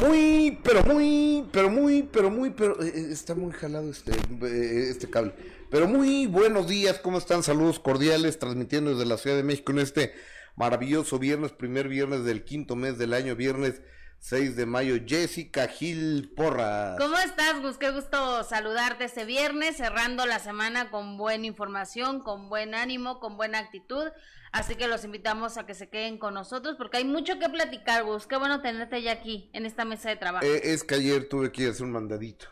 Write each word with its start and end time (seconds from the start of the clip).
Muy, 0.00 0.58
pero 0.62 0.82
muy, 0.82 1.44
pero 1.52 1.68
muy, 1.68 2.02
pero 2.02 2.30
muy, 2.30 2.50
pero 2.50 2.82
eh, 2.82 2.90
eh, 2.94 3.08
está 3.10 3.34
muy 3.34 3.52
jalado 3.52 3.90
este, 3.90 4.12
eh, 4.12 4.88
este 4.88 5.10
cable. 5.10 5.32
Pero 5.70 5.86
muy 5.86 6.26
buenos 6.26 6.66
días, 6.66 6.98
¿cómo 6.98 7.18
están? 7.18 7.42
Saludos 7.42 7.78
cordiales, 7.78 8.38
transmitiendo 8.38 8.92
desde 8.92 9.04
la 9.04 9.18
Ciudad 9.18 9.36
de 9.36 9.42
México 9.42 9.72
en 9.72 9.80
este 9.80 10.14
maravilloso 10.56 11.18
viernes, 11.18 11.52
primer 11.52 11.88
viernes 11.88 12.24
del 12.24 12.44
quinto 12.44 12.76
mes 12.76 12.96
del 12.96 13.12
año, 13.12 13.36
viernes 13.36 13.82
6 14.20 14.54
de 14.54 14.66
mayo. 14.66 14.96
Jessica 15.04 15.66
Gil 15.66 16.32
Porras. 16.36 16.98
¿Cómo 16.98 17.16
estás, 17.16 17.60
Gus? 17.60 17.78
Qué 17.78 17.90
gusto 17.90 18.44
saludarte 18.44 19.04
este 19.04 19.24
viernes, 19.24 19.78
cerrando 19.78 20.26
la 20.26 20.38
semana 20.38 20.90
con 20.90 21.16
buena 21.16 21.46
información, 21.46 22.20
con 22.20 22.48
buen 22.50 22.74
ánimo, 22.74 23.18
con 23.18 23.36
buena 23.36 23.58
actitud. 23.58 24.04
Así 24.52 24.74
que 24.76 24.88
los 24.88 25.04
invitamos 25.04 25.56
a 25.56 25.64
que 25.64 25.74
se 25.74 25.88
queden 25.88 26.18
con 26.18 26.34
nosotros 26.34 26.76
porque 26.76 26.98
hay 26.98 27.04
mucho 27.04 27.38
que 27.38 27.48
platicar, 27.48 28.04
Gus. 28.04 28.26
Qué 28.26 28.36
bueno 28.36 28.60
tenerte 28.60 29.00
ya 29.00 29.12
aquí 29.12 29.50
en 29.54 29.64
esta 29.64 29.84
mesa 29.84 30.10
de 30.10 30.16
trabajo. 30.16 30.44
Eh, 30.44 30.60
es 30.64 30.84
que 30.84 30.96
ayer 30.96 31.28
tuve 31.28 31.50
que 31.50 31.62
ir 31.62 31.68
a 31.68 31.70
hacer 31.72 31.86
un 31.86 31.92
mandadito. 31.92 32.46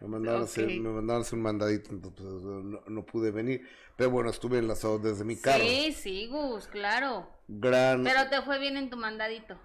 Me 0.00 0.08
mandaron, 0.08 0.42
a, 0.42 0.44
hacer, 0.44 0.66
me 0.66 0.88
mandaron 0.88 1.22
a 1.22 1.24
hacer 1.24 1.34
un 1.34 1.42
mandadito, 1.42 1.90
entonces 1.90 2.24
no, 2.24 2.82
no, 2.86 3.06
pude 3.06 3.30
venir. 3.30 3.68
Pero 3.96 4.10
bueno, 4.10 4.30
estuve 4.30 4.58
enlazado 4.58 4.98
desde 4.98 5.24
mi 5.24 5.36
carro. 5.36 5.62
Sí, 5.62 5.92
sí, 5.92 6.26
Gus, 6.26 6.66
claro. 6.68 7.28
Gran. 7.48 8.02
Pero 8.02 8.28
te 8.30 8.40
fue 8.42 8.58
bien 8.58 8.78
en 8.78 8.88
tu 8.88 8.96
mandadito. 8.96 9.58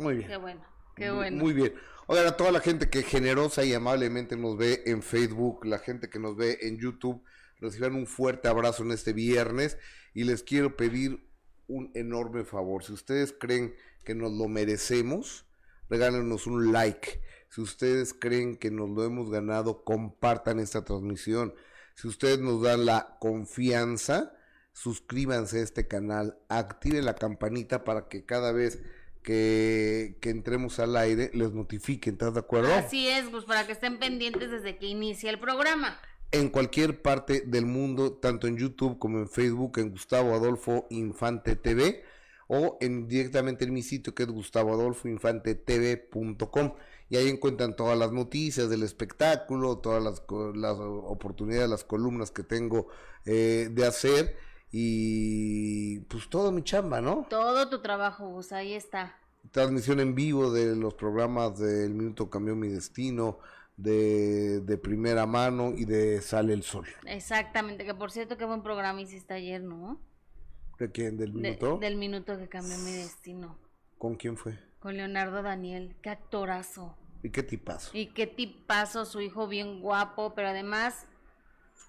Muy 0.00 0.16
bien. 0.16 0.28
Qué 0.28 0.36
bueno, 0.38 0.62
qué 0.96 1.10
bueno. 1.10 1.36
Muy 1.36 1.52
bien. 1.52 1.74
Oigan, 2.06 2.26
a 2.26 2.36
toda 2.36 2.50
la 2.50 2.60
gente 2.60 2.88
que 2.88 3.02
generosa 3.02 3.64
y 3.64 3.74
amablemente 3.74 4.34
nos 4.34 4.56
ve 4.56 4.82
en 4.86 5.02
Facebook, 5.02 5.66
la 5.66 5.78
gente 5.78 6.08
que 6.08 6.18
nos 6.18 6.36
ve 6.36 6.58
en 6.62 6.78
YouTube, 6.78 7.22
reciban 7.60 7.94
un 7.94 8.06
fuerte 8.06 8.48
abrazo 8.48 8.82
en 8.82 8.92
este 8.92 9.12
viernes 9.12 9.76
y 10.14 10.24
les 10.24 10.42
quiero 10.42 10.74
pedir 10.76 11.28
un 11.68 11.90
enorme 11.94 12.44
favor. 12.44 12.82
Si 12.82 12.94
ustedes 12.94 13.34
creen 13.38 13.74
que 14.02 14.14
nos 14.14 14.32
lo 14.32 14.48
merecemos, 14.48 15.46
regálenos 15.90 16.46
un 16.46 16.72
like. 16.72 17.20
Si 17.50 17.60
ustedes 17.60 18.14
creen 18.14 18.56
que 18.56 18.70
nos 18.70 18.88
lo 18.88 19.04
hemos 19.04 19.30
ganado, 19.30 19.84
compartan 19.84 20.60
esta 20.60 20.82
transmisión. 20.82 21.54
Si 21.94 22.08
ustedes 22.08 22.38
nos 22.38 22.62
dan 22.62 22.86
la 22.86 23.18
confianza, 23.20 24.32
suscríbanse 24.72 25.58
a 25.58 25.62
este 25.62 25.86
canal, 25.86 26.38
activen 26.48 27.04
la 27.04 27.14
campanita 27.14 27.84
para 27.84 28.08
que 28.08 28.24
cada 28.24 28.52
vez 28.52 28.80
que, 29.22 30.16
que, 30.20 30.30
entremos 30.30 30.78
al 30.78 30.96
aire 30.96 31.30
les 31.34 31.52
notifiquen, 31.52 32.14
¿estás 32.14 32.32
de 32.34 32.40
acuerdo? 32.40 32.72
Así 32.74 33.08
es, 33.08 33.24
pues 33.30 33.44
para 33.44 33.66
que 33.66 33.72
estén 33.72 33.98
pendientes 33.98 34.50
desde 34.50 34.78
que 34.78 34.86
inicia 34.86 35.30
el 35.30 35.38
programa. 35.38 36.00
En 36.32 36.48
cualquier 36.48 37.02
parte 37.02 37.42
del 37.46 37.66
mundo, 37.66 38.12
tanto 38.12 38.46
en 38.46 38.56
YouTube 38.56 38.98
como 38.98 39.18
en 39.18 39.28
Facebook, 39.28 39.78
en 39.78 39.90
Gustavo 39.90 40.32
Adolfo 40.34 40.86
Infante 40.90 41.56
TV 41.56 42.04
o 42.46 42.78
en, 42.80 43.08
directamente 43.08 43.64
en 43.64 43.72
mi 43.72 43.82
sitio 43.82 44.14
que 44.14 44.22
es 44.24 44.28
gustavoadolfoinfantetv.com 44.28 46.74
y 47.08 47.16
ahí 47.16 47.28
encuentran 47.28 47.76
todas 47.76 47.98
las 47.98 48.12
noticias 48.12 48.70
del 48.70 48.84
espectáculo, 48.84 49.78
todas 49.78 50.02
las, 50.02 50.22
las 50.54 50.76
oportunidades, 50.78 51.68
las 51.68 51.84
columnas 51.84 52.30
que 52.30 52.44
tengo 52.44 52.86
eh, 53.24 53.68
de 53.70 53.86
hacer 53.86 54.36
y 54.72 56.00
pues 56.00 56.28
todo 56.28 56.52
mi 56.52 56.62
chamba, 56.62 57.00
¿no? 57.00 57.26
Todo 57.28 57.68
tu 57.68 57.80
trabajo, 57.80 58.32
pues 58.32 58.52
ahí 58.52 58.74
está. 58.74 59.16
Transmisión 59.50 60.00
en 60.00 60.14
vivo 60.14 60.52
de 60.52 60.76
los 60.76 60.94
programas 60.94 61.58
del 61.58 61.94
Minuto 61.94 62.30
Cambió 62.30 62.54
Mi 62.54 62.68
Destino, 62.68 63.38
de, 63.76 64.60
de, 64.60 64.76
primera 64.76 65.26
mano 65.26 65.72
y 65.74 65.86
de 65.86 66.20
Sale 66.20 66.52
el 66.52 66.62
Sol. 66.62 66.86
Exactamente, 67.06 67.84
que 67.84 67.94
por 67.94 68.10
cierto, 68.10 68.36
qué 68.36 68.44
buen 68.44 68.62
programa 68.62 69.00
hiciste 69.00 69.34
ayer, 69.34 69.62
¿no? 69.62 69.98
¿De 70.78 70.90
quién? 70.90 71.16
¿Del 71.16 71.32
minuto? 71.32 71.78
del 71.78 71.96
minuto 71.96 72.38
que 72.38 72.48
cambió 72.48 72.76
mi 72.78 72.92
destino. 72.92 73.56
¿Con 73.98 74.14
quién 74.14 74.36
fue? 74.36 74.58
Con 74.78 74.96
Leonardo 74.96 75.42
Daniel, 75.42 75.96
qué 76.02 76.10
actorazo. 76.10 76.96
¿Y 77.22 77.30
qué 77.30 77.42
tipazo? 77.42 77.90
Y 77.92 78.06
qué 78.06 78.26
tipazo, 78.26 79.04
su 79.04 79.20
hijo 79.20 79.46
bien 79.46 79.80
guapo, 79.80 80.34
pero 80.34 80.48
además, 80.48 81.06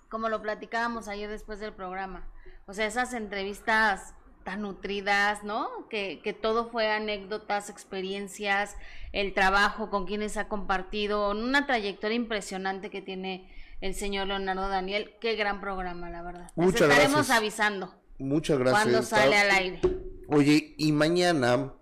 como 0.10 0.30
lo 0.30 0.42
platicábamos 0.42 1.08
ayer 1.08 1.30
después 1.30 1.60
del 1.60 1.74
programa, 1.74 2.28
o 2.66 2.74
sea, 2.74 2.86
esas 2.86 3.14
entrevistas 3.14 4.14
tan 4.44 4.62
nutridas, 4.62 5.44
¿no? 5.44 5.88
Que, 5.90 6.20
que 6.24 6.34
todo 6.34 6.70
fue 6.70 6.90
anécdotas, 6.90 7.70
experiencias, 7.70 8.76
el 9.12 9.34
trabajo 9.34 9.90
con 9.90 10.06
quienes 10.06 10.38
ha 10.38 10.48
compartido, 10.48 11.32
una 11.32 11.68
trayectoria 11.68 12.16
impresionante 12.16 12.90
que 12.90 13.02
tiene 13.02 13.52
el 13.82 13.96
señor 13.96 14.28
Leonardo 14.28 14.70
Daniel. 14.70 15.12
Qué 15.20 15.36
gran 15.36 15.60
programa, 15.60 16.10
la 16.10 16.22
verdad. 16.22 16.52
Muchas 16.56 16.90
estaremos 16.90 17.30
avisando. 17.30 17.94
Muchas 18.20 18.58
gracias. 18.60 18.84
Cuando 18.84 19.04
sale 19.04 19.38
al 19.38 19.52
aire. 19.52 19.82
Oye, 20.28 20.76
y 20.78 20.92
mañana 20.92 21.74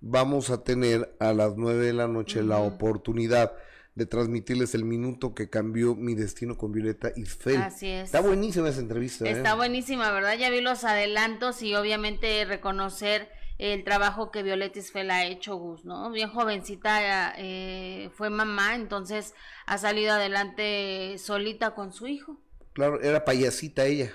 vamos 0.00 0.50
a 0.50 0.64
tener 0.64 1.16
a 1.20 1.32
las 1.32 1.56
nueve 1.56 1.86
de 1.86 1.92
la 1.92 2.08
noche 2.08 2.42
la 2.42 2.58
oportunidad 2.58 3.52
de 3.94 4.06
transmitirles 4.06 4.74
el 4.74 4.84
minuto 4.84 5.34
que 5.34 5.48
cambió 5.48 5.94
mi 5.94 6.14
destino 6.14 6.56
con 6.56 6.72
Violeta 6.72 7.12
Isfel. 7.14 7.58
Así 7.58 7.88
es. 7.88 8.06
Está 8.06 8.20
buenísima 8.20 8.68
esa 8.68 8.80
entrevista. 8.80 9.28
Está 9.28 9.52
¿eh? 9.52 9.56
buenísima, 9.56 10.10
¿verdad? 10.10 10.36
Ya 10.36 10.50
vi 10.50 10.60
los 10.60 10.84
adelantos 10.84 11.62
y 11.62 11.74
obviamente 11.74 12.44
reconocer 12.44 13.28
el 13.58 13.84
trabajo 13.84 14.32
que 14.32 14.42
Violeta 14.42 14.80
Isfel 14.80 15.10
ha 15.12 15.24
hecho, 15.24 15.56
Gus, 15.56 15.84
¿no? 15.84 16.10
Bien 16.10 16.28
jovencita, 16.28 17.34
eh, 17.38 18.10
fue 18.14 18.30
mamá, 18.30 18.74
entonces 18.74 19.32
ha 19.66 19.78
salido 19.78 20.12
adelante 20.14 21.16
solita 21.18 21.74
con 21.76 21.92
su 21.92 22.08
hijo. 22.08 22.40
Claro, 22.72 23.00
era 23.00 23.24
payasita 23.24 23.84
ella. 23.86 24.12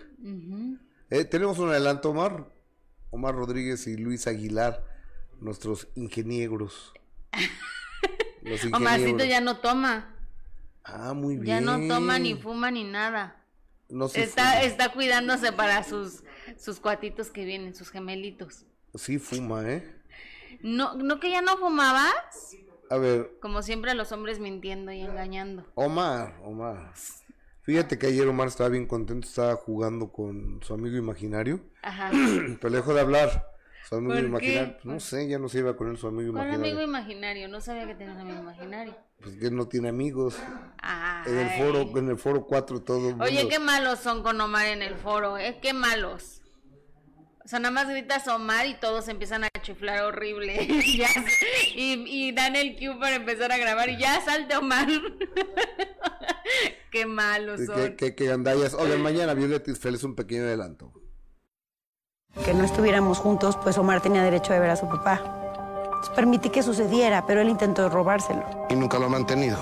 eh, 1.09 1.23
tenemos 1.23 1.57
un 1.59 1.69
adelanto, 1.69 2.09
Omar. 2.09 2.51
Omar 3.11 3.33
Rodríguez 3.33 3.87
y 3.87 3.95
Luis 3.95 4.27
Aguilar, 4.27 4.85
nuestros 5.39 5.87
ingenieros. 5.95 6.93
Omarcito 8.73 9.23
ya 9.25 9.41
no 9.41 9.57
toma. 9.57 10.15
Ah, 10.83 11.13
muy 11.13 11.35
bien. 11.35 11.45
Ya 11.45 11.61
no 11.61 11.87
toma 11.87 12.19
ni 12.19 12.35
fuma 12.35 12.71
ni 12.71 12.83
nada. 12.83 13.35
No 13.89 14.07
se 14.07 14.23
está, 14.23 14.43
fuma. 14.43 14.61
está 14.61 14.89
cuidándose 14.89 15.51
para 15.51 15.83
sus, 15.83 16.23
sus 16.57 16.79
cuatitos 16.79 17.29
que 17.31 17.45
vienen, 17.45 17.75
sus 17.75 17.89
gemelitos. 17.89 18.65
Sí 18.95 19.19
fuma, 19.19 19.69
¿eh? 19.69 19.95
No, 20.61 20.95
¿No 20.95 21.19
que 21.19 21.29
ya 21.29 21.41
no 21.41 21.57
fumabas? 21.57 22.55
A 22.89 22.97
ver. 22.97 23.37
Como 23.39 23.61
siempre 23.61 23.93
los 23.93 24.11
hombres 24.11 24.39
mintiendo 24.39 24.91
y 24.91 25.01
engañando. 25.01 25.65
Omar, 25.75 26.39
Omar. 26.43 26.93
Fíjate 27.61 27.99
que 27.99 28.07
ayer 28.07 28.27
Omar 28.27 28.47
estaba 28.47 28.69
bien 28.69 28.87
contento, 28.87 29.27
estaba 29.27 29.55
jugando 29.55 30.11
con 30.11 30.59
su 30.63 30.73
amigo 30.73 30.97
imaginario. 30.97 31.61
Ajá. 31.83 32.09
Pero 32.59 32.69
le 32.69 32.77
dejó 32.77 32.93
de 32.93 33.01
hablar. 33.01 33.48
Su 33.89 33.95
amigo 33.95 34.13
¿Por 34.13 34.23
imaginario. 34.23 34.77
qué? 34.77 34.87
No 34.87 34.99
sé, 34.99 35.27
ya 35.27 35.39
no 35.39 35.49
se 35.49 35.59
iba 35.59 35.75
con 35.75 35.89
él 35.89 35.97
su 35.97 36.07
amigo 36.07 36.31
¿Cuál 36.31 36.45
imaginario. 36.45 36.73
amigo 36.75 36.87
imaginario? 36.87 37.47
No 37.47 37.59
sabía 37.59 37.87
que 37.87 37.95
tenías 37.95 38.19
amigo 38.19 38.39
imaginario. 38.39 38.95
Pues 39.19 39.35
que 39.37 39.47
él 39.47 39.55
no 39.55 39.67
tiene 39.67 39.89
amigos. 39.89 40.37
Ay. 40.81 41.31
En 41.31 41.37
el 41.39 41.49
foro, 41.57 41.97
en 41.97 42.09
el 42.09 42.17
foro 42.19 42.45
4 42.45 42.83
todo. 42.83 43.15
Oye, 43.19 43.33
mundo- 43.39 43.49
qué 43.49 43.59
malos 43.59 43.99
son 43.99 44.21
con 44.21 44.39
Omar 44.39 44.67
en 44.67 44.83
el 44.83 44.93
foro, 44.95 45.37
¿eh? 45.39 45.57
Qué 45.61 45.73
malos. 45.73 46.41
O 47.43 47.47
sea, 47.49 47.57
nada 47.57 47.71
más 47.71 47.89
gritas 47.89 48.27
Omar 48.27 48.67
y 48.67 48.75
todos 48.75 49.07
empiezan 49.07 49.43
a 49.43 49.49
chiflar 49.61 50.03
horrible. 50.03 50.67
Y, 51.75 52.27
y 52.27 52.31
dan 52.31 52.55
el 52.55 52.77
cue 52.77 52.95
para 52.99 53.15
empezar 53.15 53.51
a 53.51 53.57
grabar 53.57 53.89
y 53.89 53.97
ya 53.97 54.21
salte 54.21 54.55
Omar. 54.55 54.87
qué 56.91 57.05
malos 57.05 57.61
son. 57.65 57.75
que, 57.75 57.95
que, 57.95 58.15
que 58.15 58.25
gandallas. 58.25 58.73
Oigan, 58.73 59.01
mañana 59.01 59.33
Violeta 59.33 59.71
Isfel 59.71 59.95
es 59.95 60.03
un 60.03 60.15
pequeño 60.15 60.43
adelanto. 60.43 60.91
Que 62.45 62.53
no 62.53 62.63
estuviéramos 62.63 63.17
juntos, 63.19 63.57
pues 63.61 63.77
Omar 63.77 64.01
tenía 64.01 64.23
derecho 64.23 64.53
de 64.53 64.59
ver 64.59 64.69
a 64.69 64.75
su 64.75 64.87
papá. 64.87 65.21
Entonces, 65.85 66.09
permití 66.15 66.49
que 66.49 66.63
sucediera, 66.63 67.25
pero 67.25 67.41
él 67.41 67.49
intentó 67.49 67.89
robárselo. 67.89 68.43
Y 68.69 68.75
nunca 68.75 68.97
lo 68.99 69.05
ha 69.05 69.09
mantenido. 69.09 69.57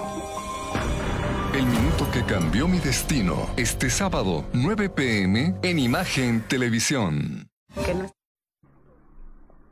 El 1.53 1.66
minuto 1.66 2.07
que 2.11 2.23
cambió 2.23 2.68
mi 2.68 2.80
destino. 2.80 3.47
Este 3.57 3.89
sábado, 3.89 4.45
9 4.53 4.89
pm, 4.89 5.56
en 5.63 5.80
Imagen 5.80 6.42
Televisión. 6.47 7.50
Que 7.83 7.95
no 7.95 8.12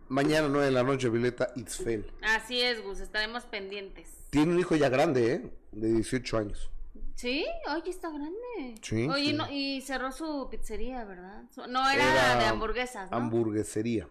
Mañana 0.07 0.47
9 0.47 0.65
de 0.65 0.71
la 0.71 0.83
noche, 0.83 1.09
Violeta 1.09 1.51
Isfel. 1.55 2.11
Así 2.21 2.61
es, 2.61 2.83
Gus, 2.83 2.99
estaremos 2.99 3.43
pendientes. 3.43 4.07
Tiene 4.29 4.53
un 4.53 4.59
hijo 4.59 4.75
ya 4.75 4.89
grande, 4.89 5.33
¿eh? 5.33 5.51
De 5.71 5.93
18 5.93 6.37
años. 6.37 6.71
¿Sí? 7.15 7.45
Oye, 7.73 7.89
está 7.89 8.09
grande. 8.09 8.75
Sí, 8.81 9.07
Oye, 9.07 9.27
sí. 9.27 9.33
No, 9.33 9.49
y 9.49 9.81
cerró 9.81 10.11
su 10.11 10.47
pizzería, 10.51 11.05
¿verdad? 11.05 11.43
No, 11.69 11.89
era, 11.89 12.39
de 12.39 12.45
hamburguesas, 12.45 13.09
¿no? 13.09 13.17
Hamburguesería. 13.17 14.09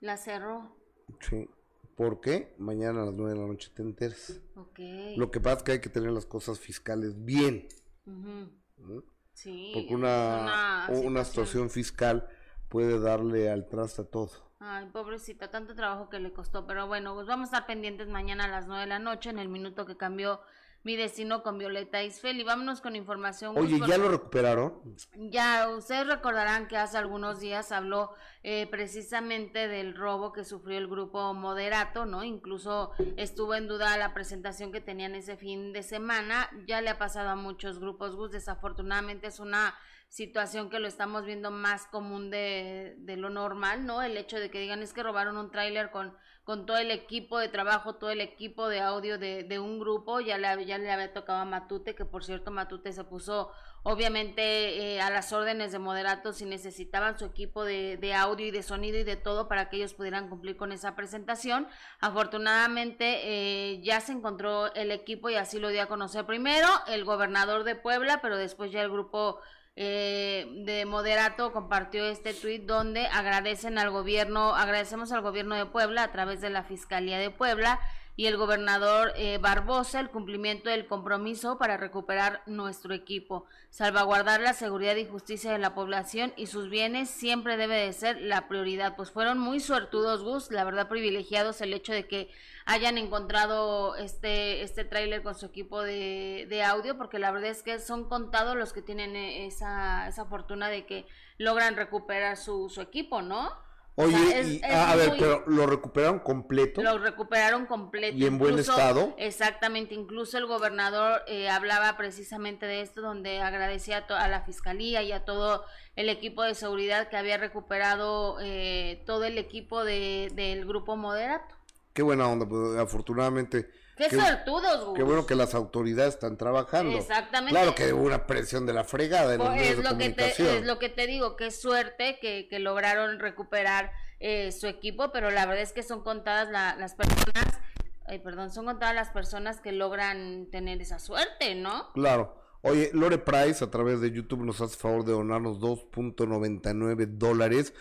La 0.00 0.16
cerró. 0.16 0.76
Sí. 1.20 1.48
¿Por 1.96 2.20
qué? 2.20 2.54
Mañana 2.58 3.02
a 3.02 3.06
las 3.06 3.14
9 3.14 3.34
de 3.34 3.40
la 3.40 3.46
noche 3.46 3.70
te 3.74 3.82
enteras. 3.82 4.40
Ok. 4.56 4.78
Lo 5.16 5.30
que 5.30 5.40
pasa 5.40 5.58
es 5.58 5.62
que 5.64 5.72
hay 5.72 5.80
que 5.80 5.88
tener 5.88 6.10
las 6.10 6.26
cosas 6.26 6.58
fiscales 6.58 7.24
bien. 7.24 7.68
¿no? 8.04 9.02
Sí. 9.32 9.72
Porque 9.74 9.94
una, 9.94 10.86
una 10.90 11.24
situación 11.24 11.70
fiscal 11.70 12.28
puede 12.68 13.00
darle 13.00 13.50
al 13.50 13.66
traste 13.68 14.02
a 14.02 14.04
todo. 14.04 14.30
Ay, 14.60 14.88
pobrecita, 14.92 15.50
tanto 15.50 15.74
trabajo 15.74 16.08
que 16.08 16.20
le 16.20 16.32
costó. 16.32 16.66
Pero 16.66 16.86
bueno, 16.86 17.14
pues 17.14 17.26
vamos 17.26 17.44
a 17.44 17.56
estar 17.56 17.66
pendientes 17.66 18.08
mañana 18.08 18.44
a 18.44 18.48
las 18.48 18.66
9 18.66 18.82
de 18.82 18.88
la 18.88 18.98
noche 18.98 19.30
en 19.30 19.38
el 19.38 19.48
minuto 19.48 19.86
que 19.86 19.96
cambió 19.96 20.40
Mi 20.84 20.96
Destino 20.96 21.42
con 21.42 21.58
Violeta 21.58 22.02
Isfel. 22.02 22.38
Y 22.38 22.44
vámonos 22.44 22.80
con 22.80 22.94
información. 22.94 23.56
Oye, 23.56 23.80
¿ya 23.86 23.98
lo 23.98 24.10
recuperaron? 24.10 24.80
Ya, 25.14 25.68
ustedes 25.70 26.06
recordarán 26.06 26.68
que 26.68 26.76
hace 26.76 26.98
algunos 26.98 27.40
días 27.40 27.72
habló 27.72 28.14
eh, 28.42 28.66
precisamente 28.70 29.66
del 29.66 29.94
robo 29.94 30.32
que 30.32 30.44
sufrió 30.44 30.78
el 30.78 30.86
grupo 30.86 31.34
Moderato, 31.34 32.04
¿no? 32.04 32.22
Incluso 32.22 32.92
estuvo 33.16 33.54
en 33.54 33.66
duda 33.66 33.96
la 33.96 34.14
presentación 34.14 34.70
que 34.70 34.80
tenían 34.80 35.14
ese 35.14 35.36
fin 35.36 35.72
de 35.72 35.82
semana. 35.82 36.50
Ya 36.66 36.80
le 36.80 36.90
ha 36.90 36.98
pasado 36.98 37.30
a 37.30 37.36
muchos 37.36 37.78
grupos, 37.80 38.14
Gus. 38.14 38.30
Desafortunadamente 38.30 39.26
es 39.26 39.40
una 39.40 39.74
situación 40.08 40.70
que 40.70 40.78
lo 40.78 40.86
estamos 40.86 41.24
viendo 41.24 41.50
más 41.50 41.86
común 41.86 42.30
de, 42.30 42.94
de 42.98 43.16
lo 43.16 43.30
normal, 43.30 43.84
¿no? 43.86 44.02
El 44.02 44.16
hecho 44.16 44.38
de 44.38 44.50
que 44.50 44.60
digan 44.60 44.82
es 44.82 44.92
que 44.92 45.02
robaron 45.02 45.36
un 45.36 45.50
tráiler 45.50 45.90
con 45.90 46.14
con 46.44 46.66
todo 46.66 46.76
el 46.76 46.90
equipo 46.90 47.38
de 47.38 47.48
trabajo, 47.48 47.94
todo 47.94 48.10
el 48.10 48.20
equipo 48.20 48.68
de 48.68 48.80
audio 48.80 49.18
de, 49.18 49.44
de 49.44 49.58
un 49.58 49.80
grupo, 49.80 50.20
ya 50.20 50.36
le, 50.36 50.66
ya 50.66 50.76
le 50.76 50.90
había 50.90 51.12
tocado 51.14 51.38
a 51.38 51.44
Matute, 51.46 51.94
que 51.94 52.04
por 52.04 52.22
cierto 52.22 52.50
Matute 52.50 52.92
se 52.92 53.02
puso 53.02 53.50
obviamente 53.82 54.94
eh, 54.94 55.00
a 55.00 55.08
las 55.10 55.32
órdenes 55.32 55.72
de 55.72 55.78
moderatos 55.78 56.36
si 56.36 56.44
necesitaban 56.44 57.18
su 57.18 57.24
equipo 57.24 57.64
de, 57.64 57.96
de, 57.96 58.14
audio 58.14 58.46
y 58.46 58.50
de 58.50 58.62
sonido 58.62 58.98
y 58.98 59.04
de 59.04 59.16
todo 59.16 59.48
para 59.48 59.70
que 59.70 59.76
ellos 59.76 59.94
pudieran 59.94 60.28
cumplir 60.28 60.56
con 60.56 60.70
esa 60.70 60.94
presentación. 60.94 61.66
Afortunadamente 62.00 63.20
eh, 63.24 63.80
ya 63.82 64.00
se 64.00 64.12
encontró 64.12 64.72
el 64.74 64.90
equipo 64.90 65.30
y 65.30 65.36
así 65.36 65.58
lo 65.58 65.68
dio 65.70 65.82
a 65.82 65.86
conocer 65.86 66.26
primero 66.26 66.68
el 66.88 67.04
gobernador 67.04 67.64
de 67.64 67.74
Puebla, 67.74 68.20
pero 68.20 68.36
después 68.36 68.70
ya 68.70 68.82
el 68.82 68.90
grupo 68.90 69.40
eh, 69.76 70.46
de 70.64 70.86
Moderato 70.86 71.52
compartió 71.52 72.06
este 72.06 72.32
tuit 72.32 72.64
donde 72.64 73.06
agradecen 73.08 73.78
al 73.78 73.90
gobierno, 73.90 74.54
agradecemos 74.54 75.10
al 75.10 75.22
gobierno 75.22 75.56
de 75.56 75.66
Puebla 75.66 76.04
a 76.04 76.12
través 76.12 76.40
de 76.40 76.50
la 76.50 76.62
Fiscalía 76.62 77.18
de 77.18 77.30
Puebla 77.30 77.80
y 78.16 78.26
el 78.26 78.36
gobernador 78.36 79.12
eh, 79.16 79.38
Barbosa 79.38 79.98
el 79.98 80.10
cumplimiento 80.10 80.70
del 80.70 80.86
compromiso 80.86 81.58
para 81.58 81.76
recuperar 81.76 82.42
nuestro 82.46 82.94
equipo. 82.94 83.46
Salvaguardar 83.70 84.40
la 84.40 84.52
seguridad 84.52 84.94
y 84.94 85.04
justicia 85.04 85.50
de 85.50 85.58
la 85.58 85.74
población 85.74 86.32
y 86.36 86.46
sus 86.46 86.70
bienes 86.70 87.10
siempre 87.10 87.56
debe 87.56 87.74
de 87.74 87.92
ser 87.92 88.20
la 88.20 88.46
prioridad. 88.46 88.94
Pues 88.94 89.10
fueron 89.10 89.38
muy 89.38 89.58
suertudos, 89.58 90.22
Gus, 90.22 90.52
la 90.52 90.62
verdad 90.64 90.88
privilegiados 90.88 91.60
el 91.60 91.74
hecho 91.74 91.92
de 91.92 92.06
que 92.06 92.30
hayan 92.66 92.98
encontrado 92.98 93.96
este, 93.96 94.62
este 94.62 94.84
tráiler 94.84 95.22
con 95.22 95.34
su 95.34 95.46
equipo 95.46 95.82
de, 95.82 96.46
de, 96.48 96.62
audio, 96.62 96.96
porque 96.96 97.18
la 97.18 97.32
verdad 97.32 97.50
es 97.50 97.62
que 97.62 97.80
son 97.80 98.08
contados 98.08 98.56
los 98.56 98.72
que 98.72 98.80
tienen 98.80 99.16
eh, 99.16 99.46
esa, 99.46 100.06
esa 100.06 100.24
fortuna 100.24 100.68
de 100.68 100.86
que 100.86 101.06
logran 101.36 101.74
recuperar 101.74 102.36
su, 102.36 102.68
su 102.68 102.80
equipo, 102.80 103.22
¿no? 103.22 103.63
Oye, 103.96 104.60
a 104.64 104.96
ver, 104.96 105.14
pero 105.16 105.44
¿lo 105.46 105.66
recuperaron 105.66 106.18
completo? 106.18 106.82
Lo 106.82 106.98
recuperaron 106.98 107.66
completo. 107.66 108.16
¿Y 108.16 108.26
en 108.26 108.38
buen 108.38 108.58
estado? 108.58 109.14
Exactamente, 109.18 109.94
incluso 109.94 110.36
el 110.36 110.46
gobernador 110.46 111.22
eh, 111.28 111.48
hablaba 111.48 111.96
precisamente 111.96 112.66
de 112.66 112.80
esto, 112.80 113.02
donde 113.02 113.40
agradecía 113.40 114.04
a, 114.08 114.24
a, 114.24 114.28
la 114.28 114.40
fiscalía 114.42 115.02
y 115.04 115.12
a 115.12 115.24
todo 115.24 115.64
el 115.94 116.08
equipo 116.08 116.42
de 116.42 116.56
seguridad 116.56 117.08
que 117.08 117.16
había 117.16 117.36
recuperado 117.36 118.38
eh, 118.40 119.04
todo 119.06 119.24
el 119.24 119.38
equipo 119.38 119.84
de, 119.84 120.32
del 120.34 120.66
grupo 120.66 120.96
moderato. 120.96 121.54
Qué 121.92 122.02
buena 122.02 122.26
onda, 122.28 122.48
pues 122.48 122.76
afortunadamente. 122.76 123.70
Qué, 123.96 124.08
qué 124.08 124.16
suertudos, 124.16 124.94
Qué 124.96 125.02
bueno 125.02 125.26
que 125.26 125.34
las 125.34 125.54
autoridades 125.54 126.14
están 126.14 126.36
trabajando. 126.36 126.98
Exactamente. 126.98 127.52
Claro 127.52 127.74
que 127.74 127.92
hubo 127.92 128.04
una 128.04 128.26
presión 128.26 128.66
de 128.66 128.72
la 128.72 128.84
fregada 128.84 129.34
en 129.34 129.38
los 129.38 129.50
medios 129.50 129.68
es 129.68 129.76
de 129.76 129.82
lo 129.82 129.88
que 129.90 129.94
comunicación. 129.94 130.48
te, 130.48 130.58
es 130.58 130.66
lo 130.66 130.78
que 130.78 130.88
te 130.88 131.06
digo, 131.06 131.36
qué 131.36 131.50
suerte 131.50 132.18
que, 132.20 132.48
que 132.48 132.58
lograron 132.58 133.20
recuperar 133.20 133.92
eh, 134.20 134.52
su 134.52 134.66
equipo, 134.66 135.12
pero 135.12 135.30
la 135.30 135.46
verdad 135.46 135.62
es 135.62 135.72
que 135.72 135.82
son 135.82 136.02
contadas 136.02 136.50
la, 136.50 136.76
las 136.76 136.94
personas, 136.94 137.60
ay, 138.06 138.18
perdón, 138.20 138.50
son 138.50 138.64
contadas 138.64 138.94
las 138.94 139.10
personas 139.10 139.60
que 139.60 139.72
logran 139.72 140.46
tener 140.50 140.80
esa 140.80 140.98
suerte, 140.98 141.54
¿no? 141.54 141.92
Claro. 141.92 142.42
Oye, 142.62 142.90
Lore 142.94 143.18
Price 143.18 143.62
a 143.62 143.70
través 143.70 144.00
de 144.00 144.10
YouTube 144.10 144.42
nos 144.42 144.62
hace 144.62 144.76
favor 144.78 145.04
de 145.04 145.12
donarnos 145.12 145.60
2.99 145.60 147.06
dólares. 147.18 147.74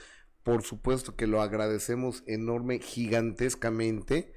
Por 0.43 0.63
supuesto 0.63 1.15
que 1.15 1.25
lo 1.25 1.41
agradecemos 1.41 2.21
enorme, 2.27 2.79
gigantescamente. 2.79 4.33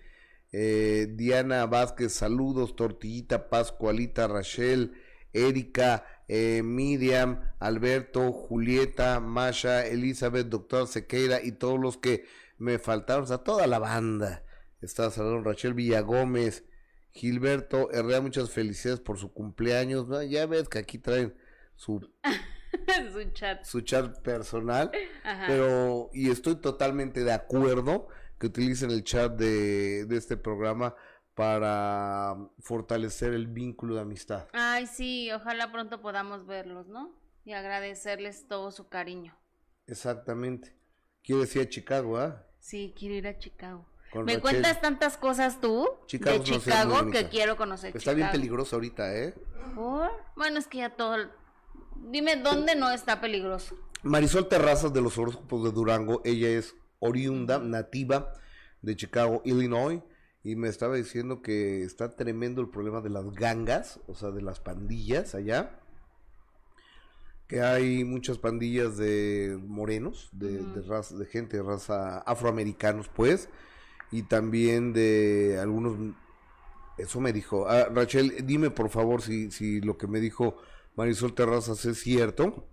Eh, 0.53 1.09
Diana 1.11 1.67
Vázquez, 1.67 2.13
saludos. 2.13 2.77
Tortillita, 2.77 3.49
Pascualita, 3.49 4.27
Rachel, 4.29 4.93
Erika, 5.33 6.05
eh, 6.29 6.63
Miriam, 6.65 7.41
Alberto, 7.59 8.33
Julieta, 8.33 9.21
Masha, 9.21 9.87
Elizabeth, 9.87 10.49
Doctor 10.49 10.87
Sequeira 10.87 11.43
y 11.43 11.53
todos 11.53 11.79
los 11.79 11.99
que 11.99 12.25
me 12.59 12.79
faltaron, 12.79 13.25
o 13.25 13.27
sea, 13.27 13.39
toda 13.39 13.67
la 13.67 13.79
banda. 13.79 14.43
Está 14.81 15.11
saludando 15.11 15.51
Rachel 15.51 15.75
Villagómez, 15.75 16.65
Gilberto 17.11 17.91
Herrera, 17.93 18.21
muchas 18.21 18.51
felicidades 18.51 19.01
por 19.01 19.19
su 19.19 19.33
cumpleaños. 19.33 20.09
¿no? 20.09 20.23
Ya 20.23 20.47
ves 20.47 20.69
que 20.69 20.79
aquí 20.79 20.99
traen 20.99 21.35
su 21.75 22.01
su 23.13 23.31
chat. 23.33 23.65
su 23.65 23.81
chat 23.81 24.21
personal, 24.21 24.91
Ajá. 25.25 25.45
pero 25.47 26.11
y 26.13 26.31
estoy 26.31 26.57
totalmente 26.57 27.25
de 27.25 27.33
acuerdo 27.33 28.09
que 28.39 28.47
utilicen 28.49 28.91
el 28.91 29.05
chat 29.05 29.33
de, 29.33 30.05
de 30.07 30.17
este 30.17 30.37
programa 30.37 30.95
para 31.35 32.35
fortalecer 32.61 33.33
el 33.35 33.47
vínculo 33.47 33.95
de 33.95 34.01
amistad. 34.01 34.49
Ay, 34.53 34.87
sí, 34.87 35.31
ojalá 35.33 35.71
pronto 35.71 36.01
podamos 36.01 36.47
verlos, 36.47 36.89
¿no? 36.89 37.13
Y 37.45 37.53
agradecerles 37.53 38.49
todo 38.49 38.71
su 38.71 38.89
cariño. 38.89 39.37
Exactamente. 39.87 40.75
Quiero 41.23 41.43
decir 41.43 41.63
a 41.63 41.69
Chicago, 41.69 42.19
¿ah? 42.19 42.45
Sí, 42.59 42.95
quiero 42.99 43.15
ir 43.15 43.27
a 43.29 43.39
Chicago. 43.39 43.87
Con 44.13 44.25
Me 44.25 44.35
Rachel. 44.35 44.41
cuentas 44.43 44.81
tantas 44.81 45.17
cosas 45.17 45.61
tú 45.61 45.89
Chicago 46.07 46.39
de 46.39 46.45
Chicago 46.45 47.11
que 47.11 47.29
quiero 47.29 47.57
conocer 47.57 47.89
Está 47.89 47.99
Chicago. 48.01 48.17
bien 48.17 48.31
peligroso 48.31 48.77
ahorita, 48.77 49.15
¿eh? 49.17 49.35
¿Por? 49.75 50.11
Bueno, 50.37 50.59
es 50.59 50.67
que 50.67 50.79
ya 50.79 50.91
todo... 50.97 51.17
Dime 51.97 52.37
dónde 52.37 52.77
no 52.77 52.91
está 52.91 53.21
peligroso. 53.21 53.77
Marisol 54.03 54.49
Terrazas 54.49 54.93
de 54.93 55.01
los 55.03 55.19
horóscopos 55.19 55.65
de 55.65 55.73
Durango, 55.73 56.23
ella 56.25 56.49
es 56.49 56.75
oriunda, 56.99 57.59
nativa 57.59 58.33
de 58.83 58.97
Chicago, 58.97 59.43
Illinois, 59.45 60.03
y 60.43 60.57
me 60.57 60.69
estaba 60.69 60.95
diciendo 60.95 61.43
que 61.43 61.83
está 61.83 62.15
tremendo 62.15 62.61
el 62.61 62.69
problema 62.69 63.01
de 63.01 63.11
las 63.11 63.33
gangas, 63.33 64.01
o 64.07 64.15
sea, 64.15 64.31
de 64.31 64.43
las 64.43 64.61
pandillas 64.61 65.35
allá, 65.35 65.81
que 67.49 67.63
hay 67.63 68.05
muchas 68.05 68.39
pandillas 68.39 68.97
de 68.97 69.59
morenos, 69.67 70.29
de, 70.33 70.63
raza, 70.87 71.17
de 71.17 71.27
gente 71.27 71.57
de 71.57 71.63
raza 71.63 72.19
afroamericanos, 72.19 73.09
pues, 73.09 73.49
y 74.11 74.23
también 74.23 74.93
de 74.93 75.59
algunos, 75.61 76.15
eso 76.99 77.21
me 77.21 77.33
dijo, 77.33 77.69
Ah, 77.69 77.89
Rachel, 77.93 78.47
dime 78.47 78.71
por 78.71 78.89
favor 78.91 79.23
si, 79.23 79.51
si 79.51 79.81
lo 79.81 79.99
que 79.99 80.07
me 80.07 80.21
dijo 80.21 80.57
Marisol 80.95 81.35
Terrazas 81.35 81.85
es 81.85 81.99
cierto 81.99 82.69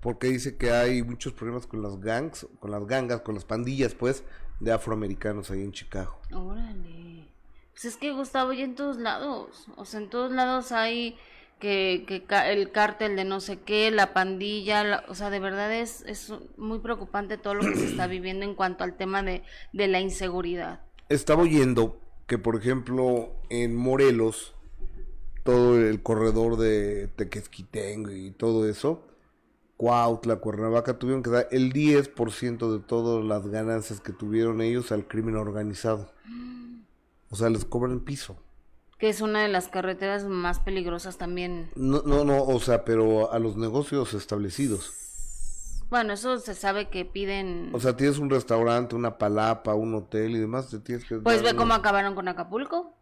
porque 0.00 0.28
dice 0.28 0.56
que 0.56 0.70
hay 0.70 1.02
muchos 1.02 1.32
problemas 1.32 1.66
con 1.66 1.82
las 1.82 2.00
gangs, 2.00 2.46
con 2.58 2.70
las 2.70 2.86
gangas, 2.86 3.20
con 3.20 3.34
las 3.34 3.44
pandillas, 3.44 3.94
pues, 3.94 4.24
de 4.60 4.72
afroamericanos 4.72 5.50
ahí 5.50 5.62
en 5.62 5.72
Chicago. 5.72 6.18
Órale. 6.32 7.28
Pues 7.72 7.84
es 7.84 7.96
que 7.96 8.12
Gustavo, 8.12 8.52
y 8.52 8.62
en 8.62 8.74
todos 8.74 8.98
lados. 8.98 9.66
O 9.76 9.84
sea, 9.84 10.00
en 10.00 10.10
todos 10.10 10.32
lados 10.32 10.72
hay 10.72 11.16
que, 11.58 12.06
el 12.46 12.72
cártel 12.72 13.16
de 13.16 13.24
no 13.24 13.40
sé 13.40 13.58
qué, 13.60 13.90
la 13.90 14.12
pandilla, 14.14 14.82
la- 14.84 15.04
o 15.08 15.14
sea, 15.14 15.30
de 15.30 15.40
verdad 15.40 15.72
es, 15.74 16.02
es 16.06 16.32
muy 16.56 16.78
preocupante 16.80 17.36
todo 17.38 17.54
lo 17.54 17.60
que 17.62 17.76
se 17.76 17.86
está 17.86 18.06
viviendo 18.06 18.44
en 18.44 18.54
cuanto 18.54 18.84
al 18.84 18.96
tema 18.96 19.22
de, 19.22 19.42
de 19.72 19.88
la 19.88 20.00
inseguridad. 20.00 20.80
Estaba 21.08 21.42
oyendo 21.42 21.98
que, 22.26 22.38
por 22.38 22.56
ejemplo, 22.56 23.32
en 23.50 23.74
Morelos, 23.76 24.54
todo 25.42 25.78
el 25.78 26.02
corredor 26.02 26.56
de 26.56 27.08
Tequesquitengo 27.08 28.10
y 28.10 28.30
todo 28.30 28.68
eso, 28.68 29.02
Cuautla, 29.80 30.36
Cuernavaca, 30.36 30.98
tuvieron 30.98 31.22
que 31.22 31.30
dar 31.30 31.48
el 31.50 31.72
10% 31.72 32.70
de 32.70 32.80
todas 32.80 33.24
las 33.24 33.46
ganancias 33.46 34.02
que 34.02 34.12
tuvieron 34.12 34.60
ellos 34.60 34.92
al 34.92 35.08
crimen 35.08 35.36
organizado. 35.36 36.12
O 37.30 37.36
sea, 37.36 37.48
les 37.48 37.64
cobran 37.64 38.00
piso. 38.00 38.36
Que 38.98 39.08
es 39.08 39.22
una 39.22 39.40
de 39.40 39.48
las 39.48 39.68
carreteras 39.68 40.26
más 40.26 40.60
peligrosas 40.60 41.16
también. 41.16 41.70
No, 41.76 42.02
no, 42.04 42.24
no, 42.24 42.44
o 42.44 42.60
sea, 42.60 42.84
pero 42.84 43.32
a 43.32 43.38
los 43.38 43.56
negocios 43.56 44.12
establecidos. 44.12 44.92
Bueno, 45.88 46.12
eso 46.12 46.36
se 46.36 46.54
sabe 46.54 46.90
que 46.90 47.06
piden... 47.06 47.70
O 47.72 47.80
sea, 47.80 47.96
tienes 47.96 48.18
un 48.18 48.28
restaurante, 48.28 48.94
una 48.94 49.16
palapa, 49.16 49.72
un 49.72 49.94
hotel 49.94 50.32
y 50.32 50.40
demás, 50.40 50.68
te 50.68 50.78
tienes 50.80 51.06
que... 51.06 51.16
Pues 51.20 51.42
ve 51.42 51.56
cómo 51.56 51.72
acabaron 51.72 52.14
con 52.14 52.28
Acapulco. 52.28 52.99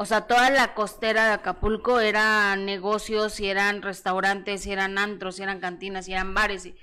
O 0.00 0.04
sea, 0.06 0.28
toda 0.28 0.48
la 0.50 0.74
costera 0.74 1.26
de 1.26 1.32
Acapulco 1.32 1.98
eran 1.98 2.64
negocios, 2.64 3.40
y 3.40 3.48
eran 3.48 3.82
restaurantes, 3.82 4.64
y 4.64 4.72
eran 4.72 4.96
antros, 4.96 5.38
y 5.38 5.42
eran 5.42 5.58
cantinas, 5.58 6.06
y 6.06 6.12
eran 6.12 6.34
bares. 6.34 6.66
Y, 6.66 6.76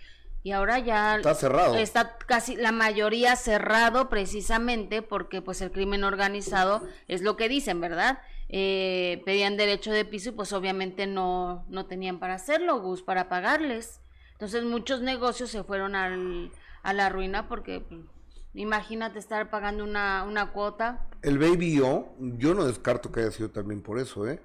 y 0.43 0.51
ahora 0.51 0.79
ya 0.79 1.15
Está 1.15 1.33
cerrado. 1.33 1.75
está 1.75 2.17
casi 2.17 2.57
la 2.57 2.73
mayoría 2.73 3.35
cerrado 3.37 4.09
precisamente 4.09 5.01
porque 5.01 5.41
pues 5.41 5.59
el 5.61 5.71
crimen 5.71 6.03
organizado 6.03 6.83
es 7.07 7.21
lo 7.21 7.35
que 7.37 7.49
dicen, 7.49 7.79
¿verdad? 7.81 8.19
Eh, 8.49 9.23
pedían 9.25 9.57
derecho 9.57 9.91
de 9.91 10.05
piso 10.05 10.29
y 10.29 10.33
pues 10.33 10.53
obviamente 10.53 11.07
no, 11.07 11.65
no 11.69 11.87
tenían 11.87 12.19
para 12.19 12.35
hacerlo, 12.35 12.79
Gus, 12.79 13.01
para 13.01 13.27
pagarles. 13.27 14.01
Entonces 14.33 14.65
muchos 14.65 15.01
negocios 15.01 15.49
se 15.49 15.63
fueron 15.63 15.95
al, 15.95 16.51
a 16.83 16.93
la 16.93 17.09
ruina 17.09 17.47
porque 17.47 17.79
pues, 17.79 18.01
Imagínate 18.55 19.19
estar 19.19 19.49
pagando 19.49 19.83
una, 19.83 20.23
una 20.23 20.51
cuota. 20.51 21.07
El 21.21 21.37
Baby 21.37 21.81
O, 21.81 22.15
yo 22.19 22.53
no 22.53 22.65
descarto 22.65 23.11
que 23.11 23.19
haya 23.19 23.31
sido 23.31 23.51
también 23.51 23.81
por 23.81 23.99
eso, 23.99 24.27
¿eh? 24.27 24.41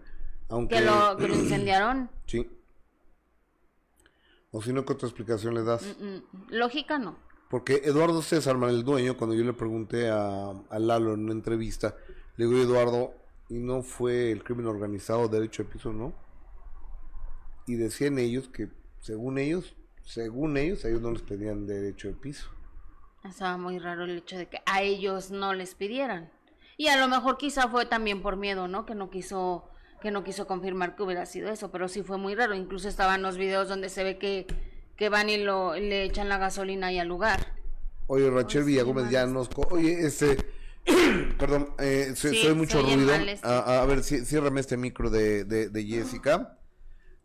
Aunque... 0.49 0.77
Que 0.77 0.81
lo, 0.83 1.17
que 1.17 1.29
lo 1.29 1.35
incendiaron. 1.37 2.11
Sí. 2.27 2.51
O 4.51 4.61
si 4.61 4.73
no, 4.73 4.85
¿qué 4.85 4.95
otra 4.95 5.07
explicación 5.07 5.55
le 5.55 5.63
das? 5.63 5.97
Mm, 6.01 6.15
mm, 6.15 6.23
Lógica 6.51 6.99
no. 6.99 7.17
Porque 7.49 7.83
Eduardo 7.85 8.21
César, 8.21 8.57
el 8.69 8.85
dueño, 8.85 9.17
cuando 9.17 9.37
yo 9.37 9.45
le 9.45 9.53
pregunté 9.53 10.09
a, 10.09 10.51
a 10.51 10.79
Lalo 10.79 11.15
en 11.15 11.25
una 11.25 11.33
entrevista, 11.33 11.97
le 12.37 12.47
digo, 12.47 12.59
Eduardo, 12.59 13.15
¿y 13.49 13.59
no 13.59 13.83
fue 13.83 14.33
el 14.33 14.43
crimen 14.43 14.67
organizado 14.67 15.29
derecho 15.29 15.63
de 15.65 15.69
piso, 15.69 15.93
no? 15.93 16.15
Y 17.67 17.75
decían 17.75 18.19
ellos 18.19 18.49
que, 18.49 18.69
según 19.01 19.39
ellos, 19.39 19.77
según 20.03 20.57
ellos, 20.57 20.85
a 20.85 20.89
ellos 20.89 21.01
no 21.01 21.13
les 21.13 21.23
pedían 21.23 21.67
derecho 21.67 22.09
de 22.09 22.15
piso. 22.15 22.51
Estaba 23.25 23.57
muy 23.59 23.79
raro 23.79 24.05
el 24.05 24.19
hecho 24.19 24.39
de 24.39 24.47
que 24.49 24.59
a 24.67 24.83
ellos 24.83 25.31
no 25.31 25.53
les 25.55 25.75
pidieran. 25.75 26.31
Y 26.77 26.89
a 26.89 26.97
lo 26.99 27.09
mejor 27.09 27.37
quizá 27.37 27.69
fue 27.69 27.85
también 27.87 28.23
por 28.23 28.37
miedo, 28.37 28.67
¿no? 28.69 28.87
Que 28.87 28.95
no 28.95 29.11
quiso 29.11 29.67
que 30.01 30.11
no 30.11 30.25
quiso 30.25 30.47
confirmar 30.47 30.97
que 30.97 31.03
hubiera 31.03 31.27
sido 31.27 31.51
eso, 31.51 31.71
pero 31.71 31.87
sí 31.87 32.03
fue 32.03 32.17
muy 32.17 32.35
raro. 32.35 32.55
Incluso 32.55 32.89
estaban 32.89 33.21
los 33.21 33.37
videos 33.37 33.69
donde 33.69 33.91
se 33.91 34.03
ve 34.03 34.17
que, 34.17 34.47
que 34.97 35.11
van 35.11 35.29
y 35.29 35.37
lo, 35.37 35.75
le 35.75 36.05
echan 36.05 36.31
la 36.31 36.39
gasolina 36.39 36.87
ahí 36.87 36.99
al 36.99 37.07
lugar. 37.09 37.53
Oye, 38.07 38.31
Rachel 38.31 38.63
sí, 38.65 38.69
Villagómez 38.71 39.11
ya 39.11 39.27
nos... 39.27 39.51
Oye, 39.71 40.07
este... 40.07 40.39
Perdón, 41.39 41.75
eh, 41.79 42.13
se- 42.17 42.31
Sí, 42.31 42.43
soy 42.43 42.55
mucho 42.55 42.81
ruido. 42.81 43.13
este. 43.13 43.47
A, 43.47 43.83
a 43.83 43.85
ver, 43.85 43.99
ci- 43.99 44.25
ciérrame 44.25 44.61
este 44.61 44.79
micro 44.79 45.11
de, 45.11 45.45
de, 45.45 45.69
de 45.69 45.85
Jessica. 45.85 46.59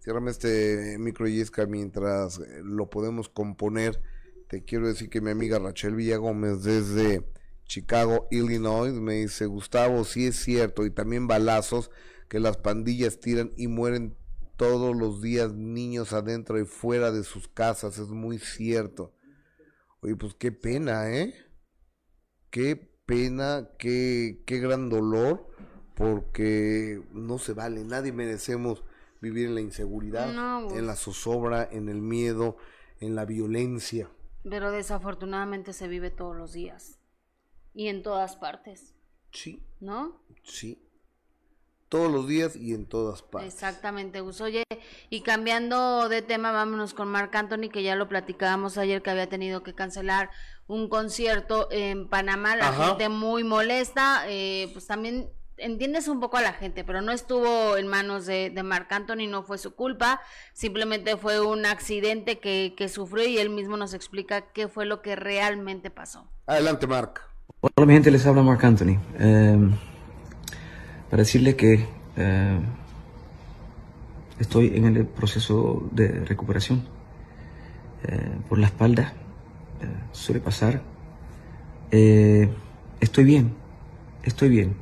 Ciérrame 0.01 0.31
este 0.31 0.97
micro 0.99 1.25
de 1.27 1.31
Jessica 1.31 1.65
mientras 1.65 2.39
eh, 2.39 2.59
lo 2.61 2.89
podemos 2.89 3.29
componer. 3.29 4.01
Te 4.47 4.63
quiero 4.63 4.87
decir 4.87 5.09
que 5.09 5.21
mi 5.21 5.31
amiga 5.31 5.59
Rachel 5.59 5.95
Villagómez 5.95 6.63
desde 6.63 7.25
Chicago, 7.65 8.27
Illinois, 8.29 8.93
me 8.93 9.15
dice, 9.15 9.47
Gustavo, 9.47 10.03
sí 10.03 10.27
es 10.27 10.35
cierto, 10.35 10.85
y 10.85 10.91
también 10.91 11.27
balazos 11.27 11.89
que 12.29 12.39
las 12.39 12.57
pandillas 12.57 13.19
tiran 13.19 13.51
y 13.57 13.67
mueren 13.67 14.15
todos 14.55 14.95
los 14.95 15.21
días 15.21 15.53
niños 15.53 16.13
adentro 16.13 16.59
y 16.59 16.65
fuera 16.65 17.11
de 17.11 17.23
sus 17.23 17.47
casas, 17.47 17.97
es 17.97 18.09
muy 18.09 18.37
cierto. 18.37 19.13
Oye, 20.01 20.15
pues 20.15 20.35
qué 20.35 20.51
pena, 20.51 21.11
¿eh? 21.11 21.33
Qué 22.51 22.75
pena, 23.05 23.69
qué, 23.79 24.43
qué 24.45 24.59
gran 24.59 24.89
dolor, 24.89 25.49
porque 25.95 27.01
no 27.11 27.39
se 27.39 27.53
vale, 27.53 27.83
nadie 27.83 28.11
merecemos 28.11 28.83
vivir 29.21 29.47
en 29.47 29.55
la 29.55 29.61
inseguridad, 29.61 30.31
No, 30.31 30.75
en 30.75 30.85
la 30.85 30.95
zozobra, 30.95 31.67
en 31.71 31.89
el 31.89 32.01
miedo, 32.01 32.57
en 32.99 33.15
la 33.15 33.25
violencia. 33.25 34.09
Pero 34.49 34.71
desafortunadamente 34.71 35.73
se 35.73 35.87
vive 35.87 36.11
todos 36.11 36.35
los 36.35 36.53
días. 36.53 36.99
Y 37.73 37.87
en 37.87 38.03
todas 38.03 38.35
partes, 38.37 38.93
Sí, 39.31 39.61
¿no? 39.79 40.21
sí. 40.43 40.81
Todos 41.89 42.11
los 42.11 42.27
días 42.27 42.55
y 42.55 42.73
en 42.73 42.87
todas 42.87 43.21
partes. 43.21 43.53
Exactamente, 43.53 44.19
Gus. 44.21 44.41
Oye, 44.41 44.63
y 45.09 45.21
cambiando 45.21 46.09
de 46.09 46.21
tema, 46.21 46.51
vámonos 46.51 46.93
con 46.93 47.07
Marc 47.09 47.33
Anthony, 47.35 47.69
que 47.71 47.83
ya 47.83 47.95
lo 47.95 48.09
platicábamos 48.09 48.77
ayer 48.77 49.01
que 49.01 49.11
había 49.11 49.29
tenido 49.29 49.61
que 49.61 49.75
cancelar 49.75 50.29
un 50.67 50.89
concierto 50.89 51.67
en 51.71 52.09
Panamá. 52.09 52.55
La 52.55 52.69
Ajá. 52.69 52.87
gente 52.89 53.09
muy 53.09 53.43
molesta, 53.43 54.23
eh, 54.27 54.69
pues 54.73 54.87
también 54.87 55.29
entiendes 55.57 56.07
un 56.07 56.19
poco 56.19 56.37
a 56.37 56.41
la 56.41 56.53
gente, 56.53 56.83
pero 56.83 57.01
no 57.01 57.11
estuvo 57.11 57.77
en 57.77 57.87
manos 57.87 58.25
de, 58.25 58.49
de 58.49 58.63
Marc 58.63 58.91
Anthony, 58.91 59.27
no 59.29 59.43
fue 59.43 59.57
su 59.57 59.75
culpa, 59.75 60.21
simplemente 60.53 61.17
fue 61.17 61.39
un 61.39 61.65
accidente 61.65 62.39
que, 62.39 62.73
que 62.77 62.89
sufrió 62.89 63.27
y 63.27 63.37
él 63.37 63.49
mismo 63.49 63.77
nos 63.77 63.93
explica 63.93 64.41
qué 64.53 64.67
fue 64.67 64.85
lo 64.85 65.01
que 65.01 65.15
realmente 65.15 65.89
pasó. 65.89 66.27
Adelante, 66.47 66.87
Marc. 66.87 67.21
Hola 67.61 67.85
mi 67.87 67.93
gente, 67.93 68.11
les 68.11 68.25
habla 68.25 68.43
Mark 68.43 68.63
Anthony. 68.63 68.99
Eh, 69.19 69.69
para 71.09 71.21
decirle 71.23 71.55
que 71.55 71.87
eh, 72.17 72.59
estoy 74.39 74.75
en 74.75 74.85
el 74.85 75.05
proceso 75.05 75.87
de 75.91 76.25
recuperación 76.25 76.87
eh, 78.03 78.37
por 78.49 78.59
la 78.59 78.67
espalda. 78.67 79.13
eh, 79.81 79.87
suele 80.11 80.41
pasar. 80.41 80.81
Eh, 81.91 82.49
estoy 82.99 83.23
bien, 83.23 83.55
estoy 84.23 84.49
bien. 84.49 84.75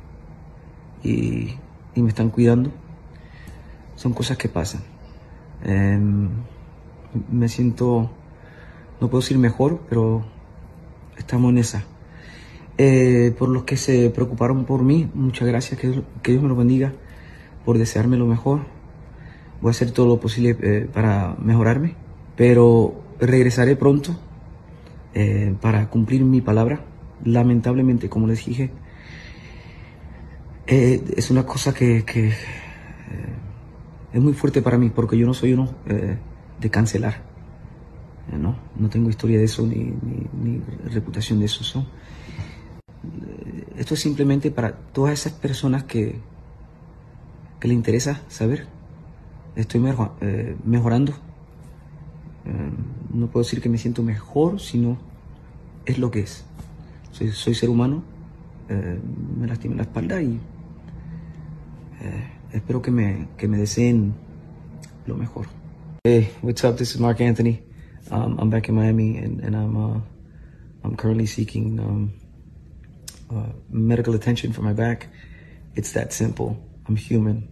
Y, 1.04 1.54
me 1.94 2.08
están 2.08 2.30
cuidando. 2.30 2.72
Son 3.94 4.12
cosas 4.12 4.36
que 4.36 4.48
pasan. 4.48 4.82
Eh, 5.64 6.00
me 7.30 7.48
siento, 7.48 8.10
no 9.00 9.08
puedo 9.08 9.20
decir 9.20 9.38
mejor, 9.38 9.80
pero 9.88 10.24
estamos 11.16 11.50
en 11.50 11.58
esa. 11.58 11.84
Eh, 12.76 13.32
por 13.38 13.48
los 13.48 13.62
que 13.62 13.76
se 13.76 14.10
preocuparon 14.10 14.64
por 14.64 14.82
mí, 14.82 15.08
muchas 15.14 15.46
gracias, 15.46 15.78
que, 15.78 16.02
que 16.22 16.32
Dios 16.32 16.42
me 16.42 16.48
lo 16.48 16.56
bendiga 16.56 16.92
por 17.64 17.78
desearme 17.78 18.16
lo 18.16 18.26
mejor. 18.26 18.60
Voy 19.60 19.70
a 19.70 19.70
hacer 19.70 19.92
todo 19.92 20.06
lo 20.06 20.20
posible 20.20 20.56
eh, 20.60 20.88
para 20.92 21.36
mejorarme, 21.40 21.94
pero 22.36 23.02
regresaré 23.18 23.76
pronto 23.76 24.16
eh, 25.14 25.54
para 25.60 25.88
cumplir 25.88 26.24
mi 26.24 26.40
palabra. 26.40 26.84
Lamentablemente, 27.24 28.08
como 28.08 28.26
les 28.26 28.44
dije, 28.44 28.70
eh, 30.66 31.04
es 31.16 31.30
una 31.30 31.44
cosa 31.44 31.72
que, 31.74 31.98
eh, 31.98 32.32
es 34.12 34.20
muy 34.20 34.32
fuerte 34.32 34.62
para 34.62 34.78
mí 34.78 34.90
porque 34.90 35.16
yo 35.18 35.26
no 35.26 35.34
soy 35.34 35.52
uno 35.52 35.74
eh, 35.86 36.16
de 36.60 36.70
cancelar. 36.70 37.22
No, 38.32 38.56
no 38.76 38.88
tengo 38.88 39.10
historia 39.10 39.38
de 39.38 39.44
eso 39.44 39.66
ni, 39.66 39.76
ni, 39.84 40.26
ni 40.42 40.62
reputación 40.90 41.38
de 41.40 41.44
eso. 41.46 41.62
so, 41.62 41.84
esto 43.76 43.94
es 43.94 44.00
simplemente 44.00 44.50
para 44.50 44.72
todas 44.72 45.12
esas 45.12 45.32
personas 45.32 45.84
que, 45.84 46.18
que 47.60 47.68
le 47.68 47.74
interesa 47.74 48.22
saber. 48.28 48.66
Estoy 49.56 49.80
mejo- 49.80 50.14
mejorando. 50.64 51.12
No 53.12 53.26
puedo 53.28 53.44
decir 53.44 53.60
que 53.60 53.68
me 53.68 53.78
siento 53.78 54.02
mejor, 54.02 54.58
sino 54.58 54.96
es 55.84 55.98
lo 55.98 56.10
que 56.10 56.20
es. 56.20 56.44
Soy, 57.12 57.30
soy 57.30 57.54
ser 57.54 57.68
humano, 57.68 58.02
me 59.38 59.46
lastimé 59.46 59.76
la 59.76 59.82
espalda 59.82 60.20
y 60.22 60.40
eh, 62.04 62.30
espero 62.52 62.80
que 62.82 62.90
me, 62.90 63.28
que 63.36 63.48
me 63.48 63.58
deseen 63.58 64.14
lo 65.06 65.16
mejor. 65.16 65.46
Hey, 66.04 66.30
what's 66.42 66.62
up? 66.64 66.76
This 66.76 66.94
is 66.94 67.00
Mark 67.00 67.20
Anthony. 67.20 67.62
Um, 68.10 68.38
I'm 68.38 68.50
back 68.50 68.68
in 68.68 68.74
Miami 68.74 69.16
and, 69.16 69.40
and 69.40 69.56
I'm, 69.56 69.76
uh, 69.76 70.00
I'm 70.84 70.96
currently 70.96 71.26
seeking 71.26 71.78
um, 71.80 72.12
uh, 73.30 73.52
medical 73.70 74.14
attention 74.14 74.52
for 74.52 74.62
my 74.62 74.74
back. 74.74 75.08
It's 75.74 75.92
that 75.92 76.12
simple. 76.12 76.56
I'm 76.86 76.96
human. 76.96 77.48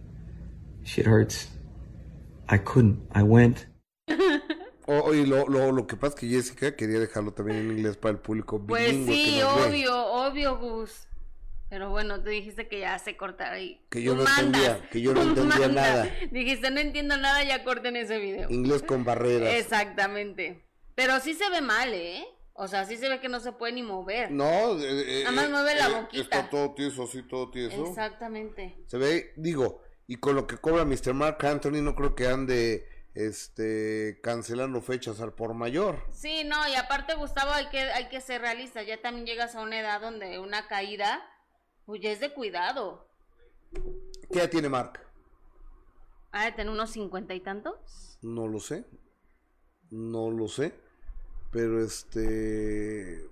Shit 0.83 1.05
hurts. 1.07 1.47
I 2.47 2.57
couldn't. 2.59 2.99
I 3.11 3.23
went. 3.23 3.65
O- 4.85 5.01
Oye, 5.09 5.25
lo, 5.25 5.45
lo, 5.45 5.71
lo 5.71 5.87
que 5.87 5.95
pasa 5.95 6.13
es 6.13 6.19
que 6.19 6.27
Jessica 6.27 6.75
quería 6.75 6.99
dejarlo 6.99 7.31
también 7.31 7.57
en 7.59 7.71
inglés 7.77 7.95
para 7.97 8.11
el 8.11 8.19
público 8.19 8.59
Pues 8.67 8.91
sí, 8.91 9.05
que 9.05 9.41
nos 9.41 9.55
ve. 9.55 9.69
obvio, 9.69 10.05
obvio, 10.07 10.57
Gus. 10.57 11.07
Pero 11.73 11.89
bueno, 11.89 12.21
tú 12.21 12.29
dijiste 12.29 12.67
que 12.67 12.81
ya 12.81 12.99
se 12.99 13.17
cortara 13.17 13.53
ahí. 13.53 13.83
Que 13.89 14.03
yo 14.03 14.13
no 14.13 14.27
entendía, 14.27 14.87
que 14.91 15.01
yo 15.01 15.11
no 15.11 15.23
entendía 15.23 15.65
mandas. 15.65 15.73
nada. 15.73 16.09
Dijiste, 16.31 16.69
no 16.69 16.79
entiendo 16.79 17.17
nada, 17.17 17.43
ya 17.43 17.63
corten 17.63 17.95
ese 17.95 18.19
video. 18.19 18.47
Inglés 18.51 18.83
con 18.83 19.03
barreras. 19.03 19.55
Exactamente. 19.55 20.63
Pero 20.93 21.19
sí 21.19 21.33
se 21.33 21.49
ve 21.49 21.61
mal, 21.61 21.91
¿eh? 21.91 22.27
O 22.53 22.67
sea, 22.67 22.85
sí 22.85 22.95
se 22.97 23.09
ve 23.09 23.19
que 23.19 23.27
no 23.27 23.39
se 23.39 23.53
puede 23.53 23.73
ni 23.73 23.81
mover. 23.81 24.29
No, 24.29 24.79
eh, 24.79 25.21
eh, 25.21 25.23
Nada 25.23 25.35
más 25.35 25.49
mueve 25.49 25.73
la 25.73 25.87
eh, 25.87 26.01
boquita. 26.01 26.21
Está 26.21 26.49
todo 26.51 26.75
tieso, 26.75 27.07
sí, 27.07 27.23
todo 27.23 27.49
tieso. 27.49 27.87
Exactamente. 27.87 28.77
Se 28.85 28.99
ve, 28.99 29.33
digo, 29.35 29.81
y 30.05 30.17
con 30.17 30.35
lo 30.35 30.45
que 30.45 30.57
cobra 30.57 30.85
Mr. 30.85 31.15
Mark 31.15 31.43
Anthony, 31.43 31.81
no 31.81 31.95
creo 31.95 32.13
que 32.13 32.27
ande 32.27 32.87
este 33.15 34.19
cancelando 34.21 34.79
fechas 34.79 35.19
al 35.21 35.33
por 35.33 35.55
mayor. 35.55 36.05
Sí, 36.11 36.43
no, 36.43 36.67
y 36.67 36.75
aparte, 36.75 37.15
Gustavo, 37.15 37.51
hay 37.51 37.69
que, 37.69 37.79
hay 37.79 38.09
que 38.09 38.21
ser 38.21 38.41
realista. 38.41 38.83
Ya 38.83 39.01
también 39.01 39.25
llegas 39.25 39.55
a 39.55 39.61
una 39.61 39.79
edad 39.79 40.01
donde 40.01 40.37
una 40.37 40.67
caída, 40.67 41.27
pues 41.85 42.01
ya 42.01 42.11
es 42.11 42.19
de 42.19 42.33
cuidado. 42.33 43.07
¿Qué 44.31 44.39
edad 44.39 44.49
tiene 44.49 44.69
Mark? 44.69 44.99
¿Ha 46.31 46.45
de 46.45 46.51
tener 46.53 46.71
unos 46.71 46.91
cincuenta 46.91 47.33
y 47.33 47.39
tantos? 47.41 48.17
No 48.21 48.47
lo 48.47 48.59
sé. 48.59 48.85
No 49.91 50.31
lo 50.31 50.47
sé. 50.47 50.73
Pero 51.51 51.83
este. 51.83 53.29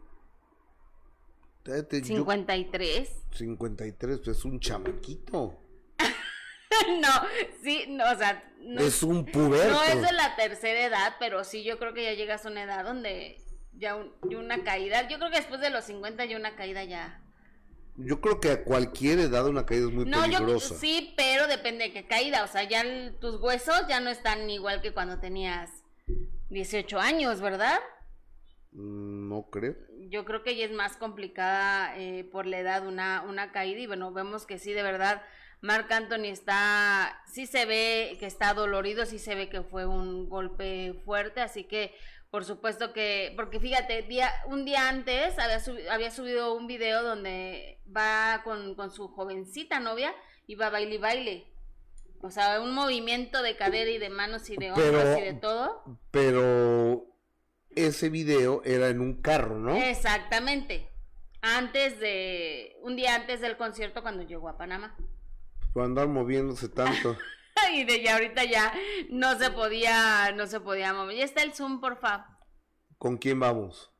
fíjate, 1.64 2.02
yo- 2.02 2.06
¿Cincuenta 2.08 2.56
y 2.56 2.66
tres? 2.66 3.10
53, 3.34 4.20
pues 4.24 4.38
es 4.38 4.46
un 4.46 4.60
chamaquito. 4.60 5.58
no, 7.02 7.10
sí, 7.64 7.86
no, 7.90 8.12
o 8.12 8.16
sea, 8.16 8.44
no, 8.60 8.82
es 8.82 9.02
un 9.04 9.26
puberto. 9.26 9.72
no 9.74 9.84
es 9.84 10.02
de 10.02 10.12
la 10.12 10.36
tercera 10.36 10.86
edad, 10.86 11.16
pero 11.20 11.44
sí 11.44 11.64
yo 11.64 11.80
creo 11.80 11.94
que 11.94 12.04
ya 12.04 12.14
llegas 12.14 12.46
a 12.46 12.50
una 12.50 12.64
edad 12.64 12.84
donde 12.84 13.38
ya 13.74 13.96
un- 13.96 14.14
una 14.36 14.64
caída, 14.64 15.08
yo 15.08 15.18
creo 15.18 15.32
que 15.32 15.38
después 15.38 15.62
de 15.62 15.70
los 15.70 15.86
50 15.86 16.26
ya 16.26 16.38
una 16.38 16.56
caída 16.56 16.84
ya. 16.84 17.24
Yo 18.06 18.22
creo 18.22 18.40
que 18.40 18.52
a 18.52 18.64
cualquier 18.64 19.20
edad 19.20 19.46
una 19.48 19.66
caída 19.66 19.88
es 19.88 19.94
muy 19.94 20.06
No, 20.06 20.26
yo 20.26 20.38
peligrosa. 20.40 20.76
sí, 20.76 21.14
pero 21.18 21.48
depende 21.48 21.86
de 21.86 21.94
qué 21.94 22.06
caída, 22.08 22.44
o 22.44 22.48
sea, 22.48 22.64
ya 22.64 22.82
el- 22.82 23.18
tus 23.20 23.36
huesos 23.42 23.88
ya 23.88 24.00
no 24.00 24.10
están 24.10 24.50
igual 24.50 24.82
que 24.82 24.94
cuando 24.94 25.20
tenías 25.20 25.70
18 26.50 27.00
años, 27.00 27.42
¿verdad? 27.42 27.80
Mm, 28.72 29.30
No 29.30 29.50
creo. 29.50 29.76
yo 30.10 30.26
creo 30.26 30.44
que 30.44 30.52
ella 30.52 30.66
es 30.66 30.72
más 30.72 30.98
complicada 30.98 31.98
eh, 31.98 32.24
por 32.32 32.46
la 32.46 32.60
edad 32.60 32.86
una, 32.88 33.22
una 33.28 33.52
caída 33.52 33.80
y 33.80 33.88
bueno, 33.88 34.12
vemos 34.12 34.46
que 34.46 34.58
sí, 34.60 34.74
de 34.74 34.84
verdad, 34.84 35.22
Marc 35.62 35.92
Anthony 35.92 36.26
está, 36.26 37.22
sí 37.32 37.46
se 37.46 37.66
ve 37.66 38.18
que 38.20 38.26
está 38.26 38.54
dolorido, 38.54 39.06
sí 39.06 39.20
se 39.20 39.36
ve 39.36 39.48
que 39.50 39.62
fue 39.62 39.86
un 39.86 40.28
golpe 40.28 41.02
fuerte, 41.06 41.40
así 41.42 41.66
que 41.66 41.94
por 42.32 42.46
supuesto 42.46 42.94
que, 42.94 43.34
porque 43.36 43.60
fíjate, 43.60 44.04
día, 44.04 44.32
un 44.48 44.64
día 44.64 44.88
antes 44.88 45.38
había, 45.38 45.62
había 45.94 46.12
subido 46.12 46.54
un 46.54 46.66
video 46.66 47.04
donde 47.04 47.82
va 47.96 48.42
con, 48.46 48.74
con 48.76 48.90
su 48.90 49.10
jovencita 49.10 49.82
novia 49.82 50.16
y 50.48 50.56
va 50.56 50.70
baile 50.70 50.96
y 50.96 50.98
baile. 50.98 51.48
O 52.22 52.32
sea, 52.32 52.62
un 52.62 52.74
movimiento 52.74 53.42
de 53.42 53.58
cadera 53.58 53.92
y 53.92 53.98
de 53.98 54.10
manos 54.10 54.50
y 54.50 54.56
de 54.56 54.72
hombros 54.72 55.18
y 55.18 55.22
de 55.22 55.34
todo. 55.34 55.84
Pero 56.12 57.06
ese 57.72 58.10
video 58.10 58.62
era 58.64 58.88
en 58.88 59.02
un 59.02 59.22
carro, 59.22 59.58
¿no? 59.58 59.76
Exactamente. 59.76 60.88
Antes 61.42 62.00
de, 62.00 62.78
un 62.82 62.96
día 62.96 63.16
antes 63.16 63.42
del 63.42 63.58
concierto 63.58 64.04
cuando 64.04 64.24
llegó 64.24 64.48
a 64.48 64.58
Panamá. 64.58 64.96
Por 65.74 65.84
andar 65.84 66.08
moviéndose 66.08 66.70
tanto. 66.70 67.18
y 67.74 67.84
de 67.84 68.02
ya 68.02 68.14
ahorita 68.14 68.44
ya 68.44 68.74
no 69.10 69.38
se 69.38 69.52
podía, 69.52 70.32
no 70.34 70.48
se 70.48 70.60
podía 70.60 70.94
mover. 70.94 71.18
Ya 71.18 71.26
está 71.26 71.44
el 71.44 71.54
Zoom, 71.54 71.80
porfa. 71.80 72.40
¿Con 72.98 73.18
quién 73.18 73.40
vamos? 73.40 73.92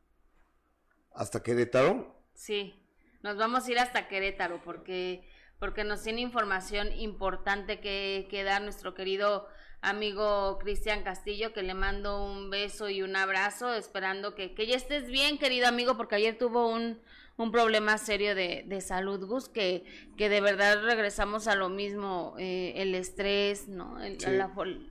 ¿Hasta 1.14 1.44
Querétaro? 1.44 2.24
Sí, 2.34 2.74
nos 3.22 3.38
vamos 3.38 3.66
a 3.66 3.72
ir 3.72 3.80
hasta 3.80 4.08
Querétaro 4.08 4.62
porque, 4.64 5.28
porque 5.60 5.84
nos 5.84 6.04
tiene 6.04 6.22
información 6.22 6.92
importante 6.94 7.80
que, 7.80 8.28
que 8.30 8.44
dar 8.44 8.62
nuestro 8.62 8.94
querido 8.94 9.48
amigo 9.82 10.60
Cristian 10.60 11.04
Castillo, 11.04 11.54
que 11.54 11.64
le 11.64 11.74
mando 11.74 12.24
un 12.24 12.50
beso 12.50 12.90
y 12.90 13.02
un 13.02 13.16
abrazo, 13.16 13.74
esperando 13.74 14.36
que, 14.36 14.54
que 14.54 14.68
ya 14.68 14.76
estés 14.76 15.08
bien, 15.08 15.40
querido 15.40 15.68
amigo, 15.68 15.98
porque 15.98 16.16
ayer 16.16 16.38
tuvo 16.38 16.68
un, 16.70 17.02
un 17.42 17.52
problema 17.52 17.98
serio 17.98 18.36
de, 18.36 18.64
de 18.68 18.82
salud, 18.82 19.26
Gus, 19.26 19.50
que, 19.50 19.84
que 20.18 20.30
de 20.30 20.42
verdad 20.42 20.84
regresamos 20.84 21.48
a 21.48 21.56
lo 21.56 21.70
mismo, 21.70 22.36
eh, 22.38 22.74
el 22.78 22.96
estrés, 22.96 23.68
¿no? 23.68 23.98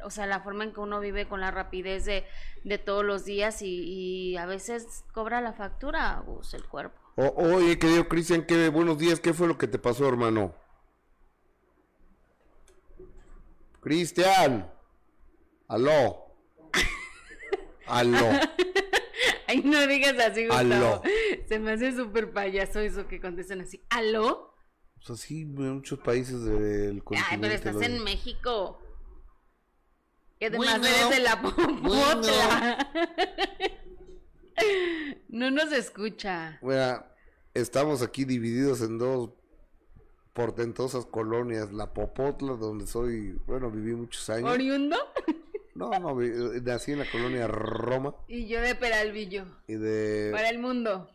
o 0.05 0.11
sea, 0.11 0.27
la 0.27 0.41
forma 0.41 0.65
en 0.65 0.73
que 0.73 0.81
uno 0.81 1.01
vive 1.01 1.27
con 1.27 1.41
la 1.41 1.51
rapidez 1.51 2.05
de, 2.05 2.25
de 2.65 2.79
todos 2.79 3.05
los 3.05 3.25
días 3.25 3.63
y, 3.63 4.33
y, 4.33 4.37
a 4.37 4.47
veces 4.47 5.05
cobra 5.13 5.41
la 5.41 5.53
factura, 5.53 6.23
Gus, 6.27 6.55
el 6.55 6.65
cuerpo. 6.65 7.01
oye, 7.17 7.79
querido 7.79 8.09
Cristian, 8.09 8.45
qué 8.45 8.69
buenos 8.69 8.99
días, 8.99 9.21
¿qué 9.21 9.33
fue 9.33 9.47
lo 9.47 9.57
que 9.57 9.67
te 9.67 9.79
pasó, 9.79 10.09
hermano? 10.09 10.55
Cristian. 13.81 14.71
Aló. 15.69 16.27
Aló. 17.87 18.29
Ay, 19.47 19.63
no 19.65 19.87
digas 19.87 20.15
así, 20.19 20.47
Gustavo. 20.47 21.03
Se 21.51 21.59
me 21.59 21.73
hace 21.73 21.97
súper 21.97 22.33
payaso 22.33 22.79
eso 22.79 23.09
que 23.09 23.21
contesten 23.21 23.63
así. 23.63 23.85
¿Aló? 23.91 24.55
O 25.01 25.03
sea, 25.03 25.17
sí, 25.17 25.41
en 25.41 25.75
muchos 25.75 25.99
países 25.99 26.45
del 26.45 27.03
continente. 27.03 27.35
Ay, 27.35 27.39
pero 27.41 27.55
estás 27.55 27.83
en 27.83 28.05
México. 28.05 28.81
Y 30.39 30.45
además 30.45 30.77
eres 30.77 31.11
de 31.11 31.19
la 31.19 31.43
popotla. 31.43 32.93
no 35.29 35.51
nos 35.51 35.73
escucha. 35.73 36.61
Bueno, 36.63 37.05
estamos 37.53 38.03
aquí 38.03 38.25
divididos 38.25 38.81
en 38.83 38.99
dos 38.99 39.31
portentosas 40.33 41.05
colonias. 41.05 41.73
La 41.73 41.93
Popotla, 41.93 42.53
donde 42.53 42.87
soy, 42.87 43.41
bueno, 43.49 43.73
viví 43.73 43.97
muchos 43.97 44.31
años. 44.31 44.49
¿Oriundo? 44.49 44.97
No, 45.75 45.91
no, 45.99 46.23
eh, 46.23 46.61
nací 46.63 46.93
en 46.93 47.01
la 47.01 47.11
colonia 47.11 47.49
Roma. 47.49 48.15
Y 48.29 48.47
yo 48.47 48.61
de 48.61 48.77
Peralvillo. 48.77 49.47
Y 49.67 49.75
de... 49.75 50.31
Para 50.31 50.51
el 50.51 50.61
mundo. 50.61 51.11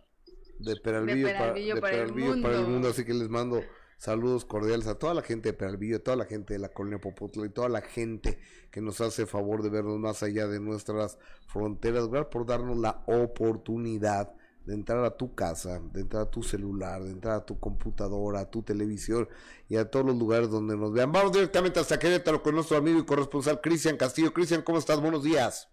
De 0.60 0.76
Peralvillo, 0.78 1.80
para, 1.82 2.02
el 2.02 2.68
mundo. 2.68 2.90
Así 2.90 3.04
que 3.04 3.14
les 3.14 3.30
mando 3.30 3.62
saludos 3.98 4.46
cordiales 4.46 4.88
a 4.88 4.96
toda 4.96 5.14
la 5.14 5.22
gente 5.22 5.50
de 5.50 5.54
Peralvillo, 5.54 5.98
a 5.98 6.00
toda 6.00 6.18
la 6.18 6.26
gente 6.26 6.54
de 6.54 6.60
la 6.60 6.70
colonia 6.70 7.00
Popotla 7.00 7.46
y 7.46 7.50
toda 7.50 7.70
la 7.70 7.82
gente 7.82 8.40
que 8.72 8.82
nos 8.82 9.02
hace 9.02 9.26
favor 9.26 9.64
de 9.64 9.70
vernos 9.70 10.00
más 10.00 10.24
allá 10.24 10.48
de 10.48 10.60
nuestras 10.60 11.18
fronteras. 11.48 12.08
Gracias 12.08 12.32
por 12.32 12.46
darnos 12.46 12.78
la 12.78 13.04
oportunidad 13.08 14.34
de 14.66 14.74
entrar 14.74 15.04
a 15.06 15.16
tu 15.16 15.36
casa, 15.36 15.80
de 15.94 16.02
entrar 16.02 16.24
a 16.24 16.32
tu 16.32 16.42
celular, 16.42 17.04
de 17.04 17.12
entrar 17.12 17.36
a 17.36 17.46
tu 17.46 17.60
computadora, 17.60 18.42
a 18.42 18.50
tu 18.50 18.64
televisión 18.64 19.30
y 19.70 19.76
a 19.78 19.90
todos 19.90 20.06
los 20.06 20.18
lugares 20.18 20.50
donde 20.50 20.76
nos 20.76 20.92
vean. 20.92 21.12
Vamos 21.12 21.32
directamente 21.32 21.80
hasta 21.80 22.00
Querétaro 22.00 22.42
con 22.42 22.56
nuestro 22.56 22.78
amigo 22.78 23.00
y 23.00 23.06
corresponsal 23.06 23.62
Cristian 23.62 23.98
Castillo. 23.98 24.34
Cristian, 24.34 24.64
¿cómo 24.64 24.80
estás? 24.80 25.00
Buenos 25.00 25.24
días. 25.24 25.70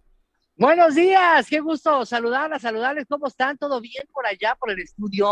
Buenos 0.62 0.94
días, 0.94 1.48
qué 1.50 1.58
gusto 1.58 2.06
saludarlas, 2.06 2.62
saludarles. 2.62 3.06
¿Cómo 3.08 3.26
están? 3.26 3.58
¿Todo 3.58 3.80
bien 3.80 4.04
por 4.12 4.24
allá, 4.24 4.54
por 4.54 4.70
el 4.70 4.78
estudio? 4.78 5.26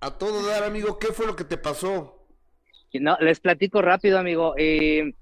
A 0.00 0.10
todo 0.12 0.46
dar, 0.46 0.64
amigo. 0.64 0.98
¿Qué 0.98 1.08
fue 1.08 1.26
lo 1.26 1.36
que 1.36 1.44
te 1.44 1.58
pasó? 1.58 2.26
No, 2.94 3.18
les 3.20 3.38
platico 3.38 3.82
rápido, 3.82 4.18
amigo. 4.18 4.54
Eh, 4.56 5.12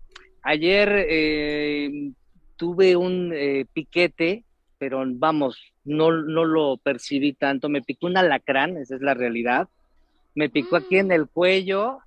ayer 0.43 1.05
eh, 1.09 2.13
tuve 2.55 2.95
un 2.95 3.33
eh, 3.35 3.67
piquete 3.73 4.45
pero 4.79 5.03
vamos, 5.05 5.59
no, 5.85 6.13
no 6.13 6.45
lo 6.45 6.77
percibí 6.77 7.33
tanto. 7.33 7.69
Me 7.69 7.83
picó 7.83 8.07
un 8.07 8.19
alacrán, 8.19 8.77
esa 8.77 8.95
es 8.95 9.01
la 9.01 9.15
realidad. 9.15 9.67
Me 10.37 10.49
picó 10.49 10.77
aquí 10.77 10.97
en 10.97 11.11
el 11.11 11.27
cuello 11.27 11.99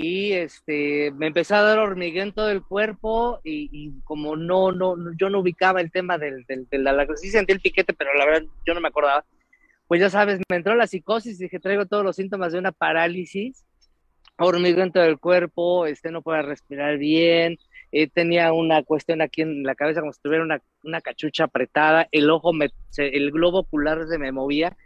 y 0.00 0.32
este, 0.32 1.10
me 1.16 1.26
empezó 1.26 1.56
a 1.56 1.62
dar 1.62 1.80
hormigueo 1.80 2.22
en 2.22 2.30
todo 2.30 2.50
el 2.50 2.62
cuerpo 2.62 3.40
y, 3.42 3.90
como 4.04 4.36
no, 4.36 4.70
no, 4.70 4.94
yo 5.16 5.28
no 5.28 5.40
ubicaba 5.40 5.80
el 5.80 5.90
tema 5.90 6.18
del, 6.18 6.46
del, 6.46 6.86
alacrán. 6.86 7.18
Sí 7.18 7.30
sentí 7.30 7.52
el 7.52 7.58
piquete, 7.58 7.92
pero 7.94 8.14
la 8.14 8.24
verdad 8.24 8.46
yo 8.64 8.74
no 8.74 8.80
me 8.80 8.86
acordaba. 8.86 9.24
Pues 9.88 10.00
ya 10.00 10.08
sabes, 10.08 10.40
me 10.48 10.54
entró 10.54 10.76
la 10.76 10.86
psicosis, 10.86 11.40
dije, 11.40 11.58
traigo 11.58 11.86
todos 11.86 12.04
los 12.04 12.14
síntomas 12.14 12.52
de 12.52 12.60
una 12.60 12.70
parálisis, 12.70 13.64
hormigueo 14.36 14.84
en 14.84 14.92
todo 14.92 15.02
el 15.02 15.18
cuerpo, 15.18 15.84
este, 15.86 16.12
no 16.12 16.22
puedo 16.22 16.40
respirar 16.42 16.96
bien, 16.98 17.58
eh, 17.90 18.06
tenía 18.06 18.52
una 18.52 18.84
cuestión 18.84 19.20
aquí 19.20 19.42
en 19.42 19.64
la 19.64 19.74
cabeza 19.74 19.98
como 19.98 20.12
si 20.12 20.20
tuviera 20.22 20.44
una, 20.44 20.62
una 20.84 21.00
cachucha 21.00 21.44
apretada, 21.44 22.06
el 22.12 22.30
ojo, 22.30 22.52
me, 22.52 22.70
el 22.98 23.32
globo 23.32 23.60
ocular 23.60 24.06
se 24.06 24.18
me 24.18 24.30
movía, 24.30 24.76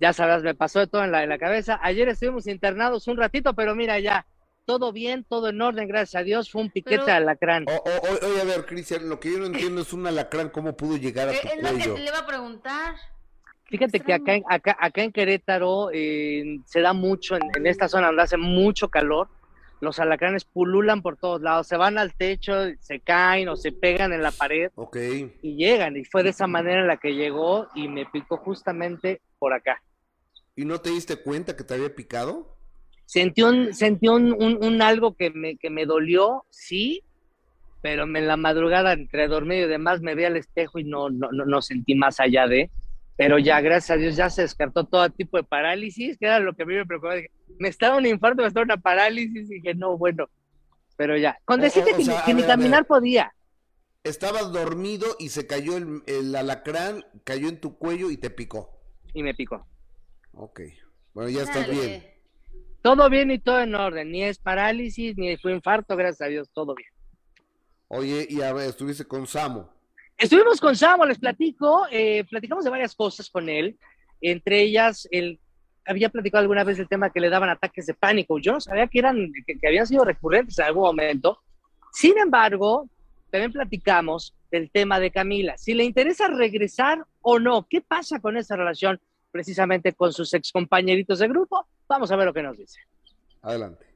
ya 0.00 0.12
sabes, 0.12 0.42
me 0.42 0.54
pasó 0.54 0.78
de 0.80 0.86
todo 0.86 1.04
en 1.04 1.12
la, 1.12 1.22
en 1.22 1.28
la 1.28 1.38
cabeza. 1.38 1.78
Ayer 1.82 2.08
estuvimos 2.08 2.46
internados 2.46 3.08
un 3.08 3.16
ratito, 3.16 3.54
pero 3.54 3.74
mira 3.74 3.98
ya, 3.98 4.26
todo 4.64 4.92
bien, 4.92 5.24
todo 5.24 5.48
en 5.48 5.62
orden, 5.62 5.88
gracias 5.88 6.20
a 6.20 6.24
Dios, 6.24 6.50
fue 6.50 6.62
un 6.62 6.70
piquete 6.70 7.10
alacrán. 7.10 7.64
Oye, 7.68 8.40
a 8.40 8.44
ver, 8.44 8.66
Cristian, 8.66 9.08
lo 9.08 9.18
que 9.18 9.32
yo 9.32 9.38
no 9.38 9.46
entiendo 9.46 9.80
es 9.80 9.92
un 9.92 10.06
alacrán, 10.06 10.50
¿cómo 10.50 10.76
pudo 10.76 10.96
llegar 10.96 11.28
a 11.28 11.32
eh, 11.32 11.38
tu 11.40 11.48
es 11.48 11.54
cuello? 11.54 11.88
lo 11.88 11.94
que 11.94 12.00
le 12.02 12.08
iba 12.08 12.18
a 12.18 12.26
preguntar. 12.26 12.94
Fíjate 13.64 14.00
que 14.00 14.14
acá, 14.14 14.38
acá, 14.48 14.76
acá 14.78 15.02
en 15.02 15.12
Querétaro 15.12 15.90
eh, 15.92 16.60
se 16.64 16.80
da 16.80 16.92
mucho, 16.92 17.36
en, 17.36 17.42
en, 17.54 17.66
esta 17.66 17.88
zona 17.88 18.08
donde 18.08 18.22
hace 18.22 18.36
mucho 18.36 18.88
calor, 18.88 19.28
los 19.80 19.98
alacranes 20.00 20.44
pululan 20.44 21.02
por 21.02 21.16
todos 21.16 21.40
lados, 21.40 21.66
se 21.66 21.76
van 21.76 21.98
al 21.98 22.14
techo, 22.14 22.54
se 22.80 23.00
caen 23.00 23.48
o 23.48 23.56
se 23.56 23.72
pegan 23.72 24.12
en 24.12 24.22
la 24.22 24.32
pared 24.32 24.70
y 25.42 25.56
llegan. 25.56 25.96
Y 25.96 26.04
fue 26.04 26.22
de 26.22 26.30
esa 26.30 26.46
manera 26.46 26.80
en 26.80 26.88
la 26.88 26.96
que 26.96 27.14
llegó 27.14 27.68
y 27.74 27.88
me 27.88 28.06
picó 28.06 28.36
justamente 28.38 29.20
por 29.38 29.52
acá. 29.52 29.80
¿Y 30.58 30.64
no 30.64 30.80
te 30.80 30.90
diste 30.90 31.16
cuenta 31.16 31.56
que 31.56 31.64
te 31.64 31.74
había 31.74 31.94
picado? 31.94 32.56
Sentí 33.06 33.42
un, 33.42 33.72
sentí 33.72 34.08
un, 34.08 34.32
un, 34.32 34.82
algo 34.82 35.14
que 35.14 35.30
me, 35.30 35.56
que 35.56 35.70
me 35.70 35.86
dolió, 35.86 36.44
sí, 36.50 37.04
pero 37.80 38.02
en 38.02 38.26
la 38.26 38.36
madrugada 38.36 38.92
entre 38.92 39.28
dormir 39.28 39.64
y 39.64 39.68
demás 39.68 40.00
me 40.00 40.14
vi 40.14 40.24
al 40.24 40.36
espejo 40.36 40.78
y 40.78 40.84
no, 40.84 41.08
no, 41.08 41.30
no, 41.32 41.46
no 41.46 41.62
sentí 41.62 41.94
más 41.94 42.20
allá 42.20 42.46
de 42.46 42.70
pero 43.18 43.36
ya, 43.36 43.60
gracias 43.60 43.96
a 43.96 44.00
Dios, 44.00 44.14
ya 44.14 44.30
se 44.30 44.42
descartó 44.42 44.84
todo 44.84 45.10
tipo 45.10 45.38
de 45.38 45.42
parálisis, 45.42 46.16
que 46.18 46.26
era 46.26 46.38
lo 46.38 46.54
que 46.54 46.62
a 46.62 46.66
mí 46.66 46.74
me 46.74 46.86
preocupaba. 46.86 47.16
me 47.58 47.68
estaba 47.68 47.96
un 47.96 48.06
infarto, 48.06 48.42
me 48.42 48.48
estaba 48.48 48.62
una 48.62 48.76
parálisis, 48.76 49.50
y 49.50 49.54
dije, 49.54 49.74
no, 49.74 49.98
bueno, 49.98 50.28
pero 50.96 51.16
ya. 51.16 51.36
Con 51.44 51.60
decirte 51.60 51.94
que, 51.96 52.32
ni 52.32 52.42
caminar 52.44 52.86
podía. 52.86 53.34
Estabas 54.04 54.52
dormido 54.52 55.16
y 55.18 55.30
se 55.30 55.48
cayó 55.48 55.76
el, 55.76 56.36
alacrán, 56.36 57.04
cayó 57.24 57.48
en 57.48 57.60
tu 57.60 57.76
cuello 57.76 58.12
y 58.12 58.18
te 58.18 58.30
picó. 58.30 58.78
Y 59.12 59.24
me 59.24 59.34
picó. 59.34 59.66
Ok. 60.40 60.60
Bueno, 61.14 61.30
ya 61.30 61.42
estás 61.42 61.68
bien. 61.68 62.04
Todo 62.80 63.10
bien 63.10 63.30
y 63.32 63.40
todo 63.40 63.60
en 63.60 63.74
orden. 63.74 64.12
Ni 64.12 64.22
es 64.22 64.38
parálisis, 64.38 65.16
ni 65.16 65.36
fue 65.36 65.52
infarto, 65.52 65.96
gracias 65.96 66.20
a 66.20 66.30
Dios, 66.30 66.48
todo 66.52 66.76
bien. 66.76 66.88
Oye, 67.88 68.24
y 68.30 68.40
a 68.42 68.52
ver, 68.52 68.68
estuviste 68.68 69.04
con 69.04 69.26
Samo. 69.26 69.68
Estuvimos 70.16 70.60
con 70.60 70.76
Samo, 70.76 71.04
les 71.06 71.18
platico, 71.18 71.86
eh, 71.90 72.24
platicamos 72.30 72.64
de 72.64 72.70
varias 72.70 72.94
cosas 72.94 73.28
con 73.30 73.48
él, 73.48 73.76
entre 74.20 74.62
ellas, 74.62 75.08
él 75.10 75.40
había 75.84 76.08
platicado 76.08 76.42
alguna 76.42 76.64
vez 76.64 76.78
el 76.78 76.88
tema 76.88 77.10
que 77.10 77.20
le 77.20 77.30
daban 77.30 77.48
ataques 77.48 77.86
de 77.86 77.94
pánico. 77.94 78.38
Yo 78.38 78.52
no 78.52 78.60
sabía 78.60 78.86
que 78.86 78.98
eran, 79.00 79.32
que, 79.44 79.66
habían 79.66 79.86
sido 79.86 80.04
recurrentes 80.04 80.58
en 80.58 80.66
algún 80.66 80.84
momento. 80.84 81.40
Sin 81.92 82.16
embargo, 82.18 82.88
también 83.30 83.52
platicamos 83.52 84.34
del 84.50 84.70
tema 84.70 85.00
de 85.00 85.10
Camila. 85.10 85.56
Si 85.56 85.74
le 85.74 85.84
interesa 85.84 86.28
regresar 86.28 87.04
o 87.22 87.38
no, 87.38 87.66
¿qué 87.68 87.80
pasa 87.80 88.20
con 88.20 88.36
esa 88.36 88.54
relación 88.56 89.00
precisamente 89.30 89.92
con 89.92 90.12
sus 90.12 90.32
excompañeritos 90.34 91.18
de 91.18 91.28
grupo? 91.28 91.66
Vamos 91.88 92.10
a 92.10 92.16
ver 92.16 92.26
lo 92.26 92.34
que 92.34 92.42
nos 92.42 92.56
dice. 92.56 92.80
Adelante. 93.42 93.88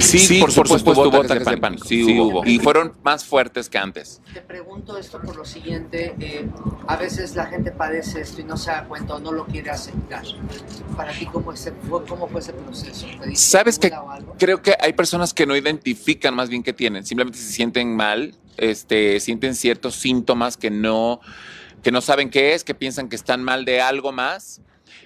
Sí, 0.00 0.40
por, 0.40 0.52
supuesto, 0.52 0.90
hubo 0.92 1.22
ataques 1.22 1.46
de 1.46 1.56
pánico. 1.56 1.88
Sí, 1.88 2.18
hubo. 2.18 2.44
Y 2.44 2.58
fueron 2.58 2.92
más 3.02 3.24
fuertes 3.24 3.68
que 3.68 3.78
antes. 3.78 4.20
Te 4.32 4.40
pregunto 4.40 4.96
esto 4.98 5.20
por 5.20 5.36
lo 5.36 5.44
siguiente. 5.44 6.14
eh, 6.20 6.48
a 6.86 6.96
veces 6.96 7.34
la 7.34 7.46
gente 7.46 7.72
padece 7.72 8.20
esto 8.20 8.40
y 8.40 8.44
no 8.44 8.56
se 8.56 8.70
da 8.70 8.84
cuenta 8.84 9.14
o 9.14 9.20
no 9.20 9.32
lo 9.32 9.46
quiere 9.46 9.70
aceptar. 9.70 10.22
Para 10.96 11.12
ti, 11.12 11.26
¿cómo, 11.26 11.52
fue, 11.52 11.72
cómo 12.06 12.28
fue 12.28 12.40
ese 12.40 12.52
proceso? 12.52 13.06
¿Te 13.20 13.28
diste 13.28 13.50
¿Sabes 13.50 13.80
algo? 13.92 14.36
Creo 14.38 14.62
que 14.62 14.76
hay 14.78 14.92
personas 14.92 15.32
que 15.34 15.46
no 15.46 15.56
identifican 15.56 16.34
más 16.34 16.48
bien 16.48 16.62
que 16.62 16.72
tienen. 16.72 17.04
Simplemente 17.04 17.38
se 17.38 17.52
sienten 17.52 17.96
mal, 17.96 18.34
este, 18.56 19.18
sienten 19.20 19.54
ciertos 19.54 19.94
síntomas 19.96 20.56
que 20.56 20.70
no, 20.70 21.20
que 21.84 21.92
no 21.92 22.00
saben 22.00 22.30
qué 22.30 22.54
es, 22.54 22.64
que 22.64 22.74
piensan 22.74 23.08
que 23.08 23.14
están 23.16 23.44
mal 23.44 23.64
de 23.64 23.80
algo 23.80 24.10
más. 24.10 24.60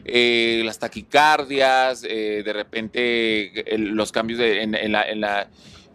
Eh, 0.04 0.62
las 0.64 0.78
taquicardias, 0.78 2.04
eh, 2.08 2.42
de 2.44 2.52
repente 2.52 3.64
los 3.76 4.12
cambios 4.12 4.38
de- 4.38 4.62
en, 4.62 4.74
en 4.74 4.92
la, 4.92 5.02
en 5.08 5.20
la- 5.20 5.50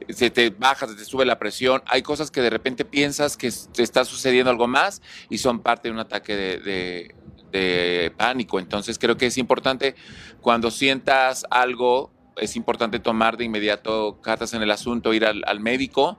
se 0.10 0.30
te 0.30 0.50
baja, 0.50 0.86
se 0.88 0.96
te 0.96 1.06
sube 1.06 1.26
la 1.26 1.40
presión. 1.40 1.82
Hay 1.86 2.02
cosas 2.02 2.30
que 2.30 2.42
de 2.42 2.50
repente 2.50 2.84
piensas 2.84 3.38
que 3.38 3.50
te 3.74 3.82
está 3.82 4.04
sucediendo 4.04 4.52
algo 4.52 4.68
más 4.68 5.02
y 5.30 5.38
son 5.38 5.62
parte 5.62 5.88
de 5.88 5.94
un 5.94 6.00
ataque 6.00 6.36
de, 6.36 6.58
de- 6.60 7.16
de 7.52 8.12
pánico. 8.18 8.60
Entonces 8.60 9.00
creo 9.00 9.16
que 9.16 9.28
es 9.28 9.38
importante 9.38 9.96
cuando 10.42 10.70
sientas 10.70 11.46
algo, 11.50 12.12
es 12.38 12.56
importante 12.56 13.00
tomar 13.00 13.38
de 13.38 13.46
inmediato 13.46 14.20
cartas 14.22 14.54
en 14.54 14.62
el 14.62 14.72
asunto, 14.72 15.14
ir 15.14 15.26
al, 15.26 15.44
al 15.46 15.60
médico, 15.60 16.18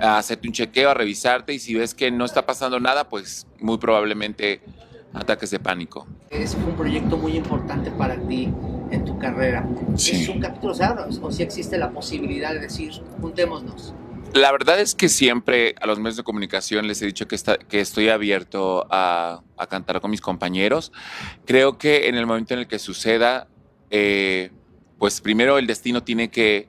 a 0.00 0.18
hacerte 0.18 0.48
un 0.48 0.54
chequeo, 0.54 0.90
a 0.90 0.94
revisarte 0.94 1.52
y 1.54 1.58
si 1.58 1.74
ves 1.74 1.94
que 1.94 2.10
no 2.10 2.24
está 2.24 2.46
pasando 2.46 2.78
nada, 2.80 3.08
pues 3.08 3.46
muy 3.60 3.78
probablemente 3.78 4.60
ataques 5.14 5.50
de 5.50 5.58
pánico. 5.58 6.06
Ese 6.30 6.56
fue 6.58 6.70
un 6.70 6.76
proyecto 6.76 7.16
muy 7.16 7.36
importante 7.36 7.90
para 7.90 8.16
ti 8.16 8.52
en 8.90 9.04
tu 9.04 9.18
carrera. 9.18 9.66
Sí. 9.96 10.22
¿Es 10.22 10.28
un 10.28 10.40
capítulo 10.40 10.74
cerrado 10.74 11.08
o 11.22 11.30
si 11.32 11.42
existe 11.42 11.78
la 11.78 11.90
posibilidad 11.90 12.52
de 12.52 12.60
decir, 12.60 12.92
juntémonos? 13.20 13.94
La 14.34 14.52
verdad 14.52 14.78
es 14.78 14.94
que 14.94 15.08
siempre 15.08 15.74
a 15.80 15.86
los 15.86 15.98
medios 15.98 16.18
de 16.18 16.22
comunicación 16.22 16.86
les 16.86 17.00
he 17.00 17.06
dicho 17.06 17.26
que, 17.26 17.34
está- 17.34 17.56
que 17.56 17.80
estoy 17.80 18.10
abierto 18.10 18.86
a, 18.90 19.40
a 19.56 19.66
cantar 19.66 20.02
con 20.02 20.10
mis 20.10 20.20
compañeros. 20.20 20.92
Creo 21.46 21.78
que 21.78 22.08
en 22.08 22.14
el 22.14 22.26
momento 22.26 22.52
en 22.52 22.60
el 22.60 22.66
que 22.68 22.78
suceda, 22.78 23.48
eh, 23.90 24.50
pues 24.98 25.20
primero 25.20 25.58
el 25.58 25.66
destino 25.66 26.02
tiene 26.02 26.30
que, 26.30 26.68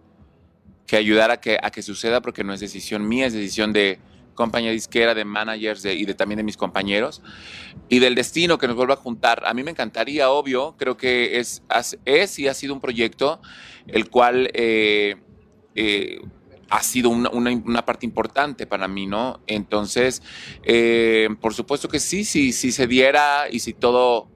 que 0.88 0.98
ayudar 0.98 1.32
a 1.32 1.39
que, 1.39 1.58
a 1.62 1.72
que 1.72 1.82
suceda 1.82 2.22
porque 2.22 2.44
no 2.44 2.54
es 2.54 2.60
decisión 2.60 3.08
mía, 3.08 3.26
es 3.28 3.34
decisión 3.34 3.74
de 3.74 4.00
compañía 4.36 4.72
disquera, 4.72 5.13
de 5.13 5.26
managers 5.26 5.84
y 5.86 6.06
de, 6.06 6.13
también 6.13 6.38
de 6.38 6.44
mis 6.44 6.56
compañeros 6.56 7.22
y 7.89 8.00
del 8.00 8.15
destino 8.15 8.58
que 8.58 8.68
nos 8.68 8.76
vuelva 8.78 8.94
a 8.94 8.98
juntar. 8.98 9.44
A 9.46 9.54
mí 9.54 9.63
me 9.63 9.72
encantaría, 9.72 10.30
obvio, 10.30 10.76
creo 10.78 10.96
que 10.96 11.39
es, 11.39 11.62
es 12.06 12.39
y 12.39 12.48
ha 12.48 12.54
sido 12.54 12.74
un 12.74 12.82
proyecto 12.82 13.42
el 13.88 14.10
cual... 14.10 14.50
eh, 14.54 15.15
eh, 15.76 16.22
ha 16.72 16.84
sido 16.84 17.10
una, 17.10 17.32
una- 17.32 17.84
parte 17.84 18.06
importante 18.06 18.68
para 18.68 18.88
mí, 18.88 19.08
¿no? 19.08 19.39
Entonces, 19.48 20.22
eh, 20.62 21.28
por 21.42 21.56
supuesto 21.56 21.88
que 21.88 22.00
sí, 22.00 22.24
sí, 22.24 22.52
si 22.54 22.72
se 22.72 22.86
diera 22.86 23.46
y 23.50 23.58
si 23.60 23.74
todo 23.74 24.30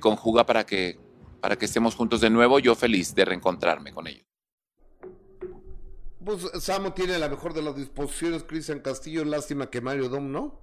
conjuga 0.00 0.46
para 0.46 0.64
que, 0.64 0.98
para 1.40 1.56
que 1.56 1.66
estemos 1.66 1.94
juntos 1.94 2.20
de 2.20 2.30
nuevo, 2.30 2.58
yo 2.58 2.74
feliz 2.74 3.14
de 3.14 3.24
reencontrarme 3.24 3.92
con 3.92 4.06
ellos. 4.06 4.26
Pues 6.24 6.50
Samo 6.62 6.92
tiene 6.92 7.18
la 7.18 7.28
mejor 7.28 7.54
de 7.54 7.62
las 7.62 7.76
disposiciones, 7.76 8.44
Cristian 8.44 8.80
Castillo, 8.80 9.24
lástima 9.24 9.70
que 9.70 9.80
Mario 9.80 10.08
Dom, 10.08 10.30
¿no? 10.30 10.60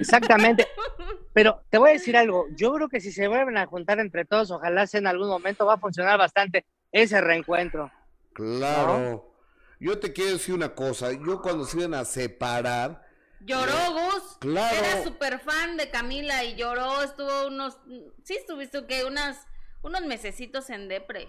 Exactamente. 0.00 0.66
Pero 1.32 1.62
te 1.70 1.78
voy 1.78 1.90
a 1.90 1.92
decir 1.92 2.16
algo. 2.16 2.46
Yo 2.56 2.72
creo 2.72 2.88
que 2.88 3.00
si 3.00 3.12
se 3.12 3.28
vuelven 3.28 3.58
a 3.58 3.66
juntar 3.66 4.00
entre 4.00 4.24
todos, 4.24 4.50
ojalá 4.50 4.86
sea 4.86 4.98
en 4.98 5.06
algún 5.06 5.28
momento, 5.28 5.66
va 5.66 5.74
a 5.74 5.78
funcionar 5.78 6.18
bastante 6.18 6.64
ese 6.90 7.20
reencuentro. 7.20 7.92
Claro. 8.32 9.34
Yo 9.78 9.98
te 9.98 10.12
quiero 10.12 10.32
decir 10.32 10.54
una 10.54 10.74
cosa, 10.74 11.12
yo 11.12 11.40
cuando 11.40 11.64
se 11.64 11.78
iban 11.78 11.94
a 11.94 12.04
separar, 12.04 13.08
Lloró 13.40 13.92
Gus. 13.92 14.36
Claro. 14.40 14.76
Era 14.76 15.04
súper 15.04 15.40
fan 15.40 15.76
de 15.76 15.90
Camila 15.90 16.44
y 16.44 16.56
lloró. 16.56 17.02
Estuvo 17.02 17.46
unos. 17.46 17.78
Sí, 18.24 18.36
estuviste 18.36 18.84
que 18.86 19.04
unas. 19.04 19.46
Unos 19.82 20.04
mesecitos 20.06 20.70
en 20.70 20.88
depre. 20.88 21.28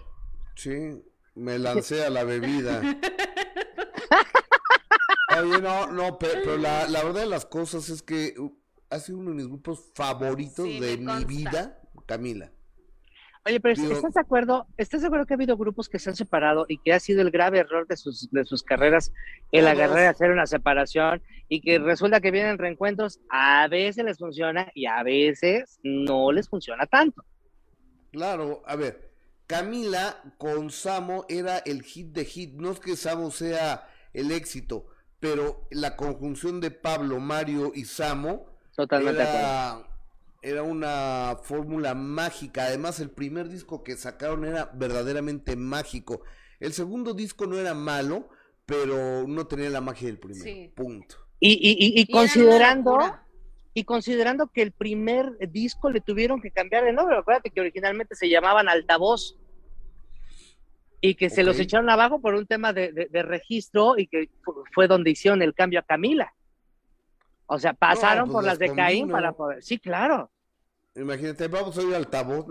sí, 0.56 1.02
me 1.34 1.58
lancé 1.58 2.04
a 2.04 2.10
la 2.10 2.24
bebida. 2.24 2.80
Oye, 5.40 5.60
no, 5.62 5.86
no, 5.92 6.18
pe- 6.18 6.26
pero, 6.44 6.56
la, 6.56 6.88
la 6.88 7.04
verdad 7.04 7.20
de 7.22 7.26
las 7.28 7.46
cosas 7.46 7.88
es 7.88 8.02
que 8.02 8.34
uh, 8.38 8.52
ha 8.90 8.98
sido 8.98 9.18
uno 9.18 9.30
de 9.30 9.36
mis 9.36 9.46
grupos 9.46 9.90
favoritos 9.94 10.66
Sí, 10.66 10.80
de 10.80 10.98
mi 10.98 11.06
consta. 11.06 11.26
vida, 11.26 11.80
Camila. 12.06 12.50
Oye, 13.46 13.60
pero 13.60 13.80
Digo- 13.80 13.92
¿estás 13.94 14.12
de 14.14 14.20
acuerdo? 14.20 14.66
¿Estás 14.76 15.00
de 15.02 15.06
acuerdo 15.06 15.24
que 15.26 15.34
ha 15.34 15.36
habido 15.36 15.56
grupos 15.56 15.88
que 15.88 15.98
se 16.00 16.10
han 16.10 16.16
separado 16.16 16.66
y 16.68 16.78
que 16.78 16.92
ha 16.92 16.98
sido 17.00 17.22
el 17.22 17.30
grave 17.30 17.60
error 17.60 17.86
de 17.86 17.96
sus, 17.96 18.28
de 18.32 18.44
sus 18.44 18.62
carreras 18.64 19.12
el 19.52 19.60
Todos. 19.64 19.72
agarrar 19.72 20.04
y 20.04 20.08
hacer 20.08 20.30
una 20.30 20.46
separación 20.46 21.22
y 21.48 21.60
que 21.62 21.78
resulta 21.78 22.20
que 22.20 22.32
vienen 22.32 22.58
reencuentros, 22.58 23.18
a 23.30 23.66
veces 23.68 24.04
les 24.04 24.18
funciona 24.18 24.70
y 24.74 24.86
a 24.86 25.02
veces 25.04 25.78
no 25.84 26.32
les 26.32 26.48
funciona 26.50 26.84
tanto? 26.86 27.24
Claro, 28.12 28.62
a 28.66 28.76
ver, 28.76 29.10
Camila 29.46 30.22
con 30.38 30.70
Samo 30.70 31.24
era 31.28 31.58
el 31.58 31.82
hit 31.82 32.08
de 32.12 32.24
hit, 32.24 32.54
no 32.54 32.70
es 32.72 32.80
que 32.80 32.96
Samo 32.96 33.30
sea 33.30 33.88
el 34.12 34.30
éxito, 34.32 34.86
pero 35.20 35.66
la 35.70 35.96
conjunción 35.96 36.60
de 36.60 36.70
Pablo, 36.70 37.20
Mario 37.20 37.72
y 37.74 37.84
Samo 37.84 38.46
Totalmente 38.74 39.22
era, 39.22 39.86
era 40.42 40.62
una 40.62 41.36
fórmula 41.42 41.94
mágica, 41.94 42.64
además 42.64 42.98
el 43.00 43.10
primer 43.10 43.48
disco 43.48 43.82
que 43.84 43.96
sacaron 43.96 44.44
era 44.44 44.70
verdaderamente 44.74 45.54
mágico, 45.56 46.22
el 46.60 46.72
segundo 46.72 47.14
disco 47.14 47.46
no 47.46 47.58
era 47.58 47.74
malo, 47.74 48.28
pero 48.66 49.26
no 49.26 49.46
tenía 49.46 49.70
la 49.70 49.80
magia 49.80 50.06
del 50.06 50.18
primero, 50.18 50.44
Sí. 50.44 50.72
punto. 50.74 51.16
Y, 51.40 51.52
y, 51.52 51.72
y- 51.72 52.00
y 52.02 52.06
considerando. 52.12 52.98
Y 53.74 53.84
considerando 53.84 54.48
que 54.48 54.62
el 54.62 54.72
primer 54.72 55.36
disco 55.48 55.90
le 55.90 56.00
tuvieron 56.00 56.40
que 56.40 56.50
cambiar 56.50 56.84
de 56.84 56.92
nombre, 56.92 57.16
acuérdate 57.16 57.50
que 57.50 57.60
originalmente 57.60 58.14
se 58.16 58.28
llamaban 58.28 58.68
Altavoz 58.68 59.36
y 61.00 61.14
que 61.14 61.30
se 61.30 61.42
los 61.42 61.58
echaron 61.58 61.88
abajo 61.88 62.20
por 62.20 62.34
un 62.34 62.46
tema 62.46 62.72
de, 62.72 62.92
de- 62.92 63.06
de 63.06 63.22
registro 63.22 63.94
y 63.96 64.06
que 64.06 64.28
fu- 64.42 64.64
fue 64.74 64.86
donde 64.86 65.10
hicieron 65.10 65.40
el 65.42 65.54
cambio 65.54 65.80
a 65.80 65.82
Camila. 65.82 66.34
O 67.46 67.58
sea, 67.58 67.72
pasaron 67.72 68.26
pues 68.26 68.34
por 68.34 68.44
las 68.44 68.58
de 68.58 68.74
Caín 68.74 69.00
combino. 69.02 69.16
para 69.18 69.32
poder. 69.32 69.62
Sí, 69.62 69.78
claro. 69.78 70.30
Imagínate, 70.94 71.48
vamos 71.48 71.76
a 71.78 71.82
ir 71.82 71.88
al 71.88 71.94
altavoz. 71.94 72.46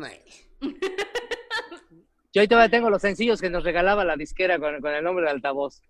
Yo 2.31 2.41
ahí 2.41 2.47
todavía 2.47 2.69
tengo 2.69 2.89
los 2.89 3.01
sencillos 3.01 3.41
que 3.41 3.49
nos 3.49 3.63
regalaba 3.63 4.05
la 4.05 4.15
disquera 4.15 4.59
con, 4.59 4.79
con 4.81 4.93
el 4.93 5.03
nombre 5.03 5.25
de 5.25 5.31
Altavoz. 5.31 5.81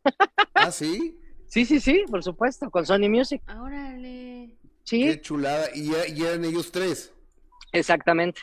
¿ah, 0.55 0.71
sí? 0.71 1.17
Sí, 1.51 1.65
sí, 1.65 1.79
sí, 1.79 2.03
por 2.11 2.23
supuesto, 2.23 2.69
con 2.69 2.85
Sony 2.85 3.09
Music. 3.09 3.41
Órale. 3.59 4.55
Sí, 4.89 5.03
Qué 5.03 5.21
chulada, 5.21 5.67
y, 5.75 5.93
eran 6.23 6.43
ellos 6.45 6.71
tres. 6.71 7.13
exactamente. 7.71 8.41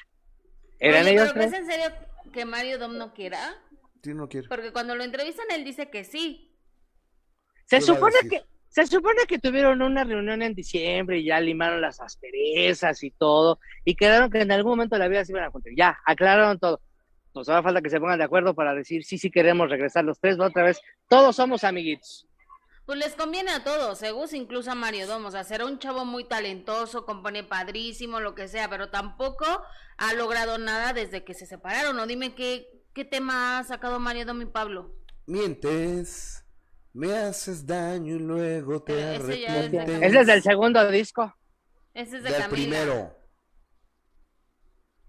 Eran 0.78 1.02
Oye, 1.02 1.14
ellos 1.14 1.32
¿pero 1.32 1.34
crees 1.34 1.50
tres. 1.50 1.60
en 1.62 1.66
serio 1.66 1.96
que 2.32 2.44
Mario 2.44 2.78
Dom 2.78 2.96
no 2.96 3.12
quiera? 3.14 3.56
Sí, 4.04 4.14
no 4.14 4.28
quiero. 4.28 4.48
Porque 4.48 4.70
cuando 4.72 4.94
lo 4.94 5.02
entrevistan 5.02 5.46
él 5.50 5.64
dice 5.64 5.90
que 5.90 6.04
sí. 6.04 6.54
Se 7.64 7.78
¿Qué 7.80 7.84
va 7.84 7.92
a 7.92 7.94
supone 7.96 8.14
que 8.30 8.44
se 8.68 8.86
supone 8.86 9.22
que 9.26 9.40
tuvieron 9.40 9.82
una 9.82 10.04
reunión 10.04 10.40
en 10.40 10.54
diciembre 10.54 11.18
y 11.18 11.24
ya 11.24 11.40
limaron 11.40 11.80
las 11.80 12.00
asperezas 12.00 13.02
y 13.02 13.10
todo 13.10 13.58
y 13.84 13.96
quedaron 13.96 14.30
que 14.30 14.42
en 14.42 14.52
algún 14.52 14.72
momento 14.72 14.94
de 14.94 15.00
la 15.00 15.08
vida 15.08 15.24
se 15.24 15.32
iban 15.32 15.44
a 15.44 15.50
juntar. 15.50 15.72
Ya, 15.76 15.98
aclararon 16.06 16.60
todo. 16.60 16.80
Pues 17.32 17.48
ahora 17.48 17.64
falta 17.64 17.82
que 17.82 17.90
se 17.90 17.98
pongan 17.98 18.18
de 18.18 18.24
acuerdo 18.24 18.54
para 18.54 18.72
decir 18.72 19.02
sí, 19.04 19.18
sí 19.18 19.32
queremos 19.32 19.68
regresar 19.68 20.04
los 20.04 20.20
tres, 20.20 20.36
¿no? 20.36 20.44
otra 20.44 20.62
vez. 20.62 20.80
Todos 21.08 21.34
somos 21.34 21.64
amiguitos. 21.64 22.25
Pues 22.86 22.98
les 23.00 23.14
conviene 23.16 23.50
a 23.50 23.64
todos, 23.64 24.00
eh, 24.04 24.12
Gus, 24.12 24.32
incluso 24.32 24.70
a 24.70 24.76
Mario 24.76 25.08
Dom. 25.08 25.24
O 25.26 25.30
sea, 25.32 25.42
será 25.42 25.66
un 25.66 25.78
chavo 25.80 26.04
muy 26.04 26.22
talentoso, 26.24 27.04
compone 27.04 27.42
padrísimo, 27.42 28.20
lo 28.20 28.34
que 28.36 28.46
sea, 28.46 28.70
pero 28.70 28.90
tampoco 28.90 29.44
ha 29.96 30.12
logrado 30.14 30.56
nada 30.58 30.92
desde 30.92 31.24
que 31.24 31.34
se 31.34 31.46
separaron. 31.46 31.98
O 31.98 32.06
dime 32.06 32.34
qué, 32.36 32.84
qué 32.94 33.04
tema 33.04 33.58
ha 33.58 33.64
sacado 33.64 33.98
Mario 33.98 34.24
Dom 34.24 34.40
y 34.42 34.46
Pablo. 34.46 34.94
Mientes, 35.26 36.44
me 36.92 37.12
haces 37.12 37.66
daño 37.66 38.14
y 38.14 38.18
luego 38.20 38.80
te 38.84 38.92
Eh, 38.94 39.16
ese 39.16 39.20
es 39.20 39.26
de 39.26 39.48
arrepientes. 39.48 40.02
Ese 40.02 40.20
es 40.20 40.26
del 40.28 40.42
segundo 40.44 40.88
disco. 40.88 41.34
Ese 41.92 42.18
es 42.18 42.22
de 42.22 42.30
Del 42.30 42.42
Camila. 42.42 42.50
primero. 42.52 43.16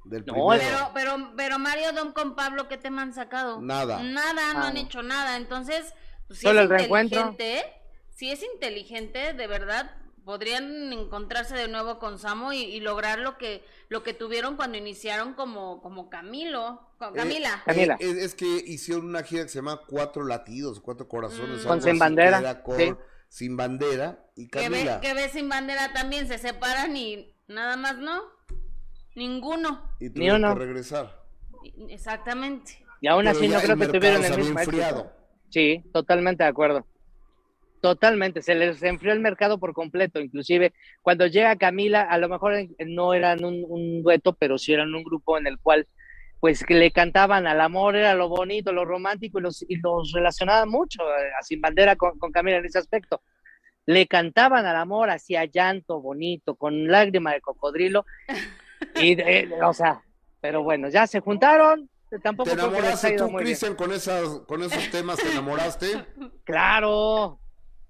Del 0.05 0.25
No, 0.25 0.33
primero. 0.33 0.49
Pero, 0.57 0.91
pero, 0.95 1.33
pero 1.35 1.59
Mario 1.59 1.93
Dom 1.93 2.11
con 2.13 2.35
Pablo, 2.35 2.67
¿qué 2.67 2.77
tema 2.77 3.03
han 3.03 3.13
sacado? 3.13 3.61
Nada. 3.61 4.01
Nada, 4.01 4.53
no 4.53 4.61
Ah, 4.61 4.67
han 4.69 4.73
no. 4.73 4.79
hecho 4.79 5.03
nada. 5.03 5.37
Entonces, 5.37 5.93
pues, 6.27 6.39
si 6.39 6.45
Solo 6.45 6.59
es 6.59 6.63
el 6.63 6.69
reencuentro. 6.69 7.35
si 8.15 8.31
es 8.31 8.43
inteligente, 8.43 9.33
de 9.33 9.47
verdad, 9.47 9.91
podrían 10.25 10.91
encontrarse 10.91 11.55
de 11.55 11.67
nuevo 11.69 11.99
con 11.99 12.19
Samo 12.19 12.51
y, 12.51 12.57
y 12.63 12.79
lograr 12.81 13.19
lo 13.19 13.37
que, 13.37 13.63
lo 13.89 14.03
que 14.03 14.13
tuvieron 14.13 14.57
cuando 14.57 14.77
iniciaron 14.77 15.33
como, 15.35 15.81
como 15.81 16.09
Camilo, 16.09 16.81
con 16.97 17.13
Eh, 17.13 17.17
Camila. 17.17 17.63
Camila. 17.65 17.97
eh, 17.99 18.09
es, 18.11 18.17
es 18.17 18.35
que 18.35 18.45
hicieron 18.45 19.05
una 19.05 19.23
gira 19.23 19.43
que 19.43 19.49
se 19.49 19.59
llama 19.59 19.81
Cuatro 19.87 20.25
Latidos, 20.25 20.81
Cuatro 20.81 21.07
Corazones. 21.07 21.63
Mm. 21.63 21.67
Con 21.67 21.81
Sin 21.81 21.97
Bandera, 21.97 22.61
con 22.63 22.77
sí. 22.77 22.93
Sin 23.29 23.55
Bandera 23.57 24.25
y 24.35 24.47
que, 24.49 24.59
ve, 24.59 24.63
Camila. 24.65 24.99
que 25.01 25.13
ve 25.13 25.29
sin 25.29 25.49
bandera 25.49 25.91
también, 25.93 26.27
se 26.27 26.37
separan 26.37 26.95
y 26.95 27.35
nada 27.47 27.75
más 27.77 27.97
no. 27.97 28.21
Ninguno. 29.15 29.81
Y 29.99 30.05
Ni 30.05 30.09
tuvieron 30.11 30.43
uno. 30.45 30.53
que 30.53 30.59
regresar. 30.59 31.23
Exactamente. 31.89 32.85
Y 33.01 33.07
aún 33.07 33.25
Pero 33.25 33.31
así 33.37 33.47
no 33.47 33.59
creo 33.59 33.77
que 33.77 33.87
tuvieron 33.87 34.23
el 34.25 34.37
mismo 34.37 34.59
enfriado. 34.59 35.11
Sí, 35.49 35.83
totalmente 35.93 36.43
de 36.43 36.49
acuerdo. 36.49 36.86
Totalmente, 37.81 38.41
se 38.41 38.55
les 38.55 38.81
enfrió 38.81 39.13
el 39.13 39.19
mercado 39.19 39.60
por 39.60 39.73
completo, 39.73 40.19
inclusive 40.19 40.73
cuando 41.03 41.27
llega 41.27 41.55
Camila, 41.57 42.01
a 42.01 42.17
lo 42.17 42.27
mejor 42.27 42.53
no 42.88 43.13
eran 43.13 43.45
un, 43.45 44.01
dueto, 44.01 44.33
pero 44.33 44.57
sí 44.57 44.73
eran 44.73 44.95
un 44.95 45.03
grupo 45.03 45.38
en 45.38 45.47
el 45.47 45.60
cual 45.60 45.88
pues 46.39 46.63
que 46.63 46.75
le 46.75 46.91
cantaban 46.91 47.47
al 47.47 47.62
amor, 47.62 47.95
era 47.95 48.13
lo 48.13 48.29
bonito, 48.29 48.71
lo 48.71 48.86
romántico 48.86 49.39
y 49.39 49.41
los, 49.41 49.65
y 49.67 49.77
los 49.77 50.12
relacionaban 50.12 50.69
mucho, 50.69 51.01
eh, 51.03 51.31
a 51.39 51.43
Sin 51.43 51.62
Bandera 51.62 51.95
con, 51.95 52.17
con 52.19 52.31
Camila 52.31 52.57
en 52.57 52.65
ese 52.65 52.77
aspecto. 52.77 53.21
Le 53.86 54.05
cantaban 54.05 54.65
al 54.65 54.75
amor, 54.75 55.10
hacía 55.10 55.45
llanto 55.45 55.99
bonito, 56.01 56.55
con 56.55 56.88
lágrima 56.88 57.33
de 57.33 57.41
cocodrilo, 57.41 58.05
y 58.95 59.19
eh, 59.19 59.49
o 59.63 59.73
sea, 59.73 60.01
pero 60.41 60.63
bueno, 60.63 60.89
ya 60.89 61.07
se 61.07 61.19
juntaron, 61.19 61.89
tampoco 62.24 62.50
¿Te 62.50 62.54
enamoraste 62.56 63.17
tú. 63.17 63.34
Cristian, 63.36 63.76
con, 63.76 63.91
esas, 63.91 64.39
con 64.48 64.63
esos 64.63 64.89
temas? 64.91 65.17
¿Te 65.17 65.30
enamoraste? 65.32 66.06
Claro, 66.46 67.39